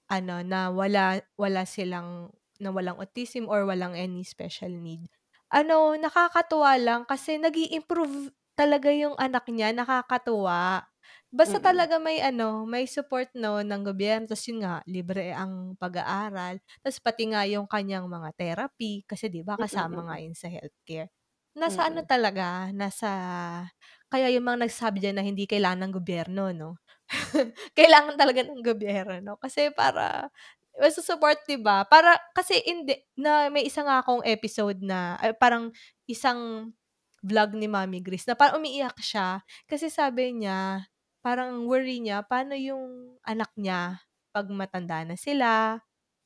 ano, 0.10 0.42
na 0.46 0.70
wala, 0.74 1.22
wala 1.38 1.64
silang, 1.68 2.32
na 2.64 2.70
walang 2.74 2.98
autism 3.02 3.48
or 3.52 3.64
walang 3.70 3.94
any 3.98 4.24
special 4.24 4.72
need. 4.72 5.08
Ano, 5.54 5.94
nakakatuwa 5.94 6.74
lang 6.82 7.02
kasi 7.06 7.38
nag 7.38 7.54
improve 7.54 8.34
talaga 8.58 8.90
yung 8.90 9.14
anak 9.22 9.46
niya, 9.54 9.70
nakakatuwa. 9.78 10.82
Basta 11.30 11.62
Mm. 11.62 11.62
talaga 11.62 12.02
may 12.02 12.18
ano, 12.24 12.66
may 12.66 12.90
support 12.90 13.30
no 13.38 13.62
ng 13.62 13.82
gobyerno. 13.86 14.26
Tapos 14.26 14.46
yun 14.50 14.66
nga, 14.66 14.82
libre 14.90 15.30
ang 15.36 15.78
pag-aaral. 15.78 16.58
Tapos 16.82 16.98
pati 17.04 17.30
nga 17.30 17.46
yung 17.46 17.70
kanyang 17.70 18.10
mga 18.10 18.30
therapy. 18.40 19.06
Kasi 19.06 19.30
di 19.30 19.46
ba 19.46 19.60
kasama 19.62 20.02
mm, 20.02 20.08
nga 20.10 20.18
yun 20.18 20.34
sa 20.34 20.50
healthcare. 20.50 21.14
Nasa 21.56 21.88
ano 21.88 22.02
Mm. 22.02 22.08
talaga, 22.08 22.68
nasa, 22.76 23.08
kaya 24.12 24.28
yung 24.36 24.44
mga 24.44 24.68
nagsabi 24.68 25.00
dyan 25.00 25.16
na 25.16 25.24
hindi 25.24 25.48
kailangan 25.48 25.88
ng 25.88 25.94
gobyerno, 25.96 26.52
no? 26.52 26.76
kailangan 27.80 28.20
talaga 28.20 28.44
ng 28.44 28.60
gobyerno. 28.60 29.40
Kasi 29.40 29.72
para, 29.72 30.28
support, 31.04 31.40
di 31.48 31.56
ba? 31.60 31.84
Para, 31.88 32.18
kasi 32.36 32.60
hindi, 32.68 32.96
na 33.20 33.48
may 33.52 33.64
isa 33.68 33.82
nga 33.86 34.02
akong 34.04 34.24
episode 34.28 34.80
na, 34.84 35.16
ay, 35.24 35.32
parang 35.38 35.72
isang 36.10 36.72
vlog 37.26 37.56
ni 37.58 37.66
Mami 37.72 38.00
Grace 38.06 38.28
na 38.30 38.38
parang 38.38 38.62
umiiyak 38.62 38.98
siya. 39.02 39.42
Kasi 39.66 39.90
sabi 39.90 40.36
niya, 40.36 40.86
parang 41.26 41.66
worry 41.66 42.00
niya, 42.04 42.22
paano 42.28 42.54
yung 42.54 43.18
anak 43.26 43.50
niya 43.58 44.04
pag 44.36 44.48
matanda 44.54 45.02
na 45.08 45.16
sila. 45.18 45.80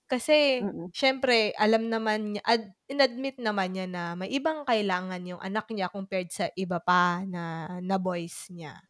Kasi, 0.09 0.61
Mm. 0.65 0.89
syempre, 0.93 1.53
alam 1.57 1.87
naman 1.89 2.35
niya, 2.37 2.43
ad, 2.45 2.63
inadmit 2.89 3.37
naman 3.39 3.73
niya 3.77 3.87
na 3.89 4.03
may 4.17 4.29
ibang 4.33 4.65
kailangan 4.67 5.21
yung 5.25 5.41
anak 5.41 5.69
niya 5.71 5.87
compared 5.93 6.29
sa 6.33 6.49
iba 6.57 6.81
pa 6.81 7.21
na, 7.29 7.69
na 7.81 7.97
boys 8.01 8.49
niya. 8.51 8.88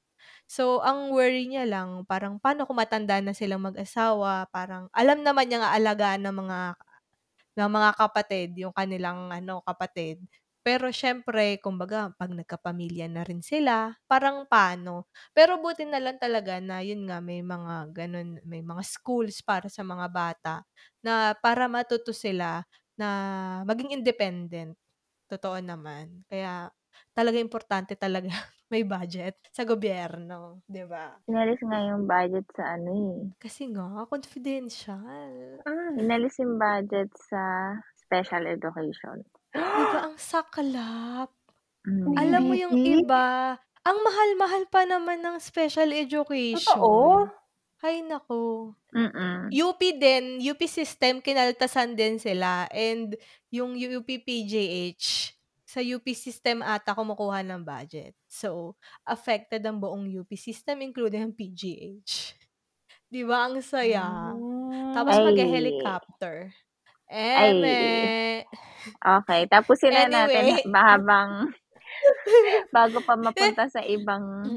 So, 0.50 0.82
ang 0.82 1.14
worry 1.14 1.46
niya 1.46 1.66
lang, 1.70 2.04
parang 2.10 2.42
paano 2.42 2.66
kung 2.66 2.82
matanda 2.82 3.22
na 3.22 3.38
silang 3.38 3.62
mag-asawa, 3.70 4.50
parang 4.50 4.90
alam 4.98 5.22
naman 5.22 5.46
niya 5.46 5.62
nga 5.62 5.74
alagaan 5.78 6.22
ng 6.26 6.36
mga 6.42 6.60
ng 7.60 7.70
mga 7.72 7.92
kapatid, 8.00 8.50
yung 8.62 8.74
kanilang 8.76 9.30
ano, 9.34 9.62
kapatid. 9.66 10.24
Pero 10.66 10.92
syempre, 10.94 11.58
kumbaga, 11.64 12.12
pag 12.20 12.32
nagkapamilya 12.36 13.08
na 13.10 13.24
rin 13.26 13.40
sila, 13.42 13.96
parang 14.12 14.46
paano? 14.46 15.08
Pero 15.34 15.58
buti 15.64 15.88
na 15.88 15.98
lang 16.04 16.20
talaga 16.22 16.60
na 16.62 16.84
yun 16.84 17.08
nga, 17.10 17.20
may 17.24 17.42
mga 17.42 17.90
ganun, 17.96 18.38
may 18.46 18.62
mga 18.62 18.84
schools 18.86 19.42
para 19.42 19.68
sa 19.72 19.82
mga 19.88 20.08
bata 20.12 20.56
na 21.02 21.34
para 21.40 21.66
matuto 21.72 22.12
sila 22.12 22.64
na 23.00 23.08
maging 23.66 23.96
independent. 24.04 24.76
Totoo 25.32 25.60
naman. 25.64 26.26
Kaya 26.32 26.70
talaga 27.16 27.38
importante 27.42 27.96
talaga 28.00 28.30
may 28.70 28.86
budget 28.86 29.42
sa 29.50 29.66
gobyerno, 29.66 30.62
'di 30.70 30.86
ba? 30.86 31.18
Inalis 31.26 31.60
nga 31.66 31.80
yung 31.90 32.06
budget 32.06 32.46
sa 32.54 32.78
ano 32.78 32.90
eh. 32.94 33.18
Kasi 33.42 33.70
nga 33.74 34.06
confidential. 34.06 35.02
Ah, 35.66 35.92
Inalis 35.98 36.38
yung 36.38 36.62
budget 36.62 37.10
sa 37.18 37.74
special 37.98 38.46
education. 38.46 39.26
'Di 39.58 39.86
ba 39.90 40.00
ang 40.06 40.18
saklap? 40.22 41.34
Mm. 41.90 42.14
Alam 42.14 42.42
mo 42.46 42.54
yung 42.54 42.78
iba, 42.78 43.58
ang 43.82 43.98
mahal-mahal 44.06 44.64
pa 44.70 44.86
naman 44.86 45.26
ng 45.26 45.38
special 45.42 45.90
education. 45.90 46.62
Totoo? 46.62 47.26
Ay 47.80 48.04
nako. 48.04 48.76
Mm-mm. 48.92 49.48
UP 49.50 49.80
din, 49.80 50.44
UP 50.44 50.60
system, 50.68 51.24
kinaltasan 51.24 51.96
din 51.96 52.20
sila. 52.20 52.68
And 52.76 53.16
yung 53.50 53.80
UP 53.80 54.06
PJH, 54.06 55.39
sa 55.70 55.80
UP 55.86 56.06
system 56.18 56.66
ata 56.66 56.98
kumukuha 56.98 57.46
ng 57.46 57.62
budget. 57.62 58.18
So, 58.26 58.74
affected 59.06 59.62
ang 59.70 59.78
buong 59.84 60.10
UP 60.10 60.34
system 60.34 60.82
including 60.82 61.30
ang 61.30 61.36
PGH. 61.38 62.34
'Di 63.12 63.22
ba 63.28 63.50
ang 63.50 63.62
saya? 63.64 64.38
Tapos 64.94 65.18
Hmm. 65.18 65.26
Ay. 65.26 65.26
mag-helicopter. 65.26 66.54
Eme. 67.12 67.78
Okay, 69.00 69.42
tapusin 69.52 69.96
na 69.96 70.06
natin 70.12 70.46
Anyway. 70.46 70.64
mahabang 70.68 71.54
bago 72.76 73.00
pa 73.08 73.16
mapunta 73.20 73.66
sa 73.72 73.82
ibang 73.86 74.52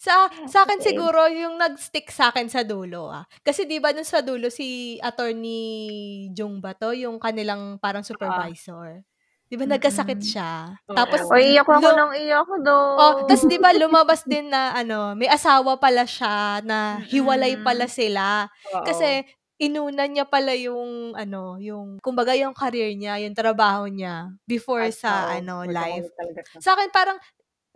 Sa 0.00 0.32
sa 0.48 0.64
akin 0.66 0.80
Okay. 0.80 0.80
siguro 0.82 1.28
yung 1.28 1.60
nag-stick 1.60 2.08
sa 2.08 2.32
akin 2.32 2.48
sa 2.50 2.64
dulo, 2.64 3.10
ah. 3.12 3.24
Kasi 3.44 3.68
'di 3.68 3.78
ba 3.84 3.92
dun 3.94 4.06
sa 4.06 4.24
dulo 4.24 4.48
si 4.48 4.96
Attorney 5.04 6.30
Jung 6.32 6.58
ba 6.64 6.72
'to, 6.72 6.96
yung 6.96 7.20
kanilang 7.20 7.76
parang 7.82 8.00
supervisor. 8.06 9.04
'Di 9.50 9.58
ba 9.58 9.66
nagkasakit 9.66 10.20
Mm. 10.20 10.22
siya? 10.22 10.78
Oo. 10.90 10.96
Tapos 10.96 11.26
Uy, 11.34 11.44
iyak 11.54 11.68
ako 11.68 11.88
lu- 11.90 11.98
nung 11.98 12.14
iyak 12.14 12.44
ko 12.48 12.56
doon. 12.62 12.98
Oh, 12.98 13.14
tas 13.26 13.46
'di 13.46 13.56
ba 13.62 13.70
lumabas 13.72 14.26
din 14.26 14.50
na 14.50 14.74
ano, 14.74 15.14
may 15.14 15.30
asawa 15.30 15.78
pala 15.78 16.04
siya 16.04 16.60
na 16.66 16.98
hiwalay 17.06 17.54
Mm-mm. 17.54 17.62
pala 17.62 17.86
sila. 17.86 18.50
Oo. 18.74 18.80
Kasi 18.84 19.24
inuna 19.62 20.04
niya 20.10 20.26
pala 20.28 20.52
yung 20.58 21.14
ano, 21.16 21.56
yung 21.62 22.02
kumbaga 22.02 22.34
yung 22.36 22.52
career 22.52 22.92
niya, 22.98 23.22
yung 23.22 23.36
trabaho 23.38 23.86
niya 23.88 24.34
before 24.44 24.84
At, 24.84 24.94
sa 24.94 25.30
oo, 25.30 25.36
ano, 25.38 25.64
life. 25.64 26.10
Sa 26.60 26.74
akin 26.76 26.90
parang 26.92 27.18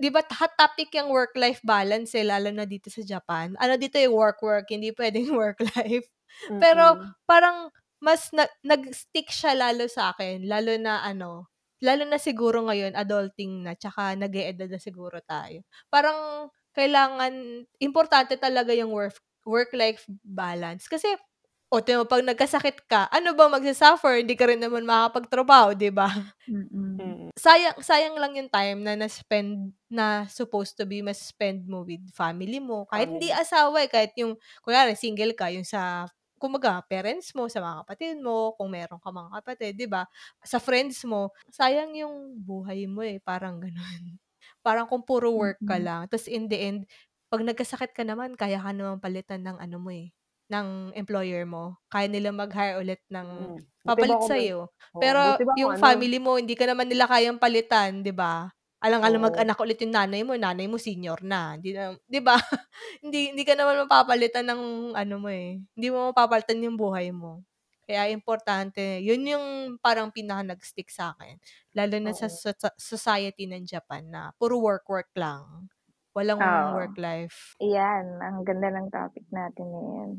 'di 0.00 0.10
ba 0.10 0.22
hot 0.26 0.54
topic 0.58 0.90
yung 0.96 1.10
work-life 1.12 1.60
balance 1.64 2.14
eh, 2.18 2.26
lalo 2.26 2.50
na 2.50 2.66
dito 2.68 2.90
sa 2.90 3.02
Japan. 3.06 3.54
Ano 3.62 3.78
dito 3.78 3.96
yung 4.00 4.14
work-work, 4.18 4.66
hindi 4.70 4.90
pwedeng 4.96 5.32
work-life. 5.40 6.06
Pero 6.60 6.96
Mm-mm. 6.96 7.14
parang 7.28 7.70
mas 8.02 8.30
na, 8.36 8.46
nag-stick 8.66 9.30
siya 9.32 9.54
lalo 9.56 9.86
sa 9.90 10.12
akin, 10.16 10.44
lalo 10.48 10.76
na 10.80 11.02
ano, 11.06 11.48
lalo 11.82 12.02
na 12.06 12.18
siguro 12.20 12.62
ngayon 12.66 12.94
adulting 12.94 13.64
na 13.66 13.74
tsaka 13.74 14.14
nag-eedad 14.18 14.70
na 14.70 14.80
siguro 14.82 15.18
tayo. 15.24 15.62
Parang 15.90 16.50
kailangan 16.74 17.64
importante 17.82 18.34
talaga 18.38 18.74
yung 18.74 18.90
work 18.94 19.18
work-life 19.46 20.04
balance 20.24 20.88
kasi 20.88 21.06
o 21.74 21.82
mo, 21.82 22.06
pag 22.06 22.22
nagkasakit 22.22 22.86
ka, 22.86 23.10
ano 23.10 23.34
ba 23.34 23.50
magsasuffer? 23.50 24.22
Hindi 24.22 24.38
ka 24.38 24.46
rin 24.46 24.62
naman 24.62 24.86
makakapagtrabaho, 24.86 25.74
'di 25.74 25.90
ba? 25.90 26.06
Mm. 26.46 27.32
sayang 27.34 27.76
sayang 27.82 28.16
lang 28.20 28.38
yung 28.38 28.50
time 28.52 28.78
na 28.84 28.94
na-spend 28.94 29.74
na 29.90 30.28
supposed 30.30 30.78
to 30.78 30.86
be 30.86 31.02
mas 31.02 31.18
spend 31.18 31.66
mo 31.66 31.82
with 31.82 32.02
family 32.14 32.62
mo. 32.62 32.86
Kahit 32.86 33.10
hindi 33.10 33.34
asawa 33.34 33.82
eh, 33.82 33.90
kahit 33.90 34.14
yung, 34.20 34.38
kunwari 34.62 34.94
single 34.94 35.34
ka, 35.34 35.50
yung 35.50 35.66
sa, 35.66 36.06
kumaga, 36.44 36.84
parents 36.84 37.32
mo, 37.32 37.48
sa 37.48 37.64
mga 37.64 37.76
kapatid 37.88 38.16
mo, 38.20 38.52
kung 38.60 38.68
meron 38.76 39.00
ka 39.00 39.08
mga 39.08 39.30
kapatid, 39.40 39.72
di 39.80 39.88
ba? 39.88 40.04
Sa 40.44 40.60
friends 40.60 41.00
mo, 41.08 41.32
sayang 41.48 41.96
yung 41.96 42.36
buhay 42.44 42.84
mo 42.90 43.00
eh, 43.04 43.16
parang 43.24 43.60
ganun. 43.64 44.20
Parang 44.64 44.84
kung 44.88 45.04
puro 45.04 45.32
work 45.32 45.60
ka 45.64 45.76
lang. 45.80 46.08
Tapos 46.08 46.28
in 46.28 46.48
the 46.52 46.56
end, 46.60 46.80
pag 47.32 47.40
nagkasakit 47.44 47.92
ka 47.96 48.04
naman, 48.04 48.36
kaya 48.36 48.60
ka 48.60 48.72
naman 48.76 49.00
palitan 49.00 49.40
ng 49.44 49.56
ano 49.60 49.76
mo 49.80 49.90
eh, 49.92 50.12
ng 50.52 50.92
employer 50.96 51.44
mo. 51.48 51.80
Kaya 51.92 52.08
nila 52.12 52.32
mag-hire 52.32 52.80
ulit 52.80 53.00
ng 53.12 53.28
Mm. 53.38 53.60
Papalit 53.84 54.20
sa'yo. 54.24 54.72
oo, 54.96 55.02
Pero 55.02 55.20
buti 55.20 55.42
ba 55.48 55.54
kung 55.60 55.72
yung 55.72 55.76
ano 55.76 55.90
family 55.94 56.16
mo, 56.16 56.40
hindi 56.40 56.56
ka 56.56 56.64
naman 56.70 56.88
nila 56.88 57.04
kayang 57.10 57.36
palitan, 57.40 58.00
'di 58.00 58.12
ba? 58.16 58.48
Alang-alang 58.84 59.22
Oo. 59.24 59.26
mag-anak 59.32 59.56
ulit 59.64 59.80
yung 59.80 59.96
nanay 59.96 60.20
mo, 60.20 60.36
nanay 60.36 60.68
mo 60.68 60.76
senior 60.76 61.24
na. 61.24 61.56
Hindi 61.56 61.72
na, 61.72 61.96
'di 62.04 62.20
ba? 62.20 62.36
hindi 63.04 63.32
hindi 63.32 63.42
ka 63.48 63.56
naman 63.56 63.88
mapapalitan 63.88 64.44
ng 64.44 64.92
ano 64.92 65.14
mo 65.16 65.32
eh. 65.32 65.56
Hindi 65.72 65.88
mo 65.88 66.12
mapapalitan 66.12 66.60
yung 66.60 66.76
buhay 66.76 67.08
mo. 67.08 67.40
Kaya 67.84 68.08
importante, 68.12 69.00
yun 69.00 69.24
yung 69.24 69.46
parang 69.80 70.08
pinaka 70.08 70.40
nag-stick 70.44 70.88
sa 70.88 71.12
akin. 71.16 71.36
Lalo 71.76 71.96
na 72.00 72.12
sa 72.16 72.28
Oo. 72.28 72.32
so- 72.32 72.76
society 72.80 73.44
ng 73.44 73.64
Japan 73.68 74.08
na 74.08 74.32
puro 74.40 74.56
work-work 74.60 75.12
lang. 75.16 75.68
Walang 76.16 76.40
Oo. 76.40 76.76
work-life. 76.80 77.56
Iyan, 77.60 78.20
ang 78.24 78.40
ganda 78.44 78.72
ng 78.72 78.88
topic 78.88 79.24
natin 79.28 79.66
ngayon. 79.68 80.10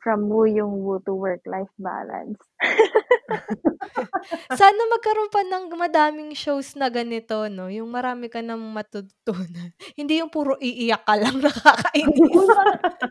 From 0.00 0.28
woo 0.28 0.48
yung 0.48 0.80
woo 0.84 1.00
to 1.04 1.12
work-life 1.12 1.72
balance. 1.76 2.40
Sana 4.60 4.80
magkaroon 4.90 5.30
pa 5.32 5.42
ng 5.44 5.64
madaming 5.74 6.32
shows 6.34 6.76
na 6.76 6.88
ganito, 6.88 7.48
no? 7.48 7.68
Yung 7.68 7.88
marami 7.88 8.28
ka 8.28 8.40
nang 8.40 8.60
matututunan. 8.60 9.72
Hindi 9.98 10.20
yung 10.20 10.30
puro 10.32 10.56
iiyak 10.60 11.04
ka 11.04 11.14
lang, 11.16 11.40
nakakainis. 11.44 12.48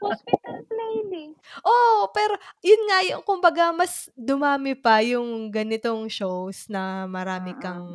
Hospital 0.02 0.58
playlist. 0.68 1.38
Oo, 1.64 2.10
pero 2.12 2.34
yun 2.62 2.82
nga 2.90 3.00
yung 3.06 3.24
kumbaga 3.24 3.72
mas 3.72 4.10
dumami 4.14 4.74
pa 4.74 5.02
yung 5.02 5.50
ganitong 5.50 6.10
shows 6.10 6.68
na 6.70 7.06
marami 7.06 7.54
Mm-mm. 7.54 7.64
kang 7.64 7.86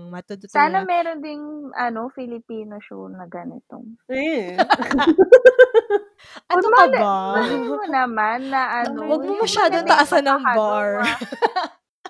Sana 0.48 0.82
matututunan. 0.82 0.84
meron 0.86 1.18
ding 1.20 1.42
ano, 1.74 2.10
Filipino 2.12 2.78
show 2.80 3.06
na 3.10 3.26
ganito. 3.26 3.82
Eh. 4.08 4.56
Ano 6.48 6.66
ka 6.74 6.84
ba? 6.92 7.16
mali 7.38 7.56
mo 7.62 7.78
naman 7.86 8.50
na 8.50 8.82
ano, 8.84 9.06
Wag 9.06 9.22
mo 9.22 9.32
masyadong 9.42 9.86
taasan 9.86 10.24
ng 10.26 10.42
bar. 10.56 11.04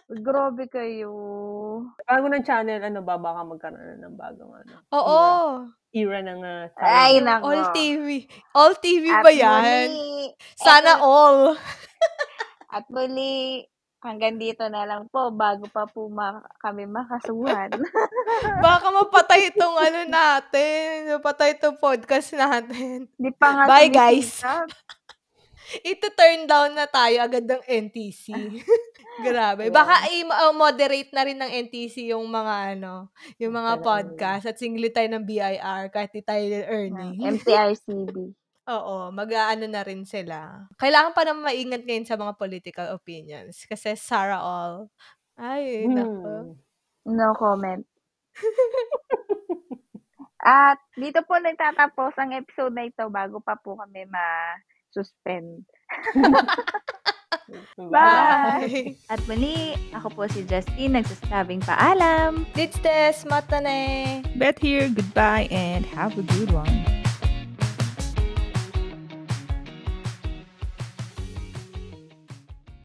Grabe 0.09 0.73
kayo. 0.73 1.13
Bago 2.09 2.27
ng 2.33 2.41
channel, 2.41 2.81
ano 2.81 3.05
ba, 3.05 3.21
baka 3.21 3.45
magkaroon 3.45 4.01
na 4.01 4.09
ng 4.09 4.17
bagong 4.17 4.53
ano, 4.57 4.75
Oo. 4.97 5.21
era 5.93 6.25
ng 6.25 6.41
uh, 6.41 6.65
Ay, 6.81 7.21
nako. 7.21 7.53
All 7.53 7.65
TV. 7.77 8.25
All 8.57 8.73
TV 8.81 9.05
At 9.13 9.21
ba 9.21 9.29
yan? 9.29 9.93
muli, 9.93 10.33
Sana 10.57 10.97
eto, 10.97 11.05
all. 11.05 11.41
at 12.77 12.85
muli, 12.89 13.69
hanggang 14.01 14.41
dito 14.41 14.65
na 14.71 14.89
lang 14.89 15.11
po 15.13 15.29
bago 15.29 15.69
pa 15.69 15.85
po 15.85 16.09
ma- 16.09 16.41
kami 16.65 16.89
makasuhan. 16.89 17.69
Baka 18.65 18.87
mapatay 18.89 19.53
itong 19.53 19.77
ano 19.77 20.09
natin. 20.09 21.21
Mapatay 21.21 21.59
itong 21.59 21.77
podcast 21.77 22.33
natin. 22.33 23.11
Di 23.19 23.29
pa 23.35 23.53
nga 23.53 23.65
Bye, 23.69 23.93
guys. 23.93 24.41
sumisikap. 25.69 25.85
Ito 25.85 26.07
turn 26.17 26.41
down 26.49 26.71
na 26.73 26.87
tayo 26.89 27.17
agad 27.21 27.45
ng 27.45 27.63
NTC. 27.69 28.33
Grabe. 29.27 29.69
Baka 29.69 30.09
i-moderate 30.15 31.11
na 31.13 31.23
rin 31.27 31.39
ng 31.39 31.53
NTC 31.69 32.15
yung 32.15 32.25
mga 32.31 32.79
ano, 32.79 33.11
yung 33.37 33.53
mga 33.53 33.83
podcast 33.83 34.45
at 34.47 34.57
singli 34.57 34.89
tayo 34.89 35.11
ng 35.13 35.27
BIR 35.27 35.91
kahit 35.93 36.11
di 36.15 36.23
tayo 36.23 36.43
ng 36.43 36.67
earning. 36.71 37.15
MTRCB. 37.21 38.17
Oo, 38.69 39.09
mag-aano 39.09 39.65
na 39.65 39.81
rin 39.81 40.05
sila. 40.05 40.69
Kailangan 40.77 41.17
pa 41.17 41.25
naman 41.25 41.49
maingat 41.49 41.89
ngayon 41.89 42.05
sa 42.05 42.21
mga 42.21 42.37
political 42.37 42.93
opinions 42.93 43.65
kasi 43.65 43.97
Sarah 43.97 44.45
All. 44.45 44.93
Ay, 45.41 45.89
nako. 45.89 46.53
Hmm. 46.53 46.53
No 47.09 47.33
comment. 47.33 47.81
At 50.45 50.79
dito 50.95 51.25
po 51.25 51.41
nagtatapos 51.41 52.15
ang 52.21 52.37
episode 52.37 52.77
na 52.77 52.87
ito 52.87 53.09
bago 53.09 53.41
pa 53.41 53.57
po 53.59 53.75
kami 53.75 54.05
ma-suspend. 54.07 54.78
Bye. 54.95 55.65
Bye! 57.89 58.97
At 59.09 59.25
muli, 59.25 59.73
ako 59.97 60.13
po 60.13 60.23
si 60.29 60.45
Justine, 60.45 61.01
nagsasabing 61.01 61.65
paalam. 61.65 62.45
Dits 62.53 62.77
des, 62.85 63.25
matane! 63.25 64.21
Beth 64.37 64.61
here, 64.61 64.93
goodbye 64.93 65.49
and 65.49 65.89
have 65.89 66.13
a 66.21 66.25
good 66.37 66.53
one. 66.53 66.85